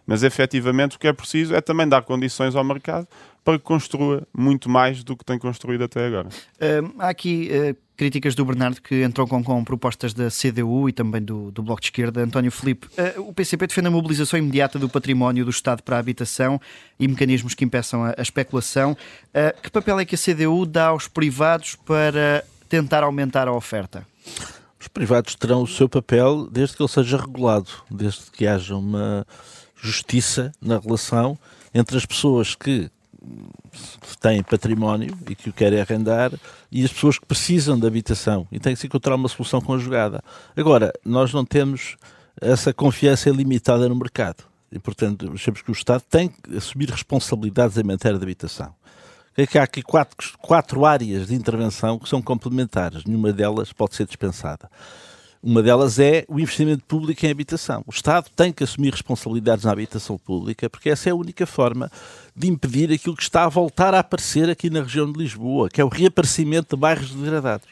Mas 0.05 0.23
efetivamente 0.23 0.97
o 0.97 0.99
que 0.99 1.09
é 1.09 1.13
preciso 1.13 1.55
é 1.55 1.61
também 1.61 1.89
dar 1.89 2.03
condições 2.03 2.55
ao 2.57 2.65
mercado 2.65 3.07
para 3.47 3.61
que 3.61 3.65
construa 3.65 4.27
muito 4.37 4.69
mais 4.69 5.05
do 5.05 5.17
que 5.17 5.25
tem 5.25 5.39
construído 5.39 5.85
até 5.85 6.05
agora. 6.05 6.29
Uh, 6.29 6.93
há 6.99 7.11
aqui 7.11 7.49
uh, 7.53 7.77
críticas 7.97 8.35
do 8.35 8.45
Bernardo 8.45 8.83
que 8.83 9.05
entrou 9.05 9.25
com, 9.25 9.41
com 9.41 9.63
propostas 9.63 10.13
da 10.13 10.27
CDU 10.29 10.89
e 10.89 10.93
também 10.93 11.23
do, 11.23 11.53
do 11.53 11.63
Bloco 11.63 11.81
de 11.81 11.87
Esquerda. 11.87 12.21
António 12.23 12.51
Filipe, 12.51 12.89
uh, 12.89 13.21
o 13.21 13.33
PCP 13.33 13.69
defende 13.69 13.87
a 13.87 13.91
mobilização 13.93 14.37
imediata 14.37 14.81
do 14.81 14.89
património 14.89 15.45
do 15.45 15.53
Estado 15.53 15.81
para 15.85 15.95
a 15.95 16.01
habitação 16.01 16.61
e 16.99 17.07
mecanismos 17.07 17.55
que 17.55 17.65
impeçam 17.65 18.03
a, 18.03 18.17
a 18.19 18.21
especulação. 18.21 18.97
que 19.63 19.71
papel 19.71 20.01
é 20.01 20.05
que 20.05 20.17
a 20.17 20.19
CDU 20.19 20.67
dá 20.67 20.89
aos 20.89 21.07
privados 21.07 21.77
para 21.77 22.45
tentar 22.69 23.05
aumentar 23.05 23.47
a 23.47 23.53
oferta? 23.53 24.05
Os 24.81 24.89
privados 24.89 25.37
terão 25.37 25.63
o 25.63 25.69
seu 25.69 25.89
papel 25.89 26.49
desde 26.51 26.77
que 26.77 26.83
ele 26.83 26.91
seja 26.91 27.17
regulado, 27.17 27.71
desde 27.89 28.29
que 28.29 28.45
haja 28.45 28.75
uma 28.75 29.25
justiça 29.77 30.51
na 30.61 30.81
relação 30.81 31.39
entre 31.73 31.97
as 31.97 32.05
pessoas 32.05 32.57
que 32.57 32.91
têm 34.21 34.43
património 34.43 35.17
e 35.29 35.35
que 35.35 35.51
o 35.51 35.53
querem 35.53 35.81
arrendar 35.81 36.33
e 36.71 36.85
as 36.85 36.93
pessoas 36.93 37.19
que 37.19 37.27
precisam 37.27 37.79
de 37.79 37.87
habitação 37.87 38.47
e 38.51 38.59
tem 38.59 38.75
que 38.75 38.81
se 38.81 38.87
encontrar 38.87 39.15
uma 39.15 39.29
solução 39.29 39.61
conjugada. 39.61 40.23
Agora, 40.57 40.93
nós 41.05 41.33
não 41.33 41.45
temos 41.45 41.97
essa 42.41 42.73
confiança 42.73 43.29
ilimitada 43.29 43.89
no 43.89 43.97
mercado 43.97 44.45
e, 44.71 44.79
portanto, 44.79 45.31
achamos 45.33 45.63
que 45.63 45.71
o 45.71 45.73
Estado 45.73 46.03
tem 46.09 46.29
que 46.29 46.57
assumir 46.57 46.91
responsabilidades 46.91 47.77
em 47.77 47.83
matéria 47.83 48.19
de 48.19 48.25
habitação. 48.25 48.75
É 49.37 49.47
que 49.47 49.59
há 49.59 49.63
aqui 49.63 49.83
quatro, 49.83 50.33
quatro 50.39 50.85
áreas 50.85 51.29
de 51.29 51.35
intervenção 51.35 51.99
que 51.99 52.09
são 52.09 52.23
complementares, 52.23 53.05
nenhuma 53.05 53.33
delas 53.33 53.73
pode 53.73 53.95
ser 53.95 54.07
dispensada. 54.07 54.71
Uma 55.43 55.63
delas 55.63 55.99
é 55.99 56.25
o 56.29 56.41
investimento 56.41 56.85
público 56.85 57.25
em 57.25 57.31
habitação. 57.31 57.85
O 57.87 57.91
Estado 57.91 58.29
tem 58.35 58.53
que 58.53 58.65
assumir 58.65 58.91
responsabilidades 58.91 59.65
na 59.65 59.71
habitação 59.71 60.19
pública, 60.19 60.69
porque 60.69 60.91
essa 60.91 61.09
é 61.09 61.13
a 61.13 61.15
única 61.15 61.47
forma 61.47 61.91
de 62.37 62.49
impedir 62.49 62.93
aquilo 62.93 63.17
que 63.17 63.23
está 63.23 63.45
a 63.45 63.49
voltar 63.49 63.95
a 63.95 64.01
aparecer 64.01 64.51
aqui 64.51 64.69
na 64.69 64.83
região 64.83 65.11
de 65.11 65.19
Lisboa, 65.19 65.71
que 65.71 65.81
é 65.81 65.85
o 65.85 65.89
reaparecimento 65.89 66.77
de 66.77 66.81
bairros 66.81 67.11
degradados. 67.11 67.67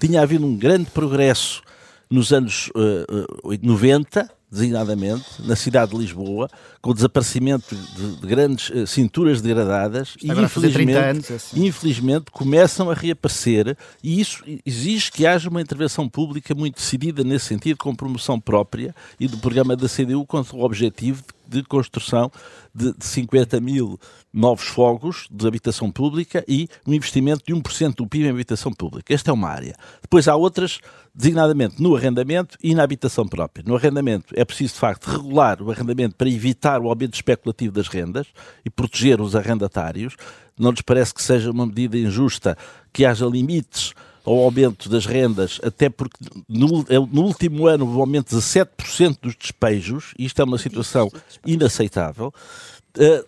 Tinha 0.00 0.22
havido 0.22 0.44
um 0.44 0.56
grande 0.56 0.90
progresso 0.90 1.62
nos 2.10 2.32
anos 2.32 2.68
uh, 2.74 3.48
uh, 3.48 3.58
90, 3.62 4.28
designadamente, 4.50 5.24
na 5.46 5.56
cidade 5.56 5.92
de 5.92 5.98
Lisboa, 5.98 6.50
com 6.82 6.90
o 6.90 6.94
desaparecimento 6.94 7.74
de, 7.74 8.16
de 8.16 8.26
grandes 8.26 8.68
uh, 8.68 8.86
cinturas 8.86 9.40
degradadas 9.40 10.14
e 10.22 10.30
infelizmente, 10.30 10.98
anos, 10.98 11.30
assim. 11.30 11.64
infelizmente 11.64 12.26
começam 12.30 12.90
a 12.90 12.94
reaparecer 12.94 13.78
e 14.02 14.20
isso 14.20 14.44
exige 14.66 15.10
que 15.10 15.26
haja 15.26 15.48
uma 15.48 15.62
intervenção 15.62 16.06
pública 16.06 16.54
muito 16.54 16.74
decidida 16.74 17.24
nesse 17.24 17.46
sentido, 17.46 17.78
com 17.78 17.94
promoção 17.94 18.38
própria 18.38 18.94
e 19.18 19.26
do 19.26 19.38
programa 19.38 19.74
da 19.74 19.88
CDU 19.88 20.26
com 20.26 20.44
o 20.52 20.62
objetivo 20.62 21.22
de, 21.22 21.32
de 21.46 21.62
construção 21.62 22.30
de, 22.74 22.92
de 22.96 23.04
50 23.04 23.60
mil 23.60 23.98
novos 24.32 24.64
fogos 24.66 25.26
de 25.30 25.46
habitação 25.46 25.90
pública 25.90 26.44
e 26.48 26.68
um 26.86 26.92
investimento 26.94 27.42
de 27.46 27.54
1% 27.54 27.96
do 27.96 28.06
PIB 28.06 28.26
em 28.26 28.30
habitação 28.30 28.72
pública. 28.72 29.12
Esta 29.12 29.30
é 29.30 29.34
uma 29.34 29.48
área. 29.48 29.74
Depois 30.00 30.26
há 30.26 30.34
outras, 30.34 30.80
designadamente 31.14 31.82
no 31.82 31.94
arrendamento 31.94 32.56
e 32.62 32.74
na 32.74 32.82
habitação 32.82 33.26
própria. 33.26 33.64
No 33.66 33.76
arrendamento 33.76 34.32
é 34.34 34.44
preciso, 34.44 34.74
de 34.74 34.80
facto, 34.80 35.06
regular 35.06 35.60
o 35.60 35.70
arrendamento 35.70 36.16
para 36.16 36.28
evitar 36.28 36.80
o 36.80 36.88
aumento 36.88 37.14
especulativo 37.14 37.72
das 37.72 37.88
rendas 37.88 38.26
e 38.64 38.70
proteger 38.70 39.20
os 39.20 39.36
arrendatários. 39.36 40.16
Não 40.58 40.70
nos 40.70 40.82
parece 40.82 41.12
que 41.12 41.22
seja 41.22 41.50
uma 41.50 41.66
medida 41.66 41.98
injusta 41.98 42.56
que 42.92 43.04
haja 43.04 43.26
limites 43.26 43.92
ao 44.24 44.38
aumento 44.38 44.88
das 44.88 45.06
rendas, 45.06 45.60
até 45.62 45.88
porque 45.88 46.16
no, 46.48 46.84
no 47.10 47.22
último 47.22 47.66
ano 47.66 47.84
houve 47.84 47.96
um 47.96 48.00
aumento 48.00 48.30
de 48.30 48.36
17% 48.36 49.18
dos 49.20 49.34
despejos, 49.34 50.14
isto 50.18 50.40
é 50.40 50.44
uma 50.44 50.58
situação 50.58 51.10
inaceitável. 51.44 52.32
Uh, 52.96 53.24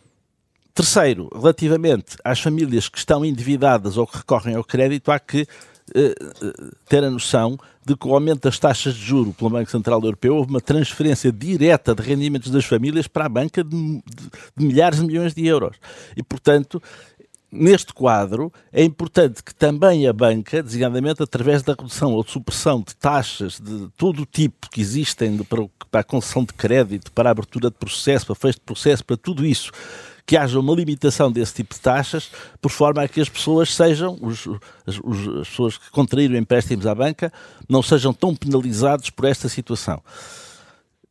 terceiro, 0.73 1.31
relativamente 1.35 2.17
às 2.25 2.41
famílias 2.41 2.89
que 2.89 2.99
estão 2.99 3.25
endividadas 3.25 3.97
ou 3.97 4.07
que 4.07 4.19
recorrem 4.19 4.57
ao 4.57 4.65
crédito, 4.65 5.11
há 5.11 5.19
que 5.19 5.43
uh, 5.43 6.75
ter 6.89 7.03
a 7.03 7.11
noção 7.11 7.59
de 7.87 7.95
que 7.97 8.09
o 8.09 8.15
aumento 8.15 8.43
das 8.43 8.59
taxas 8.59 8.95
de 8.95 9.05
juro 9.05 9.33
pelo 9.33 9.51
Banco 9.51 9.71
Central 9.71 10.01
Europeu 10.03 10.37
houve 10.37 10.51
uma 10.51 10.61
transferência 10.61 11.31
direta 11.31 11.95
de 11.95 12.03
rendimentos 12.03 12.51
das 12.51 12.65
famílias 12.65 13.07
para 13.07 13.27
a 13.27 13.29
banca 13.29 13.63
de, 13.63 13.77
de, 13.77 14.03
de 14.57 14.65
milhares 14.65 14.99
de 14.99 15.07
milhões 15.07 15.35
de 15.35 15.47
euros. 15.47 15.77
E, 16.17 16.23
portanto, 16.23 16.83
neste 17.55 17.95
quadro, 17.95 18.53
é 18.73 18.83
importante 18.83 19.43
que 19.43 19.55
também 19.55 20.07
a 20.07 20.13
banca, 20.13 20.63
designadamente 20.63 21.23
através 21.23 21.63
da 21.63 21.73
redução 21.73 22.13
ou 22.13 22.25
supressão 22.25 22.81
de 22.81 22.95
taxas 22.97 23.61
de 23.61 23.89
todo 23.97 24.23
o 24.23 24.27
tipo 24.27 24.69
que 24.69 24.81
existem 24.81 25.39
para, 25.39 26.01
a 26.01 26.05
concessão 26.05 26.45
de 26.45 26.53
crédito, 26.53 27.13
para 27.13 27.31
a 27.31 27.33
abertura 27.33 27.71
de 27.71 27.77
processo, 27.77 28.27
para 28.27 28.35
fecho 28.35 28.59
de 28.59 28.65
processo, 28.65 29.05
para 29.05 29.17
tudo 29.17 29.47
isso, 29.47 29.71
que 30.27 30.37
haja 30.37 30.59
uma 30.59 30.75
limitação 30.75 31.31
desse 31.31 31.55
tipo 31.55 31.75
de 31.75 31.81
taxas, 31.81 32.31
por 32.61 32.71
forma 32.71 33.03
a 33.03 33.09
que 33.09 33.21
as 33.21 33.29
pessoas 33.29 33.75
sejam, 33.75 34.19
os, 34.21 34.49
as, 34.87 34.99
os, 35.03 35.29
as 35.41 35.49
pessoas 35.49 35.79
que 35.79 35.91
contraíram 35.91 36.37
empréstimos 36.37 36.87
à 36.87 36.95
banca, 36.95 37.33
não 37.69 37.83
sejam 37.83 38.13
tão 38.13 38.35
penalizados 38.35 39.11
por 39.11 39.27
esta 39.27 39.49
situação. 39.49 40.03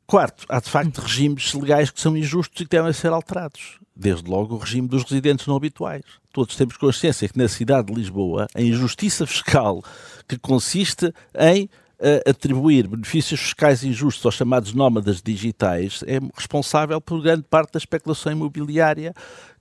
Quarto, 0.05 0.45
há 0.49 0.59
de 0.59 0.69
facto 0.69 0.99
regimes 0.99 1.53
legais 1.53 1.89
que 1.89 2.01
são 2.01 2.17
injustos 2.17 2.61
e 2.61 2.65
que 2.65 2.71
devem 2.75 2.91
ser 2.91 3.11
alterados. 3.13 3.79
Desde 3.95 4.29
logo 4.29 4.55
o 4.55 4.57
regime 4.57 4.87
dos 4.87 5.03
residentes 5.03 5.47
não 5.47 5.55
habituais. 5.55 6.22
Todos 6.33 6.55
temos 6.55 6.75
consciência 6.77 7.29
que 7.29 7.37
na 7.37 7.47
cidade 7.47 7.87
de 7.87 7.93
Lisboa 7.93 8.47
a 8.55 8.61
injustiça 8.61 9.25
fiscal 9.27 9.83
que 10.27 10.35
consiste 10.35 11.13
em 11.37 11.65
uh, 11.65 12.27
atribuir 12.27 12.87
benefícios 12.87 13.39
fiscais 13.39 13.83
injustos 13.83 14.25
aos 14.25 14.33
chamados 14.33 14.73
nómadas 14.73 15.21
digitais 15.21 16.03
é 16.07 16.19
responsável 16.35 16.99
por 16.99 17.21
grande 17.21 17.43
parte 17.47 17.73
da 17.73 17.77
especulação 17.77 18.31
imobiliária 18.31 19.13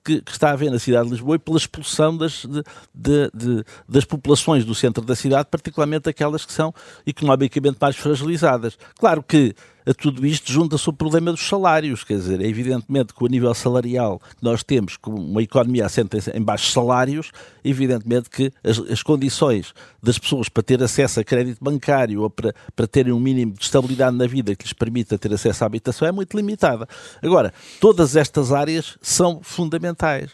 que, 0.02 0.22
que, 0.22 0.32
está 0.32 0.48
a 0.48 0.52
haver 0.52 0.70
na 0.70 0.78
cidade 0.78 1.04
de 1.04 1.12
Lisboa 1.12 1.36
e 1.36 1.38
pela 1.38 1.58
expulsão 1.58 2.16
das, 2.16 2.46
de, 2.46 2.62
de, 2.94 3.30
de, 3.34 3.64
das 3.86 4.06
populações 4.06 4.64
do 4.64 4.74
centro 4.74 5.04
da 5.04 5.14
cidade, 5.14 5.48
particularmente 5.50 6.08
aquelas 6.08 6.46
que 6.46 6.54
são 6.54 6.74
economicamente 7.06 7.76
mais 7.78 7.96
fragilizadas. 7.96 8.78
Claro 8.98 9.22
que 9.22 9.54
a 9.86 9.94
tudo 9.94 10.24
isto 10.26 10.50
junta-se 10.52 10.88
o 10.88 10.92
problema 10.92 11.32
dos 11.32 11.46
salários, 11.46 12.04
quer 12.04 12.14
dizer, 12.14 12.40
é 12.40 12.46
evidentemente 12.46 13.14
que 13.14 13.24
o 13.24 13.26
nível 13.26 13.54
salarial 13.54 14.18
que 14.18 14.42
nós 14.42 14.62
temos, 14.62 14.96
com 14.96 15.12
uma 15.12 15.42
economia 15.42 15.86
assenta 15.86 16.18
em 16.34 16.42
baixos 16.42 16.72
salários, 16.72 17.30
evidentemente 17.64 18.30
que 18.30 18.52
as, 18.62 18.78
as, 18.78 19.02
condições 19.02 19.74
das 20.02 20.18
pessoas 20.18 20.48
para 20.48 20.62
ter 20.62 20.82
acesso 20.82 21.20
a 21.20 21.24
crédito 21.24 21.62
bancário 21.62 22.22
ou 22.22 22.30
para, 22.30 22.54
para 22.74 22.86
terem 22.86 23.12
um 23.12 23.20
mínimo 23.20 23.52
de 23.52 23.64
estabilidade 23.64 24.16
na 24.16 24.26
vida 24.26 24.54
que 24.54 24.64
lhes 24.64 24.72
permita 24.72 25.18
ter 25.18 25.32
acesso 25.32 25.64
à 25.64 25.66
habitação 25.66 26.06
é 26.06 26.12
muito 26.12 26.36
limitada. 26.36 26.88
Agora, 27.22 27.52
todas 27.80 28.16
estas 28.16 28.52
áreas 28.52 28.96
são 29.00 29.40
fundamentais. 29.42 30.30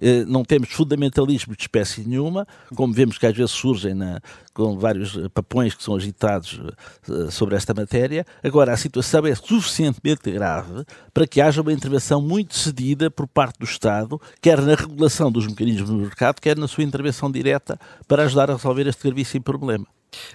Eh, 0.00 0.24
não 0.26 0.44
temos 0.44 0.70
fundamentalismo 0.70 1.54
de 1.54 1.62
espécie 1.62 2.06
nenhuma, 2.06 2.46
como 2.74 2.92
vemos 2.92 3.18
que 3.18 3.26
às 3.26 3.36
vezes 3.36 3.52
surgem 3.52 3.94
na, 3.94 4.20
com 4.54 4.78
vários 4.78 5.16
papões 5.28 5.74
que 5.74 5.82
são 5.82 5.94
agitados 5.96 6.60
eh, 7.08 7.30
sobre 7.30 7.56
esta 7.56 7.74
matéria. 7.74 8.24
Agora, 8.42 8.72
a 8.72 8.76
situação 8.76 9.26
é 9.26 9.34
suficientemente 9.34 10.30
grave 10.30 10.84
para 11.12 11.26
que 11.26 11.40
haja 11.40 11.62
uma 11.62 11.72
intervenção 11.72 12.20
muito 12.20 12.54
cedida 12.54 13.10
por 13.10 13.26
parte 13.26 13.58
do 13.58 13.64
Estado, 13.64 14.20
quer 14.40 14.60
na 14.60 14.74
regulação 14.74 15.30
dos 15.30 15.46
mecanismos 15.46 15.88
do 15.88 15.96
mercado, 15.96 16.40
quer 16.40 16.56
na 16.56 16.68
sua 16.68 16.84
intervenção 16.84 17.30
direta 17.30 17.78
para 18.06 18.24
ajudar 18.24 18.50
a 18.50 18.54
resolver 18.54 18.86
este 18.86 19.02
gravíssimo 19.02 19.44
problema. 19.44 19.86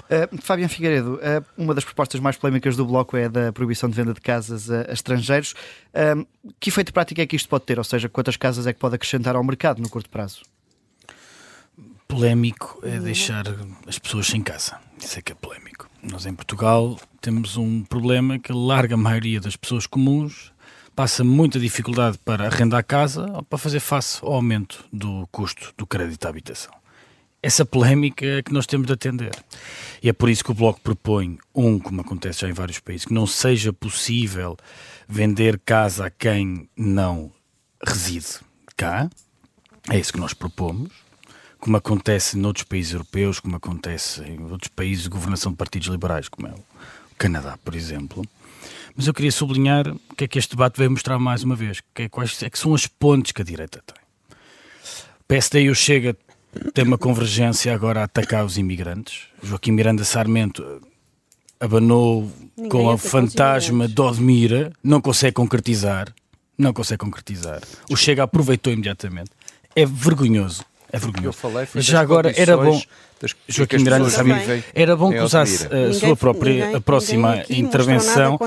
Uh, 0.03 0.41
Fabiano 0.41 0.69
Figueiredo, 0.69 1.15
uh, 1.15 1.45
uma 1.57 1.73
das 1.73 1.83
propostas 1.83 2.19
mais 2.19 2.37
polémicas 2.37 2.75
do 2.75 2.85
Bloco 2.85 3.17
é 3.17 3.25
a 3.25 3.27
da 3.27 3.53
proibição 3.53 3.89
de 3.89 3.95
venda 3.95 4.13
de 4.13 4.21
casas 4.21 4.69
a, 4.71 4.89
a 4.89 4.93
estrangeiros. 4.93 5.53
Uh, 5.93 6.25
que 6.59 6.69
efeito 6.69 6.93
prático 6.93 7.21
é 7.21 7.25
que 7.25 7.35
isto 7.35 7.49
pode 7.49 7.65
ter? 7.65 7.77
Ou 7.77 7.83
seja, 7.83 8.09
quantas 8.09 8.37
casas 8.37 8.67
é 8.67 8.73
que 8.73 8.79
pode 8.79 8.95
acrescentar 8.95 9.35
ao 9.35 9.43
mercado 9.43 9.81
no 9.81 9.89
curto 9.89 10.09
prazo? 10.09 10.41
Polémico 12.07 12.79
é 12.83 12.99
deixar 12.99 13.43
as 13.85 13.99
pessoas 13.99 14.27
sem 14.27 14.41
casa. 14.41 14.79
Isso 14.97 15.19
é 15.19 15.21
que 15.21 15.33
é 15.33 15.35
polémico. 15.35 15.89
Nós 16.01 16.25
em 16.25 16.33
Portugal 16.33 16.97
temos 17.19 17.57
um 17.57 17.83
problema 17.83 18.39
que 18.39 18.51
a 18.51 18.55
larga 18.55 18.95
maioria 18.95 19.41
das 19.41 19.55
pessoas 19.55 19.85
comuns 19.85 20.53
passa 20.95 21.23
muita 21.23 21.59
dificuldade 21.59 22.17
para 22.19 22.45
arrendar 22.45 22.83
casa 22.83 23.29
ou 23.31 23.43
para 23.43 23.57
fazer 23.57 23.79
face 23.79 24.19
ao 24.23 24.33
aumento 24.33 24.85
do 24.91 25.27
custo 25.31 25.73
do 25.77 25.85
crédito 25.85 26.25
à 26.25 26.29
habitação 26.29 26.76
essa 27.47 27.65
polémica 27.65 28.43
que 28.43 28.51
nós 28.51 28.67
temos 28.67 28.87
de 28.87 28.93
atender. 28.93 29.31
E 30.03 30.09
é 30.09 30.13
por 30.13 30.29
isso 30.29 30.43
que 30.43 30.51
o 30.51 30.53
Bloco 30.53 30.81
propõe, 30.81 31.37
um, 31.55 31.79
como 31.79 32.01
acontece 32.01 32.41
já 32.41 32.49
em 32.49 32.53
vários 32.53 32.79
países, 32.79 33.05
que 33.05 33.13
não 33.13 33.25
seja 33.25 33.71
possível 33.71 34.57
vender 35.07 35.57
casa 35.65 36.07
a 36.07 36.09
quem 36.09 36.69
não 36.75 37.31
reside 37.81 38.41
cá. 38.75 39.09
É 39.89 39.97
isso 39.97 40.11
que 40.11 40.19
nós 40.19 40.33
propomos. 40.33 40.91
Como 41.57 41.77
acontece 41.77 42.37
noutros 42.37 42.65
países 42.65 42.91
europeus, 42.91 43.39
como 43.39 43.55
acontece 43.55 44.21
em 44.23 44.43
outros 44.51 44.67
países 44.67 45.03
de 45.03 45.09
governação 45.09 45.53
de 45.53 45.57
partidos 45.57 45.87
liberais, 45.87 46.27
como 46.27 46.49
é 46.49 46.51
o 46.51 46.63
Canadá, 47.17 47.57
por 47.63 47.75
exemplo. 47.75 48.25
Mas 48.93 49.07
eu 49.07 49.13
queria 49.13 49.31
sublinhar 49.31 49.87
o 49.87 50.15
que 50.17 50.25
é 50.25 50.27
que 50.27 50.37
este 50.37 50.51
debate 50.51 50.77
veio 50.77 50.91
mostrar 50.91 51.17
mais 51.17 51.43
uma 51.43 51.55
vez, 51.55 51.81
que 51.95 52.03
é, 52.03 52.09
quais 52.09 52.43
é 52.43 52.49
que 52.49 52.59
são 52.59 52.75
as 52.75 52.87
pontes 52.87 53.31
que 53.31 53.41
a 53.41 53.45
direita 53.45 53.81
tem. 53.85 54.03
O 55.21 55.23
PSD 55.29 55.61
e 55.61 55.69
o 55.69 55.75
Chega 55.75 56.13
tem 56.73 56.85
uma 56.85 56.97
convergência 56.97 57.73
agora 57.73 58.01
a 58.01 58.03
atacar 58.03 58.45
os 58.45 58.57
imigrantes. 58.57 59.23
Joaquim 59.41 59.71
Miranda 59.71 60.03
Sarmento 60.03 60.81
abanou 61.59 62.31
Ninguém 62.55 62.69
com 62.69 62.85
o 62.87 62.97
fantasma 62.97 63.87
de 63.87 63.99
Odmira, 64.01 64.71
não 64.83 65.01
consegue 65.01 65.33
concretizar, 65.33 66.13
não 66.57 66.73
consegue 66.73 66.99
concretizar. 66.99 67.61
O 67.89 67.95
Chega 67.95 68.23
aproveitou 68.23 68.71
imediatamente. 68.71 69.31
É 69.75 69.85
vergonhoso. 69.85 70.63
É 70.91 70.97
vergonhoso. 70.97 71.27
Eu 71.29 71.33
falei, 71.33 71.65
foi 71.65 71.81
Já 71.81 71.99
agora 71.99 72.33
era 72.35 72.55
bom. 72.55 72.81
Joaquim 73.47 73.77
Miranda 73.77 74.09
Sarmento 74.09 74.63
era 74.75 74.95
bom 74.95 75.11
que 75.11 75.19
usasse 75.19 75.65
a 75.65 75.69
ninguém, 75.69 75.93
sua 75.93 76.15
própria 76.15 76.65
ninguém, 76.67 76.81
próxima 76.81 77.35
ninguém 77.37 77.59
intervenção 77.61 78.37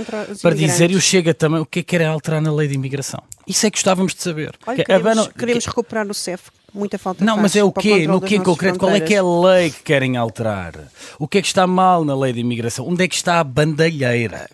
para 0.41 0.55
dizer 0.55 0.93
e 0.93 0.97
o 0.97 1.01
Chega 1.01 1.35
também 1.35 1.61
o 1.61 1.67
que 1.67 1.81
é 1.81 1.83
que 1.83 1.97
era 1.97 2.09
alterar 2.09 2.41
na 2.41 2.53
lei 2.53 2.69
de 2.69 2.75
imigração. 2.75 3.21
Isso 3.47 3.67
é 3.67 3.71
que 3.71 3.77
gostávamos 3.79 4.15
de 4.15 4.23
saber. 4.23 4.53
Olha, 4.65 4.77
que 4.77 4.85
queremos, 4.85 5.29
queremos 5.37 5.67
recuperar 5.67 6.09
o 6.09 6.15
CEF 6.15 6.51
muita 6.75 6.99
falta 6.99 7.25
Não, 7.25 7.37
mas 7.37 7.57
é 7.57 7.63
o 7.63 7.73
quê? 7.73 8.07
No 8.07 8.21
que 8.21 8.37
em 8.37 8.43
concreto? 8.43 8.79
Qual 8.79 8.91
é 8.91 9.01
que 9.01 9.15
é 9.15 9.19
a 9.19 9.23
lei 9.23 9.71
que 9.71 9.83
querem 9.83 10.17
alterar? 10.17 10.75
O 11.19 11.29
que 11.29 11.39
é 11.39 11.43
que 11.43 11.49
está 11.49 11.67
mal 11.67 12.05
na 12.05 12.15
lei 12.17 12.33
de 12.33 12.41
imigração? 12.41 12.87
Onde 12.89 13.05
é 13.05 13.09
que 13.09 13.15
está 13.15 13.41
a 13.41 13.45
bandalheira? 13.45 14.49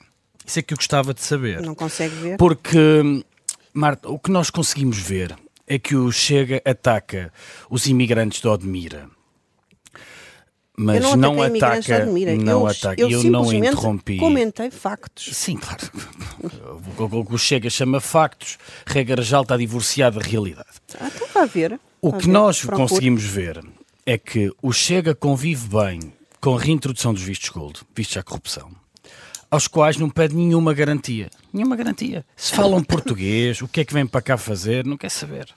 Isso 0.47 0.59
é 0.59 0.63
que 0.63 0.73
eu 0.73 0.77
gostava 0.77 1.13
de 1.13 1.23
saber. 1.23 1.61
Não 1.61 1.75
consegue 1.75 2.15
ver. 2.15 2.37
Porque, 2.37 3.25
Marta, 3.73 4.09
o 4.09 4.19
que 4.19 4.31
nós 4.31 4.49
conseguimos 4.49 4.99
ver 4.99 5.37
é 5.67 5.79
que 5.79 5.97
o 5.97 6.13
Chega 6.13 6.63
ataca 6.65 7.33
os 7.69 7.87
imigrantes 7.87 8.41
de 8.41 8.49
Odmira. 8.49 9.09
Mas 10.77 11.03
eu 11.03 11.17
não, 11.17 11.35
não 11.35 11.43
ataca. 11.43 12.05
Não 12.05 12.61
eu, 12.61 12.67
ataca. 12.67 13.01
Eu, 13.01 13.11
eu 13.11 13.25
não 13.25 13.51
interrompi. 13.53 14.19
Comentei 14.19 14.71
factos. 14.71 15.35
Sim, 15.35 15.57
claro. 15.57 15.91
o 17.17 17.25
que 17.25 17.35
o 17.35 17.39
Chega 17.39 17.71
chama 17.71 17.99
factos, 17.99 18.59
regra 18.87 19.23
já 19.23 19.41
está 19.41 19.57
divorciada 19.57 20.21
da 20.21 20.27
realidade. 20.27 20.69
Ah, 21.01 21.11
então 21.15 21.27
vai 21.33 21.47
ver. 21.47 21.81
O 22.01 22.13
que 22.13 22.29
nós 22.29 22.63
conseguimos 22.65 23.25
ver 23.25 23.65
é 24.05 24.19
que 24.19 24.53
o 24.63 24.73
Chega 24.73 25.15
convive 25.15 25.69
bem 25.69 26.13
com 26.41 26.57
a 26.57 26.61
reintrodução 26.61 27.13
dos 27.13 27.23
vistos 27.23 27.49
gold, 27.49 27.81
vistos 27.95 28.19
à 28.19 28.23
corrupção, 28.23 28.71
aos 29.51 29.67
quais 29.67 29.97
não 29.97 30.11
pede 30.11 30.37
nenhuma 30.37 30.75
garantia. 30.75 31.31
Nenhuma 31.53 31.75
garantia. 31.75 32.25
Se 32.37 32.55
falam 32.55 32.83
português, 32.85 33.63
o 33.63 33.69
que 33.69 33.81
é 33.81 33.85
que 33.85 33.95
vem 33.95 34.07
para 34.07 34.21
cá 34.21 34.37
fazer, 34.37 34.85
não 34.85 34.97
quer 34.97 35.11
saber. 35.11 35.49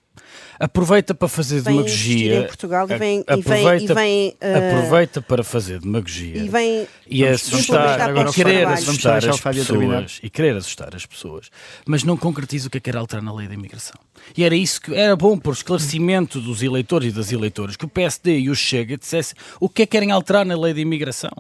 Aproveita 0.60 1.16
para 1.16 1.30
fazer 1.30 1.62
vem 1.62 1.76
demagogia. 1.76 2.40
Em 2.42 2.48
Portugal 2.48 2.86
e 2.90 2.98
vem, 2.98 3.20
aproveita, 3.22 3.76
e 3.76 3.80
vem, 3.80 3.86
e 3.86 3.94
vem 3.94 4.30
uh, 4.30 4.58
aproveita 4.58 5.22
para 5.22 5.42
fazer 5.42 5.80
demagogia 5.80 6.44
e, 6.44 6.50
vem, 6.50 6.88
e 7.08 7.26
assustar, 7.26 8.02
agora, 8.02 8.32
querer 8.32 8.68
assustar 8.68 9.26
as 9.26 9.40
pessoas 9.40 10.20
e 10.22 10.30
querer 10.30 10.58
assustar 10.58 10.94
as 10.94 11.06
pessoas, 11.06 11.50
mas 11.86 12.04
não 12.04 12.18
concretiza 12.18 12.68
o 12.68 12.70
que 12.70 12.78
é 12.78 12.82
que 12.82 12.90
era 12.90 13.00
alterar 13.00 13.24
na 13.24 13.34
lei 13.34 13.48
da 13.48 13.54
imigração. 13.54 13.98
E 14.36 14.44
era 14.44 14.56
isso 14.56 14.82
que 14.82 14.94
era 14.94 15.16
bom 15.16 15.38
por 15.38 15.54
esclarecimento 15.54 16.42
dos 16.42 16.62
eleitores 16.62 17.14
e 17.14 17.16
das 17.16 17.32
eleitoras 17.32 17.78
que 17.78 17.86
o 17.86 17.90
PSD 17.90 18.40
e 18.40 18.50
o 18.50 18.56
Chega 18.56 18.98
dissessem 18.98 19.38
o 19.62 19.70
que 19.70 19.84
é 19.84 19.86
que 19.86 19.92
querem 19.92 20.12
alterar 20.12 20.46
na 20.46 20.60
lei 20.60 20.74
da 20.74 20.82
imigração. 20.82 21.32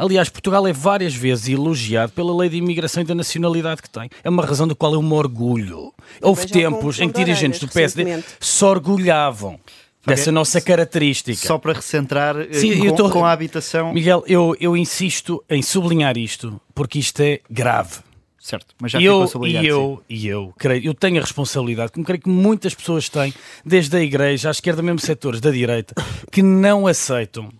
Aliás, 0.00 0.30
Portugal 0.30 0.66
é 0.66 0.72
várias 0.72 1.14
vezes 1.14 1.50
elogiado 1.50 2.12
pela 2.12 2.34
lei 2.34 2.48
de 2.48 2.56
imigração 2.56 3.02
e 3.02 3.06
da 3.06 3.14
nacionalidade 3.14 3.82
que 3.82 3.90
tem. 3.90 4.08
É 4.24 4.30
uma 4.30 4.42
razão 4.42 4.66
do 4.66 4.74
qual 4.74 4.94
eu 4.94 5.02
me 5.02 5.12
orgulho. 5.12 5.92
Houve 6.22 6.46
tempos 6.46 6.98
em 7.00 7.10
que 7.10 7.22
dirigentes 7.22 7.60
do 7.60 7.68
PSD 7.68 8.24
se 8.40 8.64
orgulhavam 8.64 9.60
dessa 10.06 10.32
nossa 10.32 10.58
característica. 10.58 11.46
Só 11.46 11.58
para 11.58 11.74
recentrar 11.74 12.34
eh, 12.40 12.54
Sim, 12.54 12.78
com, 12.78 12.94
tô... 12.94 13.10
com, 13.10 13.26
a 13.26 13.30
habitação. 13.30 13.92
Miguel, 13.92 14.24
eu, 14.26 14.56
eu 14.58 14.74
insisto 14.74 15.44
em 15.50 15.60
sublinhar 15.60 16.16
isto, 16.16 16.58
porque 16.74 16.98
isto 16.98 17.20
é 17.20 17.40
grave. 17.50 17.98
Certo, 18.38 18.74
mas 18.80 18.92
já 18.92 18.98
e 18.98 19.04
eu, 19.04 19.28
e 19.44 19.66
eu, 19.66 20.02
e 20.08 20.26
eu 20.26 20.54
creio, 20.58 20.86
eu 20.86 20.94
tenho 20.94 21.18
a 21.18 21.20
responsabilidade, 21.20 21.92
como 21.92 22.06
creio 22.06 22.22
que 22.22 22.30
muitas 22.30 22.74
pessoas 22.74 23.06
têm, 23.06 23.34
desde 23.66 23.94
a 23.98 24.00
igreja, 24.00 24.48
à 24.48 24.50
esquerda, 24.50 24.80
mesmo 24.80 24.98
setores 24.98 25.42
da 25.42 25.50
direita, 25.50 25.94
que 26.32 26.42
não 26.42 26.86
aceitam 26.86 27.50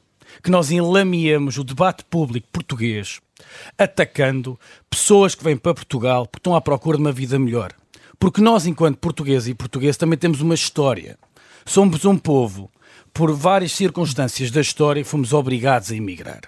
que 0.40 0.50
nós 0.50 0.70
enlameemos 0.70 1.58
o 1.58 1.64
debate 1.64 2.04
público 2.04 2.48
português 2.52 3.20
atacando 3.78 4.58
pessoas 4.88 5.34
que 5.34 5.44
vêm 5.44 5.56
para 5.56 5.74
Portugal 5.74 6.26
porque 6.26 6.40
estão 6.40 6.54
à 6.54 6.60
procura 6.60 6.96
de 6.96 7.02
uma 7.02 7.12
vida 7.12 7.38
melhor. 7.38 7.72
Porque 8.18 8.40
nós, 8.40 8.66
enquanto 8.66 8.98
portugueses 8.98 9.48
e 9.48 9.54
portugueses, 9.54 9.96
também 9.96 10.18
temos 10.18 10.40
uma 10.40 10.54
história. 10.54 11.18
Somos 11.64 12.04
um 12.04 12.18
povo, 12.18 12.70
por 13.14 13.32
várias 13.32 13.72
circunstâncias 13.72 14.50
da 14.50 14.60
história, 14.60 15.04
fomos 15.04 15.32
obrigados 15.32 15.90
a 15.90 15.96
emigrar. 15.96 16.42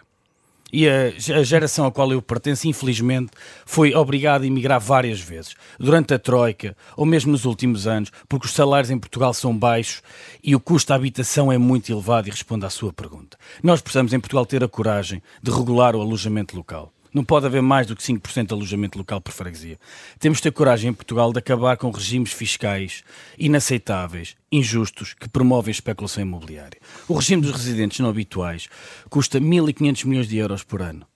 E 0.72 0.88
a, 0.88 1.08
a, 1.38 1.42
geração 1.42 1.84
a 1.84 1.92
qual 1.92 2.10
eu 2.12 2.22
pertenço, 2.22 2.66
infelizmente, 2.66 3.30
foi 3.66 3.94
obrigada 3.94 4.44
a 4.44 4.46
emigrar 4.46 4.80
várias 4.80 5.20
vezes, 5.20 5.54
durante 5.78 6.14
a 6.14 6.18
Troika, 6.18 6.74
ou 6.96 7.04
mesmo 7.04 7.32
nos 7.32 7.44
últimos 7.44 7.86
anos, 7.86 8.10
porque 8.28 8.46
os 8.46 8.54
salários 8.54 8.90
em 8.90 8.98
Portugal 8.98 9.34
são 9.34 9.56
baixos 9.56 10.02
e 10.42 10.54
o 10.54 10.60
custo 10.60 10.88
da 10.88 10.94
habitação 10.94 11.52
é 11.52 11.58
muito 11.58 11.92
elevado, 11.92 12.28
e 12.28 12.30
respondo 12.30 12.64
à 12.64 12.70
sua 12.70 12.92
pergunta. 12.92 13.36
Nós 13.62 13.82
precisamos 13.82 14.14
em 14.14 14.20
Portugal 14.20 14.46
ter 14.46 14.64
a 14.64 14.68
coragem 14.68 15.22
de 15.42 15.50
regular 15.50 15.94
o 15.94 16.00
alojamento 16.00 16.56
local. 16.56 16.92
Não 17.12 17.22
pode 17.22 17.44
haver 17.44 17.60
mais 17.60 17.86
do 17.86 17.94
que 17.94 18.02
5% 18.02 18.46
de 18.46 18.54
alojamento 18.54 18.96
local 18.96 19.20
por 19.20 19.32
freguesia. 19.32 19.78
Temos 20.18 20.38
de 20.38 20.44
ter 20.44 20.52
coragem 20.52 20.90
em 20.90 20.94
Portugal 20.94 21.32
de 21.32 21.38
acabar 21.38 21.76
com 21.76 21.90
regimes 21.90 22.32
fiscais 22.32 23.04
inaceitáveis, 23.38 24.34
injustos, 24.50 25.12
que 25.12 25.28
promovem 25.28 25.70
a 25.70 25.76
especulação 25.76 26.22
imobiliária. 26.22 26.80
O 27.06 27.14
regime 27.14 27.42
dos 27.42 27.52
residentes 27.52 28.00
não 28.00 28.08
habituais 28.08 28.68
custa 29.10 29.40
1.500 29.40 30.06
milhões 30.06 30.28
de 30.28 30.38
euros 30.38 30.62
por 30.62 30.80
ano. 30.80 31.06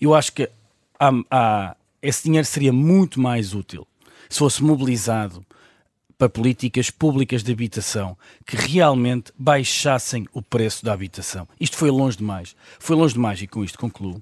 Eu 0.00 0.14
acho 0.14 0.32
que 0.32 0.50
há, 1.00 1.10
há, 1.30 1.76
esse 2.02 2.24
dinheiro 2.24 2.46
seria 2.46 2.72
muito 2.72 3.20
mais 3.20 3.54
útil 3.54 3.86
se 4.28 4.38
fosse 4.38 4.62
mobilizado 4.62 5.44
para 6.18 6.28
políticas 6.28 6.90
públicas 6.90 7.44
de 7.44 7.52
habitação 7.52 8.18
que 8.44 8.56
realmente 8.56 9.32
baixassem 9.38 10.26
o 10.32 10.42
preço 10.42 10.84
da 10.84 10.92
habitação. 10.92 11.46
Isto 11.60 11.76
foi 11.76 11.90
longe 11.90 12.18
demais. 12.18 12.56
Foi 12.80 12.96
longe 12.96 13.14
demais 13.14 13.40
e 13.40 13.46
com 13.46 13.62
isto 13.62 13.78
concluo. 13.78 14.20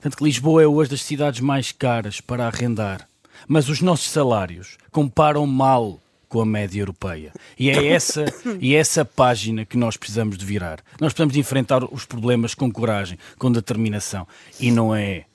Tanto 0.00 0.16
que 0.16 0.24
Lisboa 0.24 0.62
é 0.62 0.66
hoje 0.66 0.90
das 0.90 1.02
cidades 1.02 1.40
mais 1.40 1.70
caras 1.70 2.18
para 2.18 2.46
arrendar. 2.46 3.06
Mas 3.46 3.68
os 3.68 3.82
nossos 3.82 4.08
salários 4.08 4.78
comparam 4.90 5.46
mal 5.46 6.00
com 6.30 6.40
a 6.40 6.46
média 6.46 6.80
europeia. 6.80 7.32
E 7.58 7.68
é 7.68 7.88
essa, 7.88 8.24
e 8.58 8.74
é 8.74 8.78
essa 8.78 9.04
página 9.04 9.66
que 9.66 9.76
nós 9.76 9.96
precisamos 9.96 10.38
de 10.38 10.44
virar. 10.46 10.80
Nós 10.98 11.12
precisamos 11.12 11.34
de 11.34 11.40
enfrentar 11.40 11.84
os 11.84 12.06
problemas 12.06 12.54
com 12.54 12.72
coragem, 12.72 13.18
com 13.38 13.52
determinação. 13.52 14.26
E 14.58 14.70
não 14.70 14.94
é 14.94 15.26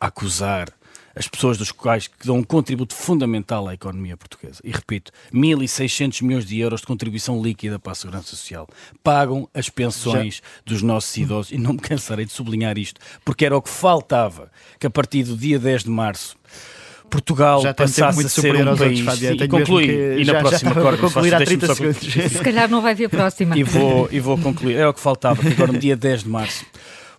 acusar 0.00 0.72
as 1.14 1.28
pessoas 1.28 1.58
dos 1.58 1.72
quais 1.72 2.06
que 2.06 2.26
dão 2.26 2.36
um 2.36 2.42
contributo 2.42 2.94
fundamental 2.94 3.68
à 3.68 3.74
economia 3.74 4.16
portuguesa. 4.16 4.60
E 4.64 4.70
repito, 4.70 5.12
1.600 5.32 6.22
milhões 6.22 6.44
de 6.44 6.58
euros 6.58 6.80
de 6.80 6.86
contribuição 6.86 7.42
líquida 7.42 7.78
para 7.78 7.92
a 7.92 7.94
Segurança 7.94 8.28
Social. 8.28 8.68
Pagam 9.02 9.48
as 9.54 9.68
pensões 9.68 10.36
Já. 10.36 10.42
dos 10.64 10.82
nossos 10.82 11.16
idosos. 11.16 11.52
E 11.52 11.58
não 11.58 11.74
me 11.74 11.78
cansarei 11.78 12.24
de 12.24 12.32
sublinhar 12.32 12.78
isto, 12.78 13.00
porque 13.24 13.44
era 13.44 13.56
o 13.56 13.62
que 13.62 13.70
faltava, 13.70 14.50
que 14.78 14.86
a 14.86 14.90
partir 14.90 15.24
do 15.24 15.36
dia 15.36 15.58
10 15.58 15.84
de 15.84 15.90
março 15.90 16.36
Portugal 17.10 17.60
já 17.60 17.74
passasse 17.74 18.24
a 18.24 18.28
ser 18.28 18.66
um 18.66 18.74
país 18.74 19.06
outros, 19.06 19.22
e 19.22 19.48
concluir 19.48 20.18
e 20.18 20.24
na 20.24 20.32
já, 20.32 20.38
próxima 20.40 20.74
já 20.74 20.96
concluir 20.96 21.34
há 21.34 21.44
30 21.44 21.74
segundos. 21.74 22.00
Se 22.00 22.38
calhar 22.38 22.70
não 22.70 22.80
vai 22.80 22.94
ver 22.94 23.04
a 23.04 23.08
próxima. 23.10 23.58
E 23.58 23.62
vou, 23.62 24.08
e 24.10 24.18
vou 24.18 24.38
concluir. 24.38 24.76
É 24.76 24.88
o 24.88 24.94
que 24.94 25.00
faltava, 25.00 25.42
que 25.42 25.48
agora 25.48 25.72
no 25.72 25.78
dia 25.78 25.94
10 25.94 26.22
de 26.22 26.28
março 26.30 26.64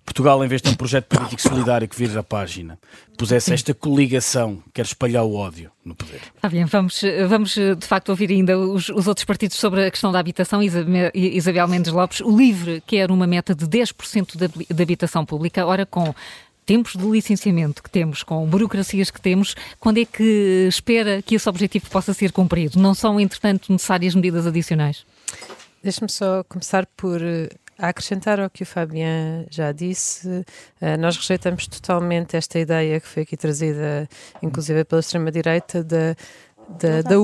Portugal, 0.06 0.44
em 0.44 0.48
vez 0.48 0.62
de 0.62 0.70
um 0.70 0.76
projeto 0.76 1.06
político 1.06 1.42
solidário 1.42 1.88
que 1.88 1.96
vira 1.96 2.20
a 2.20 2.24
página, 2.24 2.78
pusesse 3.18 3.54
esta 3.54 3.74
coligação 3.74 4.58
que 4.58 4.72
quer 4.74 4.86
espalhar 4.86 5.24
o 5.24 5.34
ódio 5.36 5.72
no 5.84 5.96
poder. 5.96 6.22
Está 6.36 6.50
bem, 6.50 6.66
vamos, 6.66 7.02
vamos 7.28 7.56
de 7.56 7.88
facto 7.88 8.10
ouvir 8.10 8.30
ainda 8.30 8.58
os, 8.58 8.90
os 8.90 9.08
outros 9.08 9.26
partidos 9.26 9.58
sobre 9.58 9.86
a 9.86 9.92
questão 9.92 10.12
da 10.12 10.20
habitação. 10.20 10.60
Isabel 11.14 11.68
Mendes 11.68 11.92
Lopes, 11.92 12.20
o 12.20 12.36
LIVRE 12.36 12.84
quer 12.86 13.12
uma 13.12 13.26
meta 13.26 13.56
de 13.56 13.66
10% 13.66 14.36
de, 14.36 14.74
de 14.74 14.84
habitação 14.84 15.26
pública, 15.26 15.66
ora 15.66 15.86
com 15.86 16.14
tempos 16.66 16.94
de 16.94 17.06
licenciamento 17.06 17.84
que 17.84 17.90
temos, 17.90 18.24
com 18.24 18.46
burocracias 18.46 19.10
que 19.10 19.22
temos, 19.22 19.56
quando 19.80 20.00
é 20.00 20.06
que 20.06 20.68
espera 20.68 21.22
que 21.22 21.36
esse 21.36 21.48
objetivo 21.48 21.90
possa 21.90 22.14
ser 22.14 22.32
cumprido? 22.32 22.80
Não 22.80 22.94
são, 22.94 23.20
entretanto, 23.20 23.72
necessárias 23.72 24.16
medidas 24.16 24.48
adicionais? 24.48 25.06
Deixe-me 25.84 26.10
só 26.10 26.44
começar 26.44 26.86
por 26.96 27.20
a 27.78 27.90
acrescentar 27.90 28.40
ao 28.40 28.50
que 28.50 28.64
o 28.64 28.66
Fabien 28.66 29.46
já 29.50 29.72
disse, 29.72 30.46
eh, 30.80 30.98
nós 30.98 31.18
rejeitamos 31.18 31.68
totalmente 31.68 32.36
esta 32.36 32.60
ideia 32.60 33.00
que 33.00 33.08
foi 33.08 33.24
aqui 33.24 33.36
trazida, 33.36 34.08
inclusive 34.42 34.84
pela 34.84 35.00
extrema-direita, 35.00 35.84
da, 35.84 36.16
da, 36.70 37.02
da, 37.02 37.16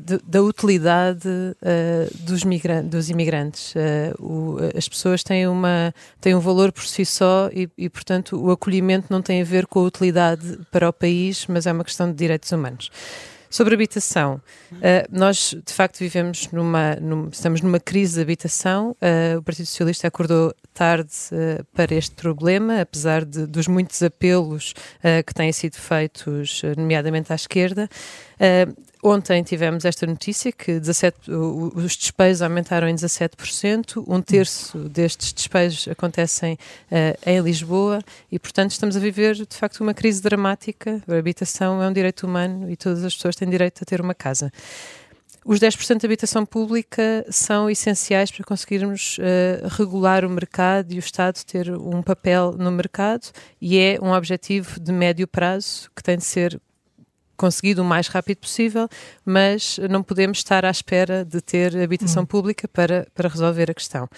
do, 0.00 0.20
da, 0.24 0.42
utilidade 0.42 1.28
uh, 1.28 2.24
dos, 2.24 2.42
dos 2.84 3.10
imigrantes. 3.10 3.74
Uh, 3.74 4.22
o, 4.22 4.56
as 4.76 4.88
pessoas 4.88 5.22
têm, 5.22 5.46
uma, 5.48 5.94
têm 6.20 6.34
um 6.34 6.40
valor 6.40 6.72
por 6.72 6.84
si 6.84 7.04
só 7.04 7.50
e, 7.52 7.68
e, 7.76 7.88
portanto, 7.88 8.40
o 8.40 8.50
acolhimento 8.50 9.08
não 9.10 9.20
tem 9.20 9.40
a 9.42 9.44
ver 9.44 9.66
com 9.66 9.80
a 9.80 9.82
utilidade 9.82 10.58
para 10.70 10.88
o 10.88 10.92
país, 10.92 11.46
mas 11.48 11.66
é 11.66 11.72
uma 11.72 11.84
questão 11.84 12.08
de 12.10 12.16
direitos 12.16 12.50
humanos. 12.52 12.90
Sobre 13.48 13.74
habitação, 13.74 14.40
uh, 14.72 14.78
nós 15.10 15.56
de 15.64 15.72
facto 15.72 15.98
vivemos 15.98 16.48
numa, 16.52 16.96
num, 16.96 17.28
estamos 17.28 17.60
numa 17.60 17.78
crise 17.78 18.16
de 18.16 18.22
habitação. 18.22 18.96
Uh, 19.00 19.38
o 19.38 19.42
Partido 19.42 19.66
Socialista 19.66 20.08
acordou 20.08 20.54
tarde 20.74 21.12
uh, 21.32 21.64
para 21.74 21.94
este 21.94 22.14
problema, 22.14 22.80
apesar 22.80 23.24
de, 23.24 23.46
dos 23.46 23.66
muitos 23.68 24.02
apelos 24.02 24.74
que 25.26 25.34
têm 25.34 25.52
sido 25.52 25.76
feitos, 25.76 26.62
nomeadamente 26.76 27.32
à 27.32 27.36
esquerda. 27.36 27.88
Ontem 29.08 29.40
tivemos 29.44 29.84
esta 29.84 30.04
notícia 30.04 30.50
que 30.50 30.80
17, 30.80 31.30
os 31.30 31.96
despejos 31.96 32.42
aumentaram 32.42 32.88
em 32.88 32.94
17%, 32.94 34.02
um 34.04 34.20
terço 34.20 34.78
destes 34.88 35.32
despejos 35.32 35.86
acontecem 35.86 36.54
uh, 36.54 37.16
em 37.24 37.40
Lisboa 37.40 38.00
e, 38.32 38.36
portanto, 38.36 38.72
estamos 38.72 38.96
a 38.96 38.98
viver 38.98 39.34
de 39.34 39.56
facto 39.56 39.80
uma 39.80 39.94
crise 39.94 40.20
dramática. 40.20 41.00
A 41.06 41.14
habitação 41.14 41.80
é 41.80 41.88
um 41.88 41.92
direito 41.92 42.26
humano 42.26 42.68
e 42.68 42.76
todas 42.76 43.04
as 43.04 43.14
pessoas 43.14 43.36
têm 43.36 43.48
direito 43.48 43.80
a 43.82 43.84
ter 43.84 44.00
uma 44.00 44.12
casa. 44.12 44.50
Os 45.44 45.60
10% 45.60 46.00
de 46.00 46.06
habitação 46.06 46.44
pública 46.44 47.24
são 47.30 47.70
essenciais 47.70 48.32
para 48.32 48.44
conseguirmos 48.44 49.18
uh, 49.18 49.68
regular 49.68 50.24
o 50.24 50.28
mercado 50.28 50.92
e 50.92 50.96
o 50.96 50.98
Estado 50.98 51.44
ter 51.44 51.70
um 51.70 52.02
papel 52.02 52.56
no 52.58 52.72
mercado 52.72 53.30
e 53.60 53.78
é 53.78 53.98
um 54.02 54.10
objetivo 54.10 54.80
de 54.80 54.90
médio 54.90 55.28
prazo 55.28 55.88
que 55.94 56.02
tem 56.02 56.16
de 56.16 56.24
ser 56.24 56.60
conseguido 57.36 57.82
o 57.82 57.84
mais 57.84 58.08
rápido 58.08 58.38
possível, 58.38 58.88
mas 59.24 59.78
não 59.90 60.02
podemos 60.02 60.38
estar 60.38 60.64
à 60.64 60.70
espera 60.70 61.24
de 61.24 61.40
ter 61.40 61.76
habitação 61.76 62.22
uhum. 62.22 62.26
pública 62.26 62.66
para, 62.68 63.06
para 63.14 63.28
resolver 63.28 63.70
a 63.70 63.74
questão. 63.74 64.08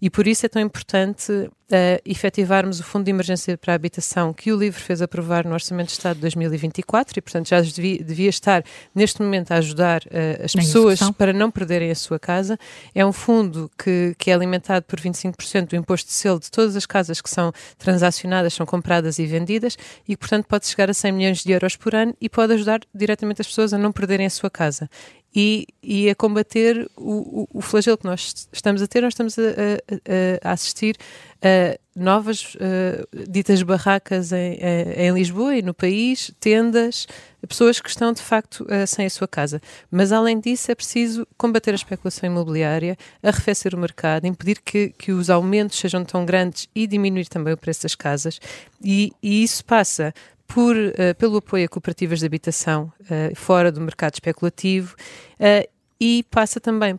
E 0.00 0.10
por 0.10 0.26
isso 0.26 0.44
é 0.46 0.48
tão 0.48 0.60
importante 0.60 1.50
uh, 1.74 2.00
efetivarmos 2.04 2.80
o 2.80 2.84
Fundo 2.84 3.04
de 3.04 3.10
Emergência 3.10 3.58
para 3.58 3.72
a 3.72 3.76
Habitação 3.76 4.32
que 4.32 4.52
o 4.52 4.56
LIVRE 4.56 4.80
fez 4.80 5.02
aprovar 5.02 5.44
no 5.44 5.52
Orçamento 5.52 5.88
de 5.88 5.92
Estado 5.92 6.16
de 6.16 6.22
2024 6.22 7.18
e, 7.18 7.22
portanto, 7.22 7.48
já 7.48 7.60
devia, 7.60 8.02
devia 8.02 8.28
estar 8.28 8.64
neste 8.94 9.20
momento 9.20 9.52
a 9.52 9.56
ajudar 9.56 10.02
uh, 10.02 10.44
as 10.44 10.52
pessoas 10.52 11.00
para 11.18 11.32
não 11.32 11.50
perderem 11.50 11.90
a 11.90 11.94
sua 11.94 12.18
casa. 12.18 12.58
É 12.94 13.04
um 13.04 13.12
fundo 13.12 13.70
que, 13.76 14.14
que 14.18 14.30
é 14.30 14.34
alimentado 14.34 14.84
por 14.86 15.00
25% 15.00 15.68
do 15.68 15.76
imposto 15.76 16.08
de 16.08 16.14
selo 16.14 16.38
de 16.38 16.50
todas 16.50 16.76
as 16.76 16.86
casas 16.86 17.20
que 17.20 17.30
são 17.30 17.52
transacionadas, 17.78 18.54
são 18.54 18.64
compradas 18.64 19.18
e 19.18 19.26
vendidas 19.26 19.76
e, 20.08 20.16
portanto, 20.16 20.46
pode 20.46 20.66
chegar 20.66 20.88
a 20.88 20.94
100 20.94 21.12
milhões 21.12 21.42
de 21.42 21.52
euros 21.52 21.76
por 21.76 21.94
ano 21.94 22.14
e 22.20 22.28
pode 22.28 22.52
ajudar 22.52 22.80
diretamente 22.94 23.40
as 23.40 23.46
pessoas 23.46 23.72
a 23.72 23.78
não 23.78 23.90
perderem 23.92 24.26
a 24.26 24.30
sua 24.30 24.50
casa 24.50 24.88
e, 25.34 25.66
e 25.82 26.08
a 26.08 26.14
combater 26.14 26.88
o, 26.96 27.42
o, 27.42 27.48
o, 27.54 27.60
flagelo 27.60 27.98
que 27.98 28.04
nós 28.04 28.48
estamos 28.52 28.80
a 28.80 28.86
ter. 28.86 29.00
Nós 29.02 29.14
estamos 29.14 29.36
a, 29.36 29.42
a, 29.42 30.48
a 30.48 30.52
assistir 30.52 30.96
a 31.42 31.76
novas 31.96 32.54
uh, 32.54 33.28
ditas 33.28 33.62
barracas 33.62 34.32
em, 34.32 34.58
em, 34.96 35.12
Lisboa 35.12 35.56
e 35.56 35.62
no 35.62 35.74
país, 35.74 36.32
tendas, 36.40 37.06
pessoas 37.48 37.80
que 37.80 37.88
estão 37.88 38.12
de 38.12 38.22
facto 38.22 38.64
uh, 38.64 38.86
sem 38.86 39.06
a 39.06 39.10
sua 39.10 39.28
casa. 39.28 39.60
Mas 39.90 40.12
além 40.12 40.38
disso, 40.38 40.70
é 40.70 40.74
preciso 40.74 41.26
combater 41.36 41.72
a 41.72 41.74
especulação 41.74 42.28
imobiliária, 42.28 42.96
arrefecer 43.22 43.74
o 43.74 43.78
mercado, 43.78 44.26
impedir 44.26 44.60
que, 44.64 44.90
que 44.90 45.12
os 45.12 45.30
aumentos 45.30 45.78
sejam 45.78 46.04
tão 46.04 46.24
grandes 46.24 46.68
e 46.74 46.86
diminuir 46.86 47.26
também 47.26 47.52
o 47.52 47.56
preço 47.56 47.82
das 47.82 47.94
casas. 47.94 48.40
E, 48.82 49.12
e 49.22 49.42
isso 49.42 49.64
passa 49.64 50.14
por, 50.46 50.76
uh, 50.76 51.14
pelo 51.18 51.38
apoio 51.38 51.64
a 51.64 51.68
cooperativas 51.68 52.20
de 52.20 52.26
habitação 52.26 52.92
uh, 53.00 53.34
fora 53.34 53.72
do 53.72 53.80
mercado 53.80 54.14
especulativo 54.14 54.94
uh, 55.40 55.68
e 56.00 56.24
passa 56.30 56.60
também 56.60 56.98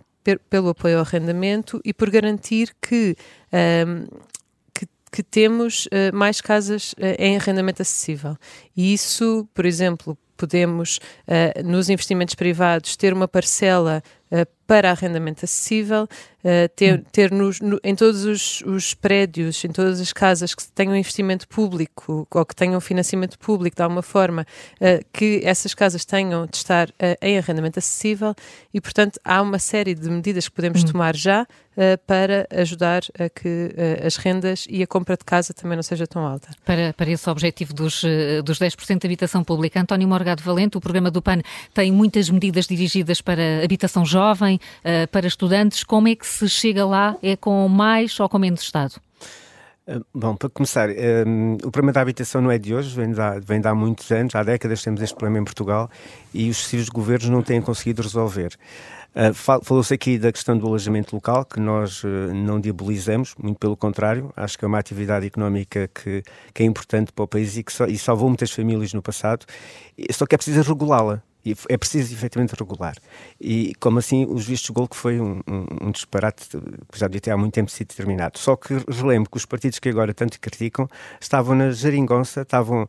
pelo 0.50 0.70
apoio 0.70 0.98
ao 0.98 1.02
arrendamento 1.04 1.80
e 1.86 1.94
por 1.94 2.10
garantir 2.10 2.76
que, 2.82 3.16
ehm, 3.52 4.08
que, 4.74 4.88
que, 5.12 5.22
temos 5.22 5.88
mais 6.12 6.42
casas 6.42 6.96
em 7.20 7.38
arrendamento 7.38 7.84
acessível. 7.84 8.36
E 8.76 8.92
isso, 8.92 9.48
por 9.54 9.68
exemplo, 9.68 10.18
podemos, 10.36 11.00
nos 11.64 11.92
investimentos 11.92 12.34
privados, 12.34 12.96
ter 12.96 13.14
uma 13.14 13.28
parcela 13.28 14.02
para 14.66 14.90
arrendamento 14.90 15.46
acessível, 15.46 16.08
uh, 16.46 16.70
ter, 16.76 17.00
hum. 17.00 17.04
ter 17.12 17.32
nos, 17.32 17.60
no, 17.60 17.80
em 17.84 17.96
todos 17.96 18.24
os, 18.24 18.62
os, 18.62 18.94
prédios, 18.94 19.64
em 19.66 19.70
todas 19.70 20.00
as 20.00 20.14
casas 20.14 20.54
que 20.54 20.64
tenham 20.72 20.96
investimento 20.96 21.48
público 21.48 22.28
ou 22.30 22.46
que 22.46 22.56
tenham 22.56 22.80
financiamento 22.80 23.40
público 23.40 23.76
de 23.76 23.82
alguma 23.82 24.04
forma, 24.04 24.46
uh, 24.76 25.06
que 25.12 25.42
essas 25.44 25.74
casas 25.74 26.06
tenham 26.06 26.46
de 26.46 26.58
estar 26.58 26.90
uh, 26.90 26.94
em 27.22 27.38
arrendamento 27.38 27.80
acessível 27.80 28.36
e, 28.74 28.80
portanto, 28.80 29.20
há 29.26 29.42
uma 29.42 29.58
série 29.58 29.96
de 29.96 30.10
medidas 30.10 30.48
que 30.48 30.56
podemos 30.56 30.84
hum. 30.84 30.88
tomar 30.88 31.16
já 31.16 31.48
para 32.08 32.48
ajudar 32.52 33.02
a 33.20 33.28
que 33.28 33.76
as 34.02 34.16
rendas 34.16 34.66
e 34.70 34.82
a 34.82 34.88
compra 34.88 35.18
de 35.18 35.26
casa 35.26 35.54
também 35.54 35.76
não 35.76 35.84
seja 35.84 36.08
tão 36.08 36.26
alta. 36.26 36.48
Para, 36.64 36.94
para 36.94 37.12
esse 37.12 37.30
objetivo 37.30 37.74
dos, 37.74 38.02
dos 38.46 38.60
10% 38.60 39.02
de 39.02 39.06
habitação 39.06 39.44
pública, 39.44 39.82
António 39.82 40.08
Morgado 40.08 40.42
Valente, 40.42 40.78
o 40.78 40.80
programa 40.80 41.12
do 41.12 41.22
PAN 41.22 41.42
tem 41.74 41.92
muitas 41.92 42.30
medidas 42.30 42.66
dirigidas 42.66 43.20
para 43.20 43.62
habitação 43.62 44.06
jovem, 44.06 44.58
para 45.12 45.28
estudantes. 45.28 45.84
Como 45.84 46.08
é 46.08 46.16
que 46.16 46.26
se 46.26 46.35
chega 46.48 46.86
lá? 46.86 47.18
É 47.22 47.36
com 47.36 47.68
mais 47.68 48.20
ou 48.20 48.30
com 48.30 48.38
menos 48.38 48.62
Estado? 48.62 48.96
Eh, 49.88 50.00
bom, 50.14 50.36
para 50.36 50.50
começar, 50.50 50.90
um, 50.90 50.94
eh, 50.94 51.58
o 51.64 51.72
problema 51.72 51.94
da 51.94 52.02
habitação 52.02 52.42
não 52.42 52.52
é 52.52 52.58
de 52.58 52.74
hoje, 52.74 52.96
vem 52.96 53.12
de, 53.12 53.22
há, 53.22 53.40
vem 53.40 53.62
de 53.62 53.68
há 53.68 53.76
muitos 53.76 54.12
anos, 54.12 54.34
há 54.34 54.42
décadas 54.42 54.82
temos 54.82 55.02
este 55.02 55.16
problema 55.16 55.40
em 55.40 55.44
Portugal 55.44 55.90
e 56.34 56.50
os 56.50 56.58
sucessivos 56.58 56.90
governos 56.90 57.30
não 57.30 57.44
têm 57.44 57.62
conseguido 57.62 58.02
resolver. 58.02 58.58
Uh, 59.16 59.62
Falou-se 59.64 59.94
aqui 59.94 60.18
da 60.18 60.30
questão 60.32 60.58
do 60.58 60.68
alojamento 60.68 61.16
local, 61.16 61.46
que 61.46 61.60
nós 61.60 62.04
uh, 62.04 62.08
não 62.34 62.60
diabolizamos, 62.60 63.34
muito 63.42 63.58
pelo 63.58 63.78
contrário, 63.78 64.34
acho 64.36 64.58
que 64.58 64.66
é 64.66 64.68
uma 64.68 64.80
atividade 64.80 65.26
económica 65.26 65.88
que, 65.94 66.22
que 66.54 66.64
é 66.64 66.66
importante 66.66 67.14
para 67.14 67.24
o 67.24 67.28
país 67.28 67.56
e 67.56 67.64
que 67.64 67.72
so, 67.72 67.86
e 67.86 67.98
salvou 67.98 68.28
muitas 68.28 68.52
famílias 68.52 68.92
no 68.94 69.02
passado, 69.02 69.46
só 70.12 70.26
que 70.26 70.36
é 70.36 70.38
preciso 70.38 70.62
regulá-la. 70.68 71.22
E 71.46 71.56
é 71.70 71.78
preciso 71.78 72.14
efetivamente 72.14 72.56
regular. 72.58 72.96
E 73.40 73.74
como 73.80 74.00
assim 74.00 74.26
os 74.28 74.46
vistos 74.46 74.68
de 74.68 74.74
gol 74.74 74.88
que 74.88 74.96
foi 74.96 75.20
um, 75.20 75.42
um, 75.48 75.88
um, 75.88 75.92
disparate 75.92 76.50
que 76.50 77.00
já 77.00 77.08
devia 77.08 77.22
ter 77.22 77.32
há 77.32 77.38
muito 77.38 77.54
tempo 77.54 77.70
sido 77.70 77.90
determinado. 77.90 78.40
Só 78.40 78.56
que 78.56 78.74
relembro 78.90 79.30
que 79.30 79.38
os 79.38 79.46
partidos 79.46 79.78
que 79.78 79.90
agora 79.90 80.14
tanto 80.14 80.40
criticam 80.40 80.88
estavam 81.22 81.56
na 81.56 81.72
geringonça, 81.72 82.42
estavam 82.42 82.88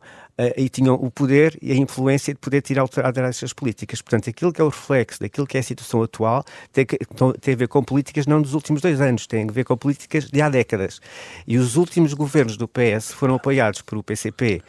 e 0.55 0.69
tinham 0.69 0.95
o 0.95 1.09
poder 1.09 1.57
e 1.61 1.71
a 1.71 1.75
influência 1.75 2.33
de 2.33 2.39
poder 2.39 2.61
tirar 2.61 2.81
alterar 2.81 3.29
essas 3.29 3.53
políticas. 3.53 4.01
Portanto, 4.01 4.29
aquilo 4.29 4.53
que 4.53 4.61
é 4.61 4.63
o 4.63 4.69
reflexo 4.69 5.19
daquilo 5.19 5.47
que 5.47 5.57
é 5.57 5.59
a 5.59 5.63
situação 5.63 6.01
atual 6.03 6.43
tem, 6.71 6.85
que, 6.85 6.97
tem 7.41 7.53
a 7.53 7.57
ver 7.57 7.67
com 7.67 7.83
políticas 7.83 8.27
não 8.27 8.41
dos 8.41 8.53
últimos 8.53 8.81
dois 8.81 9.01
anos, 9.01 9.25
tem 9.25 9.47
a 9.49 9.51
ver 9.51 9.63
com 9.63 9.75
políticas 9.75 10.25
de 10.25 10.41
há 10.41 10.49
décadas. 10.49 10.99
E 11.47 11.57
os 11.57 11.75
últimos 11.75 12.13
governos 12.13 12.57
do 12.57 12.67
PS 12.67 13.11
foram 13.11 13.35
apoiados 13.35 13.81
por 13.81 13.97
o 13.97 14.03
PCP 14.03 14.61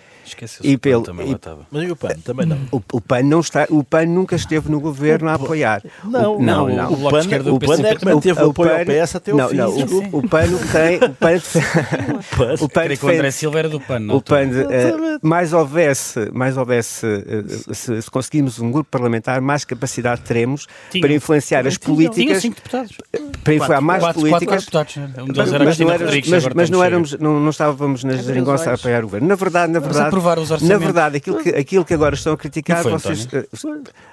e 0.63 0.77
pelo 0.77 1.03
também 1.03 1.27
e, 1.27 1.31
lá 1.31 1.37
estava. 1.37 1.67
Mas 1.71 1.83
e 1.85 1.91
o 1.91 1.97
PAN 1.97 2.15
também 2.25 2.47
não. 2.47 2.59
O, 2.71 2.83
o, 2.93 3.01
PAN 3.01 3.23
não 3.23 3.41
está, 3.41 3.67
o 3.71 3.83
PAN 3.83 4.07
nunca 4.07 4.37
esteve 4.37 4.71
no 4.71 4.81
governo 4.81 5.29
a 5.29 5.35
apoiar. 5.35 5.83
Não, 6.05 6.37
o, 6.37 6.43
não, 6.43 6.69
não. 6.69 6.93
O, 6.93 7.11
PAN, 7.11 7.53
o 7.53 7.59
PAN 7.59 7.87
é 7.87 7.95
que 7.95 8.05
manteve 8.05 8.43
o 8.43 8.51
apoio 8.51 8.73
ao 8.73 8.85
PS 8.85 9.17
até 9.17 9.33
não, 9.33 9.49
fim. 9.49 9.57
Não, 9.57 9.71
o, 9.71 10.19
o 10.19 10.29
PAN 10.29 10.47
tem, 10.73 10.97
o 10.97 11.15
PAN, 11.15 11.37
o 12.61 12.69
PAN, 12.69 12.85
o 13.03 13.09
André 13.09 13.31
Silva 13.31 13.59
era 13.59 13.69
do 13.69 13.81
PAN, 13.81 14.01
não. 14.01 14.17
O 14.17 14.23
PAN, 14.23 14.49
uh, 14.49 15.19
mais 15.23 15.53
houvesse, 15.59 16.31
mais 16.33 16.57
houvesse 16.57 17.07
uh, 17.07 17.75
se, 17.75 18.03
se, 18.03 18.11
conseguirmos 18.11 18.59
um 18.59 18.71
grupo 18.71 18.91
parlamentar, 18.91 19.41
mais 19.41 19.65
capacidade 19.65 20.23
teremos 20.23 20.67
tinha, 20.91 21.03
para 21.03 21.15
influenciar 21.15 21.67
as 21.67 21.77
políticas. 21.77 22.17
Tinha 22.17 22.41
cinco 22.41 22.57
deputados. 22.57 22.97
Para 23.45 23.55
influenciar 23.55 23.81
mais 23.81 24.03
quatro, 24.03 24.21
políticas. 24.21 24.65
Quatro 24.67 25.01
deputados. 25.01 25.29
Um 25.29 25.33
deles 25.33 25.53
era 25.53 25.65
mas, 25.65 25.79
não, 25.79 25.91
éramos, 25.91 26.29
mas, 26.29 26.49
mas 26.55 26.71
não 26.71 26.85
éramos, 26.85 27.19
não, 27.19 27.41
não 27.41 27.51
estávamos 27.51 28.05
na 28.05 28.17
geringonça 28.17 28.71
a 28.71 28.75
apoiar 28.75 29.01
o 29.01 29.03
governo. 29.03 29.29
Na 29.29 29.35
verdade, 29.35 29.73
na 29.73 29.81
verdade, 29.81 30.17
na 30.63 30.79
verdade, 30.79 31.17
aquilo 31.17 31.43
que, 31.43 31.49
aquilo 31.51 31.85
que 31.85 31.95
agora 31.95 32.15
estão 32.15 32.33
a 32.33 32.37
criticar, 32.37 32.83
foi, 32.83 32.93
vocês. 32.93 33.29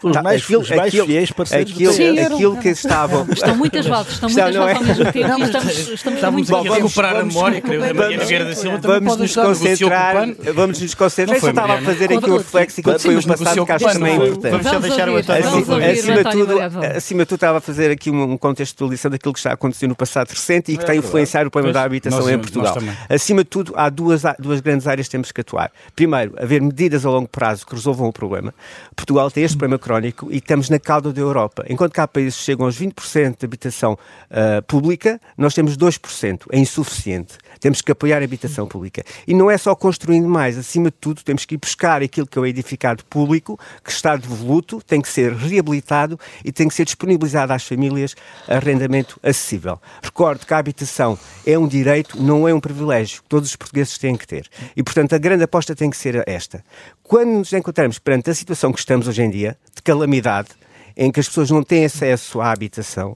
Os 0.04 0.12
tá, 0.12 0.22
mais, 0.22 0.44
aquilo, 0.44 0.62
os 0.62 0.70
mais 0.70 0.88
aquilo, 0.88 1.08
fiéis 1.08 1.32
parceiros 1.32 1.72
aquilo, 1.72 1.94
Sim, 1.94 2.20
aquilo 2.20 2.58
que 2.58 2.70
estavam. 2.70 3.26
Estão 3.32 3.56
muitas 3.56 3.86
vozes, 3.86 4.14
estão 4.14 4.30
muitas 4.30 4.56
vozes 4.56 4.76
ao 4.76 4.84
mesmo 4.84 5.12
tempo. 5.12 5.28
Não, 5.28 5.44
estamos, 5.44 5.78
estamos, 5.78 6.18
estamos 6.18 6.52
aqui 6.52 6.68
a 6.68 6.74
recuperar 6.74 7.16
a 7.18 7.24
memória, 7.24 7.62
creio 7.62 7.82
que 7.82 7.90
a 7.90 7.94
Mariana 7.94 8.26
Vieira 8.26 8.46
da 8.46 8.56
Silva 8.56 8.80
também 8.80 9.00
vamos 9.00 9.18
nos 9.18 9.36
concentrar. 9.36 10.16
Vamos 10.54 10.82
nos 10.82 10.94
concentrar. 10.94 11.35
Eu 11.44 11.50
estava 11.50 11.74
a 11.74 11.82
fazer 11.82 12.14
aqui 12.14 12.30
o 12.30 12.38
reflexo 12.38 12.80
e 12.80 12.84
que 12.84 13.00
foi 13.00 13.16
o 13.16 13.24
passado 13.24 13.66
que 13.66 13.72
acho 13.72 13.86
também 13.86 14.14
é 14.14 14.16
importante. 14.16 14.52
Vamos 14.52 14.68
só 14.68 14.80
deixar 14.80 15.10
o 15.10 15.16
António 15.18 15.46
Acima 15.46 16.24
de 16.24 16.32
tudo, 16.32 16.62
acima 16.96 17.20
de 17.24 17.26
tudo, 17.26 17.36
estava 17.36 17.58
a 17.58 17.62
fazer 17.62 17.92
aqui 17.92 18.10
uma 18.10 18.38
contextualização 18.38 19.12
daquilo 19.12 19.34
que 19.34 19.40
está 19.40 19.52
acontecendo 19.54 19.90
no 19.90 19.96
passado 19.96 20.30
recente 20.30 20.72
e 20.72 20.78
que 20.78 20.84
está 20.84 20.94
a 20.94 20.96
influenciar 20.96 21.46
o 21.48 21.52
problema 21.52 21.74
da 21.74 21.84
habitação 21.84 22.30
em 22.30 22.40
Portugal. 22.40 22.76
Acima 23.10 23.44
de 23.44 23.50
tudo, 23.50 23.74
há 23.76 23.90
duas, 23.90 24.24
duas 24.40 24.60
grandes 24.62 24.88
áreas 24.88 25.08
que 25.08 25.12
temos 25.12 25.32
que 25.32 25.42
atuar. 25.42 25.72
Primeiro, 25.96 26.34
haver 26.38 26.62
medidas 26.62 27.06
a 27.06 27.10
longo 27.10 27.28
prazo 27.28 27.66
que 27.66 27.76
resolvam 27.76 28.08
o 28.08 28.14
problema. 28.14 28.54
Portugal 28.96 29.30
tem 29.30 29.44
este 29.44 29.58
problema 29.58 29.80
crónico 29.80 30.28
e 30.32 30.38
estamos 30.38 30.70
na 30.70 30.80
cauda 30.80 31.12
da 31.12 31.22
Europa. 31.22 31.66
Enquanto 31.70 31.94
que 31.94 32.02
há 32.02 32.08
países 32.08 32.38
que 32.38 32.44
chegam 32.44 32.66
aos 32.66 32.80
20% 32.80 33.40
de 33.40 33.46
habitação 33.46 33.94
uh, 33.94 34.62
pública, 34.64 35.20
nós 35.38 35.54
temos 35.54 35.78
2%. 35.78 36.44
É 36.52 36.58
insuficiente. 36.58 37.38
Temos 37.60 37.82
que 37.82 37.92
apoiar 37.92 38.22
a 38.22 38.24
habitação 38.24 38.68
pública. 38.68 39.04
E 39.28 39.34
não 39.34 39.50
é 39.50 39.58
só 39.58 39.76
construindo 39.76 40.28
mais. 40.28 40.58
Acima 40.58 40.90
de 40.90 40.98
tudo, 41.00 41.24
temos 41.26 41.46
que 41.46 41.56
ir 41.56 41.58
buscar 41.58 42.02
aquilo 42.02 42.28
que 42.28 42.38
é 42.38 42.42
o 42.42 42.46
edificado 42.46 43.04
público, 43.06 43.60
que 43.84 43.92
está 43.92 44.16
devoluto, 44.16 44.82
tem 44.86 45.02
que 45.02 45.10
ser 45.10 45.34
reabilitado 45.34 46.20
e 46.44 46.52
tem 46.52 46.68
que 46.68 46.74
ser 46.74 46.86
disponibilizado 46.86 47.52
às 47.52 47.68
famílias 47.68 48.16
arrendamento 48.48 49.20
acessível. 49.22 49.82
Recordo 50.02 50.46
que 50.46 50.54
a 50.54 50.58
habitação 50.58 51.18
é 51.46 51.58
um 51.58 51.68
direito, 51.68 52.22
não 52.22 52.48
é 52.48 52.54
um 52.54 52.60
privilégio 52.60 53.22
que 53.24 53.30
todos 53.30 53.50
os 53.50 53.56
portugueses 53.56 53.98
têm 53.98 54.16
que 54.16 54.28
ter. 54.28 54.48
E, 54.76 54.84
portanto, 54.84 55.14
a 55.14 55.18
grande 55.18 55.44
aposta 55.44 55.76
tem 55.76 55.90
que 55.90 55.98
ser 55.98 56.24
esta. 56.28 56.64
Quando 57.04 57.30
nos 57.30 57.54
encontramos 57.54 58.00
perante 58.00 58.30
a 58.30 58.36
situação 58.36 58.72
que 58.72 58.80
estamos 58.80 59.08
hoje 59.08 59.22
em 59.22 59.30
dia, 59.30 59.58
de 59.76 59.82
calamidade, 59.82 60.50
em 60.96 61.12
que 61.12 61.20
as 61.20 61.28
pessoas 61.28 61.52
não 61.52 61.64
têm 61.64 61.86
acesso 61.86 62.40
à 62.40 62.52
habitação, 62.52 63.12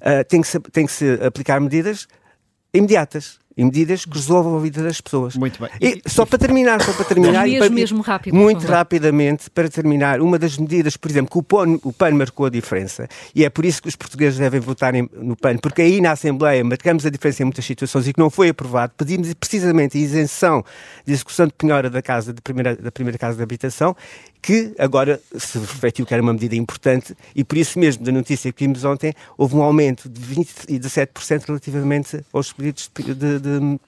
uh, 0.00 0.24
tem, 0.28 0.40
que 0.40 0.46
se, 0.46 0.60
tem 0.60 0.86
que 0.86 0.92
se 0.92 1.14
aplicar 1.24 1.60
medidas 1.60 2.06
imediatas 2.72 3.38
e 3.56 3.64
medidas 3.64 4.04
que 4.04 4.14
resolvam 4.14 4.56
a 4.56 4.60
vida 4.60 4.82
das 4.82 5.00
pessoas. 5.00 5.36
Muito 5.36 5.60
bem. 5.60 5.70
E, 5.80 6.02
só 6.06 6.26
para 6.26 6.38
terminar, 6.38 6.82
só 6.82 6.92
para 6.92 7.04
terminar, 7.04 7.44
mesmo, 7.44 7.58
para, 7.58 7.70
mesmo 7.70 8.02
rápido, 8.02 8.34
muito 8.34 8.66
rapidamente, 8.66 9.50
para 9.50 9.68
terminar, 9.68 10.20
uma 10.20 10.38
das 10.38 10.58
medidas, 10.58 10.96
por 10.96 11.10
exemplo, 11.10 11.30
que 11.30 11.38
o 11.38 11.42
PAN, 11.42 11.78
o 11.82 11.92
PAN 11.92 12.12
marcou 12.12 12.46
a 12.46 12.50
diferença, 12.50 13.08
e 13.34 13.44
é 13.44 13.50
por 13.50 13.64
isso 13.64 13.80
que 13.80 13.88
os 13.88 13.96
portugueses 13.96 14.38
devem 14.38 14.60
votar 14.60 14.92
no 14.92 15.36
PAN, 15.36 15.56
porque 15.58 15.82
aí 15.82 16.00
na 16.00 16.12
Assembleia 16.12 16.64
marcamos 16.64 17.06
a 17.06 17.10
diferença 17.10 17.42
em 17.42 17.46
muitas 17.46 17.64
situações 17.64 18.08
e 18.08 18.12
que 18.12 18.20
não 18.20 18.30
foi 18.30 18.48
aprovado, 18.48 18.92
pedimos 18.96 19.32
precisamente 19.34 19.96
a 19.96 20.00
isenção 20.00 20.64
de 21.06 21.12
execução 21.12 21.46
de 21.46 21.52
penhora 21.52 21.88
da 21.88 22.02
casa 22.02 22.32
de 22.32 22.40
primeira, 22.40 22.76
da 22.76 22.90
primeira 22.90 23.18
casa 23.18 23.36
de 23.36 23.42
habitação, 23.42 23.94
que 24.44 24.74
agora 24.78 25.18
se 25.38 25.58
refletiu 25.58 26.04
que 26.04 26.12
era 26.12 26.22
uma 26.22 26.34
medida 26.34 26.54
importante 26.54 27.16
e 27.34 27.42
por 27.42 27.56
isso 27.56 27.78
mesmo, 27.78 28.04
da 28.04 28.12
notícia 28.12 28.52
que 28.52 28.64
vimos 28.64 28.84
ontem, 28.84 29.14
houve 29.38 29.56
um 29.56 29.62
aumento 29.62 30.06
de 30.06 30.20
20 30.20 30.54
e 30.68 30.78
17% 30.78 31.46
relativamente 31.46 32.22
aos 32.30 32.52
pedidos 32.52 32.90
de, 32.94 33.14
de, 33.14 33.40
de 33.40 33.80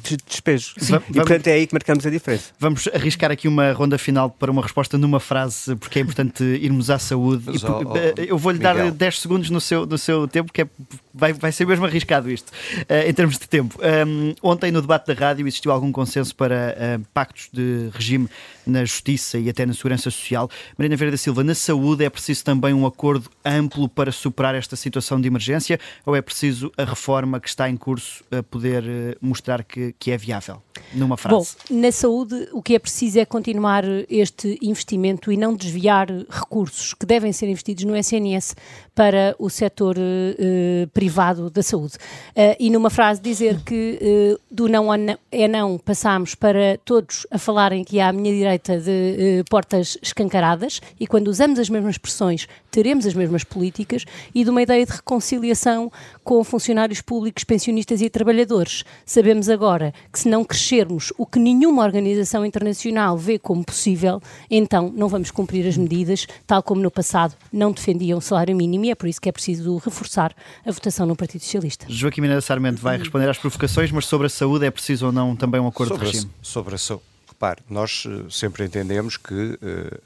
de 0.00 0.16
despejo. 0.16 0.74
Sim, 0.78 0.96
e 1.10 1.12
portanto 1.14 1.46
é 1.48 1.52
aí 1.52 1.66
que 1.66 1.74
marcamos 1.74 2.06
a 2.06 2.10
diferença. 2.10 2.50
Vamos 2.58 2.88
arriscar 2.92 3.30
aqui 3.30 3.46
uma 3.46 3.72
ronda 3.72 3.98
final 3.98 4.30
para 4.30 4.50
uma 4.50 4.62
resposta 4.62 4.96
numa 4.96 5.20
frase, 5.20 5.76
porque 5.76 5.98
é 5.98 6.02
importante 6.02 6.42
irmos 6.42 6.90
à 6.90 6.98
saúde. 6.98 7.44
Mas, 7.46 7.62
e, 7.62 7.66
oh, 7.66 7.82
oh, 7.86 8.20
eu 8.20 8.38
vou-lhe 8.38 8.58
dar 8.58 8.90
10 8.90 9.20
segundos 9.20 9.50
no 9.50 9.60
seu, 9.60 9.86
no 9.86 9.98
seu 9.98 10.26
tempo, 10.26 10.52
que 10.52 10.62
é, 10.62 10.66
vai, 11.12 11.32
vai 11.32 11.52
ser 11.52 11.66
mesmo 11.66 11.84
arriscado 11.84 12.30
isto, 12.30 12.48
uh, 12.50 13.08
em 13.08 13.12
termos 13.12 13.38
de 13.38 13.48
tempo. 13.48 13.78
Um, 14.06 14.34
ontem, 14.42 14.70
no 14.70 14.80
debate 14.80 15.06
da 15.06 15.14
rádio, 15.14 15.46
existiu 15.46 15.72
algum 15.72 15.92
consenso 15.92 16.34
para 16.34 16.76
uh, 16.76 17.06
pactos 17.12 17.48
de 17.52 17.90
regime 17.92 18.28
na 18.66 18.84
justiça 18.84 19.38
e 19.38 19.48
até 19.48 19.66
na 19.66 19.74
segurança 19.74 20.10
social. 20.10 20.48
Marina 20.78 20.96
Vieira 20.96 21.10
da 21.10 21.16
Silva, 21.16 21.42
na 21.42 21.54
saúde 21.54 22.04
é 22.04 22.10
preciso 22.10 22.44
também 22.44 22.72
um 22.72 22.86
acordo 22.86 23.28
amplo 23.44 23.88
para 23.88 24.12
superar 24.12 24.54
esta 24.54 24.76
situação 24.76 25.20
de 25.20 25.26
emergência 25.26 25.78
ou 26.06 26.14
é 26.14 26.22
preciso 26.22 26.72
a 26.76 26.84
reforma 26.84 27.40
que 27.40 27.48
está 27.48 27.68
em 27.68 27.76
curso 27.76 28.24
a 28.30 28.42
poder 28.42 28.84
uh, 28.84 29.16
mostrar 29.20 29.64
que 29.64 29.81
que, 29.98 30.10
é 30.10 30.16
viável, 30.16 30.62
numa 30.92 31.16
frase? 31.16 31.56
Bom, 31.70 31.78
na 31.80 31.90
saúde 31.90 32.48
o 32.52 32.62
que 32.62 32.74
é 32.74 32.78
preciso 32.78 33.18
é 33.18 33.24
continuar 33.24 33.84
este 34.08 34.58
investimento 34.62 35.32
e 35.32 35.36
não 35.36 35.54
desviar 35.54 36.08
recursos 36.28 36.94
que 36.94 37.06
devem 37.06 37.32
ser 37.32 37.48
investidos 37.48 37.84
no 37.84 37.96
SNS 37.96 38.54
para 38.94 39.34
o 39.38 39.48
setor 39.48 39.96
uh, 39.96 40.86
privado 40.88 41.48
da 41.48 41.62
saúde. 41.62 41.94
Uh, 42.36 42.54
e 42.60 42.70
numa 42.70 42.90
frase 42.90 43.20
dizer 43.20 43.60
que 43.64 43.98
uh, 44.00 44.40
do 44.50 44.68
não 44.68 44.92
é 45.30 45.48
não 45.48 45.78
passámos 45.78 46.34
para 46.34 46.78
todos 46.84 47.26
a 47.30 47.38
falarem 47.38 47.84
que 47.84 48.00
há 48.00 48.08
à 48.08 48.12
minha 48.12 48.32
direita 48.32 48.78
de 48.78 49.42
portas 49.48 49.96
escancaradas 50.02 50.80
e 51.00 51.06
quando 51.06 51.28
usamos 51.28 51.58
as 51.58 51.68
mesmas 51.68 51.94
expressões 51.94 52.46
teremos 52.70 53.06
as 53.06 53.14
mesmas 53.14 53.44
políticas 53.44 54.04
e 54.34 54.44
de 54.44 54.50
uma 54.50 54.62
ideia 54.62 54.84
de 54.84 54.92
reconciliação 54.92 55.90
com 56.24 56.42
funcionários 56.42 57.00
públicos, 57.00 57.44
pensionistas 57.44 58.00
e 58.00 58.08
trabalhadores. 58.08 58.84
Sabemos 59.04 59.48
agora 59.48 59.71
que 60.12 60.18
se 60.18 60.28
não 60.28 60.44
crescermos 60.44 61.12
o 61.16 61.26
que 61.26 61.38
nenhuma 61.38 61.82
organização 61.82 62.44
internacional 62.44 63.16
vê 63.16 63.38
como 63.38 63.64
possível, 63.64 64.20
então 64.50 64.92
não 64.94 65.08
vamos 65.08 65.30
cumprir 65.30 65.66
as 65.66 65.76
medidas, 65.76 66.26
tal 66.46 66.62
como 66.62 66.80
no 66.80 66.90
passado 66.90 67.34
não 67.52 67.72
defendiam 67.72 68.18
o 68.18 68.22
salário 68.22 68.54
mínimo 68.56 68.84
e 68.84 68.90
é 68.90 68.94
por 68.94 69.08
isso 69.08 69.20
que 69.20 69.28
é 69.28 69.32
preciso 69.32 69.76
reforçar 69.78 70.34
a 70.64 70.70
votação 70.70 71.06
no 71.06 71.16
Partido 71.16 71.42
Socialista. 71.42 71.86
Joaquim 71.88 72.20
Mineira 72.20 72.40
Sarmento 72.40 72.80
vai 72.80 72.98
responder 72.98 73.28
às 73.28 73.38
provocações, 73.38 73.90
mas 73.90 74.06
sobre 74.06 74.26
a 74.26 74.30
saúde 74.30 74.66
é 74.66 74.70
preciso 74.70 75.06
ou 75.06 75.12
não 75.12 75.34
também 75.36 75.60
um 75.60 75.66
acordo 75.66 75.90
sobre 75.90 76.06
de 76.06 76.12
regime? 76.12 76.32
A, 76.40 76.44
sobre 76.44 76.74
a 76.74 76.78
saúde. 76.78 77.04
Repare, 77.28 77.62
nós 77.68 78.04
uh, 78.04 78.30
sempre 78.30 78.64
entendemos 78.64 79.16
que 79.16 79.34
uh, 79.34 80.00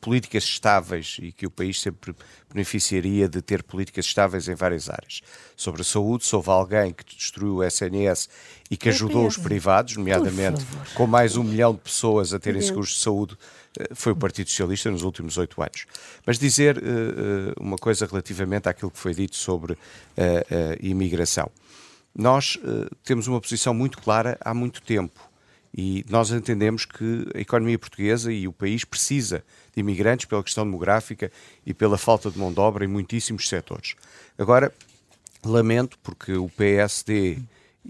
políticas 0.00 0.44
estáveis 0.44 1.16
e 1.20 1.32
que 1.32 1.46
o 1.46 1.50
país 1.50 1.80
sempre 1.80 2.14
beneficiaria 2.52 3.28
de 3.28 3.40
ter 3.42 3.62
políticas 3.62 4.06
estáveis 4.06 4.48
em 4.48 4.54
várias 4.54 4.88
áreas. 4.88 5.20
Sobre 5.56 5.82
a 5.82 5.84
saúde, 5.84 6.24
se 6.24 6.34
houve 6.34 6.50
alguém 6.50 6.92
que 6.92 7.04
destruiu 7.04 7.56
o 7.56 7.64
SNS 7.64 8.28
e 8.70 8.76
que 8.76 8.88
ajudou 8.88 9.26
os 9.26 9.36
privados, 9.36 9.96
nomeadamente 9.96 10.64
com 10.94 11.06
mais 11.06 11.36
um 11.36 11.42
milhão 11.42 11.72
de 11.72 11.80
pessoas 11.80 12.34
a 12.34 12.38
terem 12.38 12.60
seguros 12.60 12.90
de 12.90 13.00
saúde, 13.00 13.36
eh, 13.78 13.88
foi 13.94 14.12
o 14.12 14.16
Partido 14.16 14.50
Socialista 14.50 14.90
nos 14.90 15.02
últimos 15.02 15.38
oito 15.38 15.60
anos. 15.62 15.86
Mas 16.26 16.38
dizer 16.38 16.78
uh, 16.78 17.54
uma 17.58 17.76
coisa 17.76 18.06
relativamente 18.06 18.68
àquilo 18.68 18.90
que 18.90 18.98
foi 18.98 19.14
dito 19.14 19.36
sobre 19.36 19.72
a 19.72 19.76
uh, 19.76 20.76
imigração. 20.80 21.50
Nós 22.14 22.56
uh, 22.56 22.94
temos 23.04 23.26
uma 23.26 23.40
posição 23.40 23.72
muito 23.72 23.98
clara 23.98 24.36
há 24.40 24.52
muito 24.52 24.82
tempo 24.82 25.28
e 25.76 26.04
nós 26.08 26.30
entendemos 26.30 26.84
que 26.84 27.26
a 27.34 27.40
economia 27.40 27.78
portuguesa 27.78 28.32
e 28.32 28.48
o 28.48 28.52
país 28.52 28.84
precisa 28.84 29.44
de 29.74 29.80
imigrantes 29.80 30.26
pela 30.26 30.42
questão 30.42 30.64
demográfica 30.64 31.30
e 31.64 31.72
pela 31.72 31.96
falta 31.96 32.30
de 32.30 32.38
mão 32.38 32.52
de 32.52 32.58
obra 32.60 32.84
em 32.84 32.88
muitíssimos 32.88 33.48
setores. 33.48 33.94
Agora, 34.36 34.72
lamento 35.44 35.98
porque 36.02 36.32
o 36.32 36.48
PSD 36.48 37.38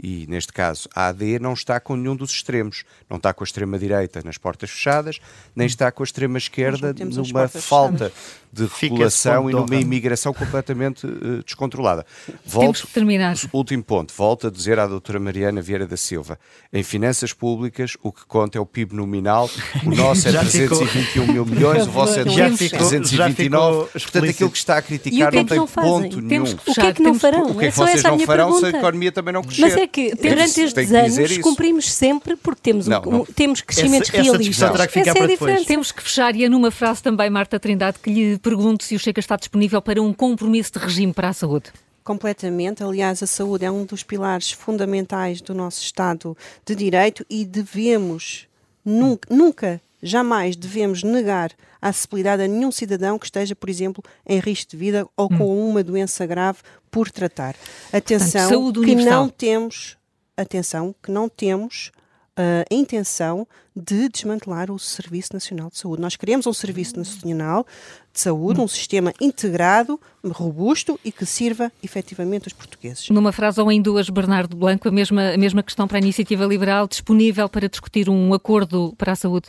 e, 0.01 0.27
neste 0.29 0.53
caso, 0.53 0.89
a 0.95 1.09
AD 1.09 1.39
não 1.41 1.53
está 1.53 1.81
com 1.81 1.97
nenhum 1.97 2.15
dos 2.15 2.31
extremos. 2.31 2.85
Não 3.11 3.17
está 3.17 3.35
com 3.35 3.43
a 3.43 3.47
extrema-direita 3.47 4.23
nas 4.25 4.39
portas 4.39 4.71
fechadas, 4.71 5.19
nem 5.57 5.67
está 5.67 5.91
com 5.91 6.03
a 6.03 6.05
extrema-esquerda 6.05 6.95
numa 7.05 7.49
falta 7.49 8.13
de 8.53 8.67
regulação 8.81 9.51
e 9.51 9.53
numa 9.53 9.77
imigração 9.77 10.33
completamente 10.33 11.07
uh, 11.07 11.43
descontrolada. 11.45 12.07
Volto, 12.47 12.65
Temos 12.65 12.83
que 12.83 12.87
terminar. 12.89 13.37
Último 13.53 13.83
ponto. 13.83 14.13
Volto 14.17 14.47
a 14.47 14.51
dizer 14.51 14.79
à 14.79 14.87
doutora 14.87 15.19
Mariana 15.19 15.61
Vieira 15.61 15.87
da 15.87 15.97
Silva. 15.97 16.39
Em 16.73 16.83
finanças 16.83 17.33
públicas, 17.33 17.97
o 18.03 18.11
que 18.11 18.25
conta 18.27 18.57
é 18.57 18.61
o 18.61 18.67
PIB 18.67 18.95
nominal. 18.95 19.51
O 19.85 19.91
nosso 19.95 20.29
é 20.29 20.33
321 20.33 21.27
mil 21.27 21.45
milhões, 21.45 21.87
o 21.87 21.91
vosso 21.91 22.19
é 22.19 22.25
329. 22.25 23.91
Portanto, 23.91 24.31
aquilo 24.31 24.51
que 24.51 24.59
está 24.59 24.79
a 24.79 24.83
criticar 24.83 25.33
não 25.33 25.45
tem 25.45 25.59
não 25.59 25.67
ponto 25.67 26.21
nenhum. 26.21 26.45
O 26.45 26.75
que 26.75 26.81
é 26.81 26.93
que 26.93 27.03
não 27.03 27.15
farão? 27.15 27.51
O 27.51 27.59
que 27.59 27.67
é 27.67 27.71
que 27.71 27.77
vocês 27.77 28.03
não 28.03 28.19
farão 28.21 28.59
se 28.59 28.67
a 28.67 28.69
economia 28.71 29.13
também 29.13 29.35
não 29.35 29.43
crescer? 29.43 29.88
Que 29.89 30.15
durante 30.15 30.61
estes 30.61 30.93
anos 30.93 31.19
isso. 31.19 31.41
cumprimos 31.41 31.91
sempre 31.91 32.37
porque 32.37 32.61
temos, 32.63 32.87
um- 32.87 32.91
Não, 32.91 33.03
não. 33.03 33.21
um- 33.23 33.25
temos 33.25 33.61
crescimentos 33.61 34.09
Essa- 34.11 34.19
essa 34.19 34.31
realistas. 34.31 34.71
terá 34.73 34.87
que 34.87 34.99
Essa 35.01 35.19
é 35.19 35.27
diferença. 35.27 35.65
Temos 35.65 35.91
que 35.91 36.03
fechar 36.03 36.37
e 36.37 36.45
é 36.45 36.49
numa 36.49 36.71
frase 36.71 37.03
também, 37.03 37.29
Marta 37.31 37.59
Trindade, 37.59 37.99
que 38.03 38.11
lhe 38.11 38.39
pergunto 38.39 38.85
se 38.85 38.95
o 38.95 38.99
Chega 38.99 39.21
está 39.21 39.37
disponível 39.37 39.81
para 39.83 40.01
um 40.01 40.13
compromisso 40.13 40.73
de 40.73 40.79
regime 40.79 41.13
para 41.13 41.31
a 41.31 41.33
saúde. 41.33 41.71
Completamente. 42.05 42.83
Aliás, 42.83 43.23
a 43.23 43.27
saúde 43.27 43.65
é 43.65 43.71
um 43.71 43.85
dos 43.85 44.03
pilares 44.03 44.51
fundamentais 44.51 45.41
do 45.43 45.53
nosso 45.55 45.83
Estado 45.83 46.37
de 46.65 46.75
Direito 46.75 47.25
e 47.29 47.45
devemos, 47.45 48.47
nunca, 48.85 49.29
nunca 49.35 49.81
jamais 50.03 50.57
devemos 50.57 51.03
negar 51.03 51.53
a 51.81 51.89
acessibilidade 51.89 52.43
a 52.43 52.49
nenhum 52.49 52.71
cidadão 52.71 53.19
que 53.19 53.27
esteja, 53.27 53.55
por 53.55 53.69
exemplo, 53.69 54.03
em 54.27 54.39
risco 54.39 54.73
de 54.73 54.77
vida 54.77 55.07
ou 55.17 55.29
com 55.29 55.69
uma 55.69 55.83
doença 55.83 56.27
grave 56.27 56.59
por 56.91 57.11
tratar. 57.11 57.55
Atenção, 57.93 58.49
saúde 58.49 58.81
que 58.81 58.95
não 58.95 59.29
temos, 59.29 59.97
atenção, 60.37 60.95
que 61.03 61.11
não 61.11 61.29
temos 61.29 61.93
ah, 62.39 62.65
a 62.71 62.75
intenção 62.75 63.47
de 63.75 64.09
desmantelar 64.09 64.71
o 64.71 64.79
Serviço 64.79 65.31
Nacional 65.33 65.71
de 65.71 65.79
Saúde. 65.79 66.01
Nós 66.01 66.15
queremos 66.15 66.47
um 66.47 66.53
Serviço 66.53 66.97
Nacional 66.97 67.67
de 68.13 68.21
Saúde, 68.21 68.61
um 68.61 68.69
sistema 68.69 69.13
integrado, 69.21 70.01
robusto 70.25 70.99
e 71.05 71.11
que 71.11 71.27
sirva 71.27 71.73
efetivamente 71.83 72.47
os 72.47 72.53
portugueses. 72.53 73.09
Numa 73.11 73.33
frase 73.33 73.61
ou 73.61 73.73
em 73.73 73.83
duas, 73.83 74.09
Bernardo 74.09 74.57
Blanco, 74.57 74.89
a 74.89 74.93
mesma, 74.93 75.31
a 75.31 75.37
mesma 75.37 75.65
questão 75.65 75.89
para 75.89 75.99
a 75.99 76.01
Iniciativa 76.01 76.45
Liberal, 76.45 76.87
disponível 76.87 77.49
para 77.49 77.69
discutir 77.69 78.09
um 78.09 78.33
acordo 78.33 78.95
para 78.97 79.13
a 79.13 79.17
saúde? 79.17 79.49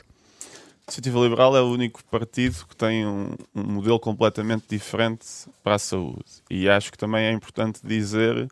Iniciativa 0.89 1.19
Liberal 1.19 1.55
é 1.55 1.61
o 1.61 1.71
único 1.71 2.03
partido 2.05 2.65
que 2.67 2.75
tem 2.75 3.05
um, 3.05 3.29
um 3.53 3.61
modelo 3.61 3.99
completamente 3.99 4.65
diferente 4.67 5.23
para 5.63 5.75
a 5.75 5.79
saúde. 5.79 6.25
E 6.49 6.67
acho 6.67 6.91
que 6.91 6.97
também 6.97 7.25
é 7.25 7.31
importante 7.31 7.79
dizer, 7.83 8.49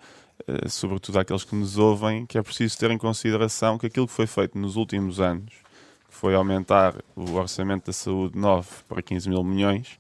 eh, 0.48 0.70
sobretudo 0.70 1.18
àqueles 1.18 1.44
que 1.44 1.56
nos 1.56 1.80
ouvem, 1.80 2.28
que 2.28 2.38
é 2.38 2.44
preciso 2.44 2.78
ter 2.78 2.92
em 2.92 2.98
consideração 2.98 3.80
que 3.80 3.88
aquilo 3.88 4.06
que 4.06 4.14
foi 4.14 4.28
feito 4.28 4.56
nos 4.56 4.76
últimos 4.76 5.20
anos, 5.20 5.52
que 6.08 6.14
foi 6.14 6.36
aumentar 6.36 6.94
o 7.16 7.34
orçamento 7.34 7.88
da 7.88 7.94
saúde 7.94 8.38
9 8.38 8.68
para 8.88 9.02
15 9.02 9.28
mil 9.28 9.44
milhões, 9.44 9.98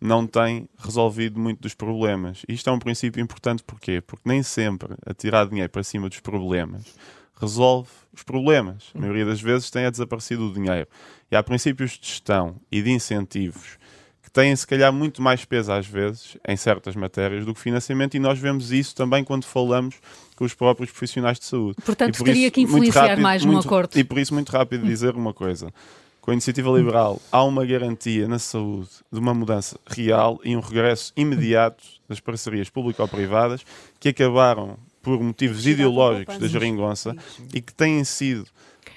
não 0.00 0.26
tem 0.26 0.66
resolvido 0.78 1.38
muito 1.38 1.60
dos 1.60 1.74
problemas. 1.74 2.44
E 2.48 2.54
isto 2.54 2.70
é 2.70 2.72
um 2.72 2.78
princípio 2.78 3.22
importante 3.22 3.62
porquê? 3.62 4.00
Porque 4.00 4.26
nem 4.26 4.42
sempre 4.42 4.94
atirar 5.04 5.46
dinheiro 5.46 5.70
para 5.70 5.82
cima 5.84 6.08
dos 6.08 6.20
problemas 6.20 6.94
resolve 7.40 7.88
os 8.12 8.22
problemas. 8.22 8.84
A 8.94 8.98
maioria 8.98 9.24
das 9.26 9.40
vezes 9.40 9.70
tem 9.70 9.84
a 9.84 9.90
desaparecido 9.90 10.48
o 10.48 10.52
dinheiro. 10.52 10.88
E 11.30 11.36
há 11.36 11.42
princípios 11.42 11.92
de 11.92 12.06
gestão 12.06 12.56
e 12.70 12.80
de 12.82 12.90
incentivos 12.90 13.78
que 14.22 14.30
têm, 14.30 14.54
se 14.56 14.66
calhar, 14.66 14.92
muito 14.92 15.20
mais 15.20 15.44
peso 15.44 15.72
às 15.72 15.86
vezes 15.86 16.36
em 16.46 16.56
certas 16.56 16.94
matérias 16.96 17.44
do 17.44 17.52
que 17.54 17.60
financiamento, 17.60 18.14
e 18.16 18.18
nós 18.20 18.38
vemos 18.38 18.72
isso 18.72 18.94
também 18.94 19.22
quando 19.24 19.44
falamos 19.44 19.96
com 20.36 20.44
os 20.44 20.54
próprios 20.54 20.90
profissionais 20.90 21.38
de 21.38 21.44
saúde. 21.44 21.76
Portanto, 21.84 22.16
por 22.18 22.24
teria 22.24 22.46
isso, 22.46 22.52
que 22.52 22.60
influenciar 22.62 23.02
rápido- 23.08 23.22
mais 23.22 23.44
muito- 23.44 23.66
acordo. 23.66 23.98
E 23.98 24.02
por 24.04 24.18
isso, 24.18 24.32
muito 24.32 24.50
rápido 24.50 24.84
dizer 24.86 25.14
uma 25.14 25.32
coisa. 25.34 25.72
Com 26.20 26.30
a 26.30 26.34
iniciativa 26.34 26.70
liberal, 26.70 27.20
há 27.30 27.44
uma 27.44 27.66
garantia 27.66 28.26
na 28.26 28.38
saúde 28.38 28.88
de 29.12 29.18
uma 29.18 29.34
mudança 29.34 29.78
real 29.86 30.40
e 30.42 30.56
um 30.56 30.60
regresso 30.60 31.12
imediato 31.14 31.84
das 32.08 32.18
parcerias 32.18 32.70
público-privadas 32.70 33.62
que 34.00 34.08
acabaram 34.08 34.78
por 35.04 35.22
motivos 35.22 35.66
ideológicos 35.66 36.38
da 36.38 36.48
geringonça 36.48 37.14
e 37.52 37.60
que 37.60 37.72
têm 37.72 38.02
sido 38.02 38.46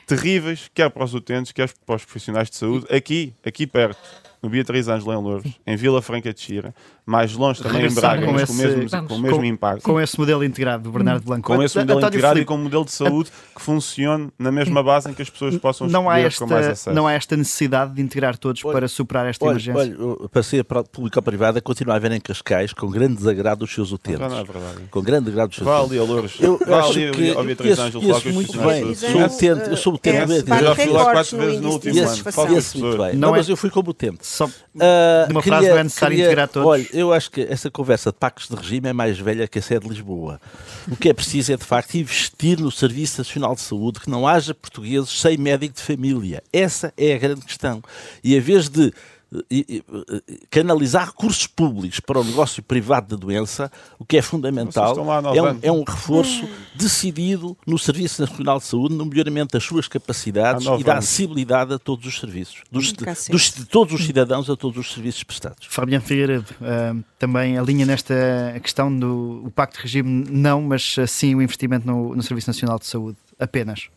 terríveis, 0.08 0.72
quer 0.74 0.90
para 0.90 1.04
os 1.04 1.14
utentes, 1.14 1.52
quer 1.52 1.70
para 1.86 1.98
os 1.98 2.06
profissionais 2.06 2.50
de 2.50 2.56
saúde, 2.56 2.88
aqui, 2.90 3.34
aqui 3.46 3.68
perto, 3.68 4.00
no 4.42 4.50
Beatriz 4.50 4.88
Ângela 4.88 5.16
em 5.16 5.22
Louros, 5.22 5.52
em 5.68 5.76
Vila 5.76 6.02
Franca 6.02 6.34
de 6.34 6.40
Xira, 6.40 6.74
mais 7.08 7.34
longe 7.34 7.64
também 7.64 7.78
em 7.80 7.82
Regressar 7.84 8.12
Braga, 8.12 8.26
com 8.28 8.34
mas 8.34 8.44
com 8.44 8.52
o 8.52 8.56
esse- 8.56 8.68
mesmo, 8.68 8.90
Vamos. 8.90 9.08
com 9.08 9.16
o 9.16 9.20
mesmo 9.22 9.38
Com- 9.38 9.46
impacto. 9.46 9.82
Com 9.84 10.02
esse 10.02 10.20
modelo 10.20 10.44
integrado 10.44 10.84
do 10.84 10.92
Bernardo 10.92 11.24
Blanco. 11.24 11.48
Com 11.48 11.64
esse 11.64 11.78
modelo 11.80 12.00
António 12.00 12.14
integrado 12.14 12.34
e 12.34 12.36
Filipe, 12.42 12.48
com 12.48 12.56
um 12.56 12.64
modelo 12.64 12.84
de 12.84 12.92
saúde 12.92 13.32
que 13.56 13.62
funcione 13.62 14.30
na 14.38 14.52
mesma 14.52 14.84
base 14.84 15.10
em 15.10 15.14
que 15.14 15.22
as 15.22 15.30
pessoas 15.30 15.56
possam 15.58 15.88
não 15.88 16.10
há, 16.10 16.20
escolher 16.20 16.48
com 16.50 16.54
mais 16.54 16.66
esta, 16.68 16.72
acesso. 16.90 16.96
não 16.96 17.08
há 17.08 17.14
esta 17.14 17.38
necessidade 17.38 17.94
de 17.94 18.02
integrar 18.02 18.38
todos 18.38 18.64
Olha, 18.66 18.74
para 18.74 18.88
superar 18.90 19.26
esta 19.26 19.46
Olha, 19.46 19.52
emergência. 19.54 19.82
olha, 20.06 20.30
passei 20.30 20.60
a 20.60 20.64
pública 20.66 21.22
privada 21.22 21.62
continua 21.62 21.96
a 21.96 22.00
ver 22.00 22.12
em 22.12 22.20
Cascais 22.20 22.74
com 22.74 22.90
grande 22.90 23.16
desagrado 23.16 23.64
os 23.64 23.74
seus 23.74 23.92
utentes. 23.94 24.20
Já 24.20 24.28
não 24.28 24.40
é 24.40 24.44
verdade. 24.44 24.78
Com 24.92 25.02
grande 25.02 25.24
desagrado 25.26 25.50
os 25.52 25.56
seus 25.56 25.66
Vá 25.66 25.80
utentes. 25.80 25.92
ali 25.98 26.00
a 26.00 26.14
Louros. 26.14 26.38
Eu 26.42 26.58
Vá 26.68 26.80
acho 26.80 26.92
ali 26.92 27.12
que 27.12 27.32
ao 27.32 27.44
Beatriz 27.46 27.80
Ângelo 27.80 28.04
muito 28.34 28.58
bem. 28.60 28.94
Sou 28.96 29.22
utente, 29.22 29.70
eu 29.70 29.78
sou 29.78 29.94
utente 29.94 30.18
É, 30.18 30.24
Eu 30.24 30.66
já 30.66 30.76
fui 30.76 30.88
lá 30.88 31.06
quatro 31.12 31.38
vezes 31.38 31.62
no 31.62 31.70
último 31.72 32.00
ano. 32.00 32.98
bem. 32.98 33.14
Não 33.14 33.28
Não, 33.28 33.36
é- 33.36 33.38
mas 33.38 33.48
eu 33.50 33.56
fui 33.56 33.70
como 33.70 33.92
utente. 33.92 34.20
Só 34.28 34.50
Ah, 34.80 35.26
numa 35.30 35.42
frase 35.42 35.70
não 35.70 35.78
é 35.78 35.84
necessário 35.84 36.18
integrar 36.20 36.48
todos. 36.48 36.88
Eu 36.98 37.14
acho 37.14 37.30
que 37.30 37.42
essa 37.42 37.70
conversa 37.70 38.12
de 38.12 38.18
pactos 38.18 38.50
de 38.50 38.56
regime 38.56 38.90
é 38.90 38.94
mais 38.94 39.20
velha 39.20 39.48
que 39.48 39.60
a 39.60 39.62
sede 39.62 39.82
de 39.82 39.90
Lisboa. 39.90 40.42
O 40.90 40.96
que 40.96 41.10
é 41.10 41.14
preciso 41.14 41.54
é, 41.54 41.56
de 41.56 41.64
facto, 41.64 41.94
investir 41.94 42.60
no 42.60 42.72
Serviço 42.72 43.20
Nacional 43.20 43.54
de 43.54 43.62
Saúde, 43.62 44.00
que 44.00 44.10
não 44.10 44.28
haja 44.28 44.52
portugueses 44.56 45.12
sem 45.12 45.38
médico 45.38 45.76
de 45.76 45.84
família. 45.84 46.42
Essa 46.52 46.92
é 46.98 47.14
a 47.14 47.20
grande 47.20 47.42
questão. 47.42 47.84
E 48.24 48.36
em 48.36 48.40
vez 48.40 48.68
de 48.68 48.92
eh, 49.34 49.66
eh, 49.70 49.82
eh, 50.30 50.38
canalizar 50.50 51.08
recursos 51.08 51.48
públicos 51.48 52.00
para 52.00 52.20
o 52.20 52.24
negócio 52.24 52.64
privado 52.64 53.16
da 53.16 53.20
doença, 53.20 53.72
o 54.00 54.06
que 54.06 54.18
é 54.18 54.22
fundamental 54.22 54.94
é 55.36 55.42
um, 55.42 55.60
é 55.64 55.72
um 55.72 55.84
reforço 55.84 56.48
decidido 56.76 57.58
no 57.66 57.78
Serviço 57.78 58.22
Nacional 58.22 58.60
de 58.60 58.66
Saúde, 58.66 58.96
no 58.96 59.06
melhoramento 59.06 59.54
das 59.54 59.64
suas 59.64 59.88
capacidades 59.88 60.64
e 60.80 60.84
da 60.84 60.94
acessibilidade 61.00 61.74
a 61.74 61.80
todos 61.80 62.06
os 62.06 62.20
serviços, 62.20 62.62
dos, 62.72 62.92
dos- 63.32 63.52
de 63.54 63.66
todos 63.66 63.94
os 63.94 64.06
cidadãos 64.06 64.50
a 64.50 64.56
todos 64.56 64.78
os 64.78 64.94
serviços 64.94 65.24
prestados. 65.24 65.68
Fabiano 65.70 66.04
Figueiredo 66.04 66.46
ah, 66.62 66.96
também 67.20 67.58
alinha 67.58 67.86
nesta 67.86 68.14
questão 68.62 68.96
do 68.98 69.42
o 69.46 69.52
Pacto 69.52 69.78
de 69.78 69.84
Regime, 69.84 70.26
não, 70.30 70.62
mas 70.62 70.96
ah, 71.00 71.06
sim 71.08 71.36
o 71.36 71.42
investimento 71.42 71.86
no, 71.86 72.16
no 72.16 72.24
Serviço 72.24 72.50
Nacional 72.50 72.80
de 72.80 72.86
Saúde, 72.86 73.18
apenas. 73.40 73.90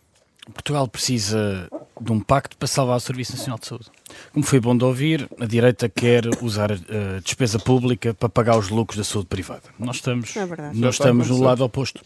Portugal 0.50 0.86
precisa 0.88 1.68
de 2.00 2.12
um 2.12 2.20
pacto 2.20 2.56
para 2.56 2.66
salvar 2.66 2.96
o 2.96 3.00
Serviço 3.00 3.32
Nacional 3.32 3.58
de 3.58 3.66
Saúde. 3.66 3.86
Como 4.32 4.44
foi 4.44 4.58
bom 4.58 4.76
de 4.76 4.84
ouvir, 4.84 5.28
a 5.38 5.44
direita 5.44 5.88
quer 5.88 6.24
usar 6.40 6.72
a 6.72 7.20
despesa 7.22 7.58
pública 7.58 8.14
para 8.14 8.28
pagar 8.28 8.56
os 8.58 8.70
lucros 8.70 8.96
da 8.96 9.04
saúde 9.04 9.28
privada. 9.28 9.62
Nós 9.78 9.96
estamos, 9.96 10.34
É 10.36 10.46
nós 10.74 10.94
estamos 10.94 11.28
no 11.28 11.40
lado 11.40 11.62
oposto. 11.62 12.00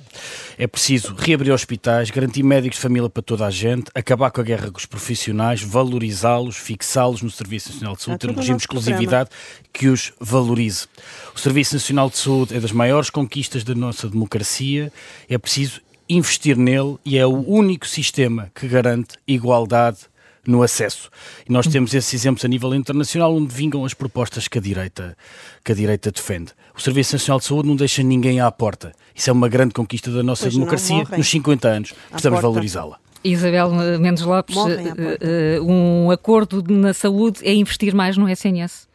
É 0.59 0.67
preciso 0.67 1.15
reabrir 1.15 1.53
hospitais, 1.53 2.11
garantir 2.11 2.43
médicos 2.43 2.77
de 2.77 2.83
família 2.83 3.09
para 3.09 3.23
toda 3.23 3.47
a 3.47 3.51
gente, 3.51 3.91
acabar 3.95 4.31
com 4.31 4.41
a 4.41 4.45
guerra 4.45 4.71
com 4.71 4.79
os 4.79 4.87
profissionais, 4.87 5.63
valorizá-los, 5.63 6.57
fixá-los 6.57 7.23
no 7.23 7.31
Serviço 7.31 7.73
Nacional 7.73 7.97
de 7.97 8.03
Saúde, 8.03 8.19
ter 8.19 8.31
um 8.31 8.35
regime 8.35 8.57
de 8.57 8.63
exclusividade 8.63 9.31
que 9.73 9.89
os 9.89 10.13
valorize. 10.21 10.87
O 11.35 11.39
Serviço 11.39 11.75
Nacional 11.75 12.11
de 12.11 12.19
Saúde 12.19 12.57
é 12.57 12.61
das 12.61 12.73
maiores 12.73 13.11
conquistas 13.11 13.65
da 13.65 13.75
nossa 13.75 14.09
democracia. 14.09 14.93
É 15.29 15.39
preciso 15.39 15.81
investir 16.09 16.57
nele 16.57 16.97
e 17.05 17.19
é 17.19 17.27
o 17.27 17.49
único 17.49 17.87
sistema 17.87 18.51
que 18.55 18.69
garante 18.69 19.17
igualdade 19.27 19.99
no 20.47 20.63
acesso. 20.63 21.11
E 21.49 21.53
nós 21.53 21.67
temos 21.67 21.95
esses 21.95 22.13
exemplos 22.13 22.45
a 22.45 22.49
nível 22.49 22.75
internacional 22.75 23.35
onde 23.35 23.53
vingam 23.55 23.85
as 23.85 23.95
propostas 23.95 24.47
que 24.47 24.59
a 24.59 24.61
direita, 24.61 25.17
que 25.65 25.73
a 25.73 25.75
direita 25.75 26.11
defende. 26.11 26.53
O 26.77 26.81
Serviço 26.81 27.15
Nacional 27.15 27.39
de 27.39 27.47
Saúde 27.47 27.69
não 27.69 27.77
deixa 27.77 28.03
ninguém 28.03 28.41
à 28.41 28.51
porta. 28.51 28.93
Isso 29.15 29.31
é 29.31 29.33
uma 29.33 29.49
grande 29.49 29.73
conquista 29.73 30.11
da 30.11 30.23
nossa 30.23 30.45
Pois 30.45 30.55
democracia 30.55 31.05
nos 31.17 31.29
50 31.29 31.69
anos. 31.69 31.95
Precisamos 32.11 32.41
valorizá-la. 32.41 32.99
Isabel 33.23 33.71
Mendes 33.99 34.23
Lopes, 34.23 34.55
eh, 34.57 35.57
eh, 35.57 35.61
um 35.63 36.11
acordo 36.11 36.63
na 36.69 36.93
saúde 36.93 37.41
é 37.43 37.55
investir 37.55 37.95
mais 37.95 38.19
no 38.19 38.29
SNS? 38.29 38.87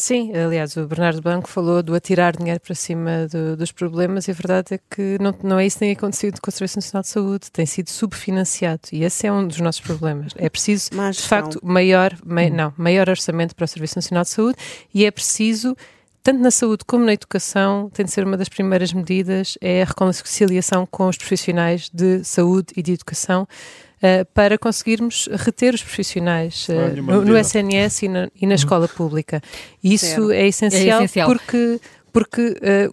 Sim, 0.00 0.32
aliás, 0.32 0.76
o 0.76 0.86
Bernardo 0.86 1.20
Banco 1.20 1.48
falou 1.48 1.82
do 1.82 1.92
atirar 1.92 2.36
dinheiro 2.36 2.60
para 2.60 2.72
cima 2.72 3.26
do- 3.26 3.56
dos 3.56 3.72
problemas 3.72 4.28
e 4.28 4.30
a 4.30 4.34
verdade 4.34 4.74
é 4.74 4.78
que 4.88 5.18
não, 5.20 5.34
não 5.42 5.58
é 5.58 5.66
isso 5.66 5.74
que 5.74 5.80
tem 5.80 5.90
acontecido 5.90 6.40
com 6.40 6.48
o 6.48 6.52
Serviço 6.52 6.76
Nacional 6.78 7.02
de 7.02 7.08
Saúde, 7.08 7.50
tem 7.50 7.66
sido 7.66 7.90
subfinanciado 7.90 8.82
e 8.92 9.02
esse 9.02 9.26
é 9.26 9.32
um 9.32 9.44
dos 9.44 9.58
nossos 9.58 9.80
problemas. 9.80 10.32
É 10.36 10.48
preciso, 10.48 10.90
Má 10.94 11.10
de 11.10 11.20
facto, 11.20 11.58
maior, 11.64 12.16
mai- 12.24 12.48
não, 12.48 12.72
maior 12.76 13.08
orçamento 13.08 13.56
para 13.56 13.64
o 13.64 13.68
Serviço 13.68 13.96
Nacional 13.98 14.22
de 14.22 14.30
Saúde 14.30 14.56
e 14.94 15.04
é 15.04 15.10
preciso, 15.10 15.76
tanto 16.22 16.40
na 16.40 16.52
saúde 16.52 16.84
como 16.86 17.04
na 17.04 17.14
educação, 17.14 17.90
tem 17.92 18.04
de 18.06 18.12
ser 18.12 18.24
uma 18.24 18.36
das 18.36 18.48
primeiras 18.48 18.92
medidas, 18.92 19.58
é 19.60 19.82
a 19.82 19.84
reconciliação 19.84 20.86
com 20.86 21.08
os 21.08 21.16
profissionais 21.18 21.90
de 21.92 22.22
saúde 22.22 22.68
e 22.76 22.82
de 22.84 22.92
educação 22.92 23.48
eh, 24.02 24.24
para 24.24 24.56
conseguirmos 24.58 25.28
reter 25.32 25.74
os 25.74 25.82
profissionais 25.82 26.66
uma 26.98 27.16
no, 27.16 27.24
no. 27.24 27.38
SNS 27.38 28.02
e 28.02 28.08
na, 28.08 28.28
e 28.40 28.46
na 28.46 28.54
escola 28.54 28.88
pública. 28.88 29.40
Isso 29.82 30.30
é 30.30 30.46
essencial, 30.46 31.00
É 31.00 31.04
essencial. 31.04 31.28
porque, 31.28 31.80
porque 32.12 32.56
eh, 32.62 32.88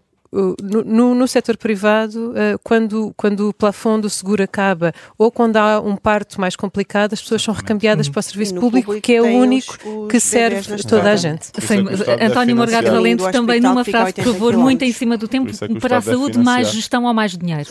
no, 0.61 0.83
no, 0.83 1.15
no 1.15 1.27
setor 1.29 1.55
privado, 1.55 2.33
quando, 2.61 3.13
quando 3.15 3.47
o 3.49 3.53
plafond 3.53 4.01
do 4.01 4.09
seguro 4.09 4.43
acaba 4.43 4.91
ou 5.17 5.31
quando 5.31 5.55
há 5.55 5.79
um 5.79 5.95
parto 5.95 6.41
mais 6.41 6.57
complicado, 6.57 7.13
as 7.13 7.21
pessoas 7.21 7.41
são 7.41 7.53
recambiadas 7.53 8.09
para 8.09 8.19
o 8.19 8.23
serviço 8.23 8.53
no 8.55 8.59
público, 8.59 8.99
que 8.99 9.13
é 9.13 9.21
o 9.21 9.25
único 9.27 9.77
os- 9.77 9.85
os 10.03 10.07
que 10.11 10.19
serve 10.19 10.83
toda 10.83 11.11
a 11.11 11.15
gente. 11.15 11.45
Sem- 11.61 11.85
é 12.19 12.25
António 12.25 12.53
Morgado 12.57 12.87
financiar. 12.87 12.93
Valente, 12.93 13.31
também 13.31 13.61
numa 13.61 13.85
frase, 13.85 14.11
por 14.13 14.19
80 14.21 14.33
favor, 14.33 14.57
muito 14.57 14.81
em 14.83 14.91
cima 14.91 15.15
do 15.17 15.25
tempo, 15.25 15.49
é 15.49 15.79
para 15.79 15.97
a 15.97 15.99
deve 16.01 16.11
saúde, 16.11 16.37
mais 16.39 16.69
gestão 16.69 17.05
ou 17.05 17.13
mais 17.13 17.37
dinheiro? 17.37 17.69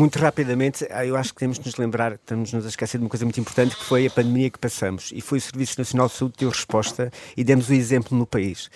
Muito 0.00 0.18
rapidamente, 0.18 0.88
ah, 0.90 1.04
eu 1.04 1.14
acho 1.14 1.34
que 1.34 1.40
temos 1.40 1.58
de 1.58 1.66
nos 1.66 1.76
lembrar, 1.76 2.12
estamos-nos 2.12 2.64
a 2.64 2.68
esquecer 2.70 2.96
de 2.96 3.04
uma 3.04 3.10
coisa 3.10 3.22
muito 3.26 3.38
importante, 3.38 3.76
que 3.76 3.84
foi 3.84 4.06
a 4.06 4.10
pandemia 4.10 4.48
que 4.48 4.58
passamos. 4.58 5.12
E 5.14 5.20
foi 5.20 5.36
o 5.36 5.40
Serviço 5.42 5.78
Nacional 5.78 6.08
de 6.08 6.14
Saúde 6.14 6.32
que 6.38 6.40
deu 6.40 6.48
resposta 6.48 7.12
e 7.36 7.44
demos 7.44 7.68
o 7.68 7.74
exemplo 7.74 8.16
no 8.16 8.24
país. 8.24 8.70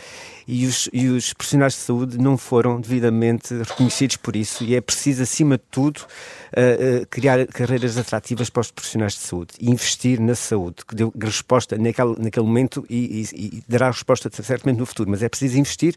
E 0.47 0.67
os, 0.67 0.91
e 0.93 1.09
os 1.09 1.33
profissionais 1.33 1.73
de 1.73 1.79
saúde 1.79 2.19
não 2.19 2.37
foram 2.37 2.79
devidamente 2.79 3.55
reconhecidos 3.55 4.17
por 4.17 4.37
isso. 4.37 4.63
E 4.65 4.75
é 4.75 4.83
preciso, 4.83 5.23
acima 5.23 5.57
de 5.57 5.65
tudo, 5.71 6.03
uh, 6.03 7.07
criar 7.09 7.47
carreiras 7.47 7.97
atrativas 7.97 8.51
para 8.51 8.61
os 8.61 8.71
profissionais 8.71 9.15
de 9.15 9.21
saúde 9.21 9.55
e 9.59 9.71
investir 9.71 10.21
na 10.21 10.35
saúde, 10.35 10.85
que 10.87 10.95
deu 10.95 11.11
resposta 11.19 11.79
naquele, 11.79 12.17
naquele 12.19 12.45
momento 12.45 12.85
e, 12.91 13.27
e, 13.33 13.47
e 13.47 13.65
dará 13.67 13.87
resposta 13.87 14.29
certamente 14.31 14.77
no 14.77 14.85
futuro. 14.85 15.09
Mas 15.09 15.23
é 15.23 15.29
preciso 15.31 15.59
investir 15.59 15.97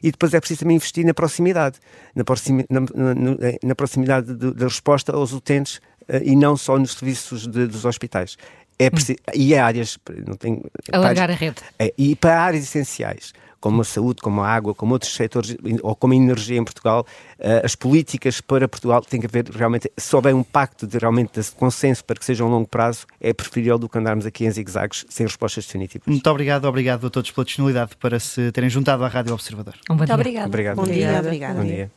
e 0.00 0.12
depois 0.12 0.32
é 0.32 0.38
preciso 0.38 0.60
também 0.60 0.76
investir 0.76 1.04
na 1.04 1.14
proximidade, 1.14 1.80
na, 2.14 2.22
proximi, 2.22 2.64
na, 2.70 2.80
na, 2.80 3.24
na 3.64 3.74
proximidade 3.74 4.32
da 4.32 4.67
resposta 4.68 5.12
aos 5.12 5.32
utentes 5.32 5.76
uh, 6.08 6.22
e 6.22 6.36
não 6.36 6.56
só 6.56 6.78
nos 6.78 6.92
serviços 6.92 7.46
de, 7.46 7.66
dos 7.66 7.84
hospitais. 7.84 8.36
É 8.78 8.90
preciso, 8.90 9.18
hum. 9.28 9.32
E 9.34 9.54
é 9.54 9.60
áreas. 9.60 9.98
Não 10.26 10.34
tem, 10.34 10.62
Alargar 10.92 11.30
a 11.30 11.34
rede. 11.34 11.56
É, 11.78 11.92
e 11.98 12.14
para 12.14 12.40
áreas 12.40 12.64
essenciais 12.64 13.32
como 13.60 13.80
a 13.80 13.84
saúde, 13.84 14.20
como 14.22 14.40
a 14.40 14.48
água, 14.48 14.74
como 14.74 14.92
outros 14.92 15.12
setores, 15.12 15.56
ou 15.82 15.94
como 15.94 16.12
a 16.12 16.16
energia 16.16 16.58
em 16.58 16.64
Portugal, 16.64 17.06
uh, 17.38 17.64
as 17.64 17.74
políticas 17.74 18.40
para 18.40 18.68
Portugal 18.68 19.02
têm 19.02 19.20
que 19.20 19.26
haver 19.26 19.46
realmente, 19.50 19.90
se 19.96 20.14
houver 20.14 20.34
um 20.34 20.42
pacto 20.42 20.86
de 20.86 20.98
realmente 20.98 21.40
de 21.40 21.50
consenso 21.52 22.04
para 22.04 22.16
que 22.16 22.24
seja 22.24 22.44
a 22.44 22.46
um 22.46 22.50
longo 22.50 22.68
prazo, 22.68 23.06
é 23.20 23.32
preferível 23.32 23.78
do 23.78 23.88
que 23.88 23.98
andarmos 23.98 24.26
aqui 24.26 24.44
em 24.44 24.50
zigzags 24.50 25.04
sem 25.08 25.26
respostas 25.26 25.66
definitivas. 25.66 26.06
Muito 26.06 26.30
obrigado, 26.30 26.66
obrigado 26.66 27.06
a 27.06 27.10
todos 27.10 27.30
pela 27.30 27.44
disponibilidade 27.44 27.96
para 27.96 28.20
se 28.20 28.52
terem 28.52 28.70
juntado 28.70 29.04
à 29.04 29.08
Rádio 29.08 29.34
Observador. 29.34 29.74
Um 29.90 29.96
bom 29.96 30.04
dia. 30.04 30.14
Muito 30.14 30.20
obrigado. 30.20 30.46
Obrigado. 30.46 30.76
Bom 30.76 30.84
dia, 30.84 31.18
obrigado. 31.18 31.56
Bom 31.56 31.64
dia. 31.64 31.90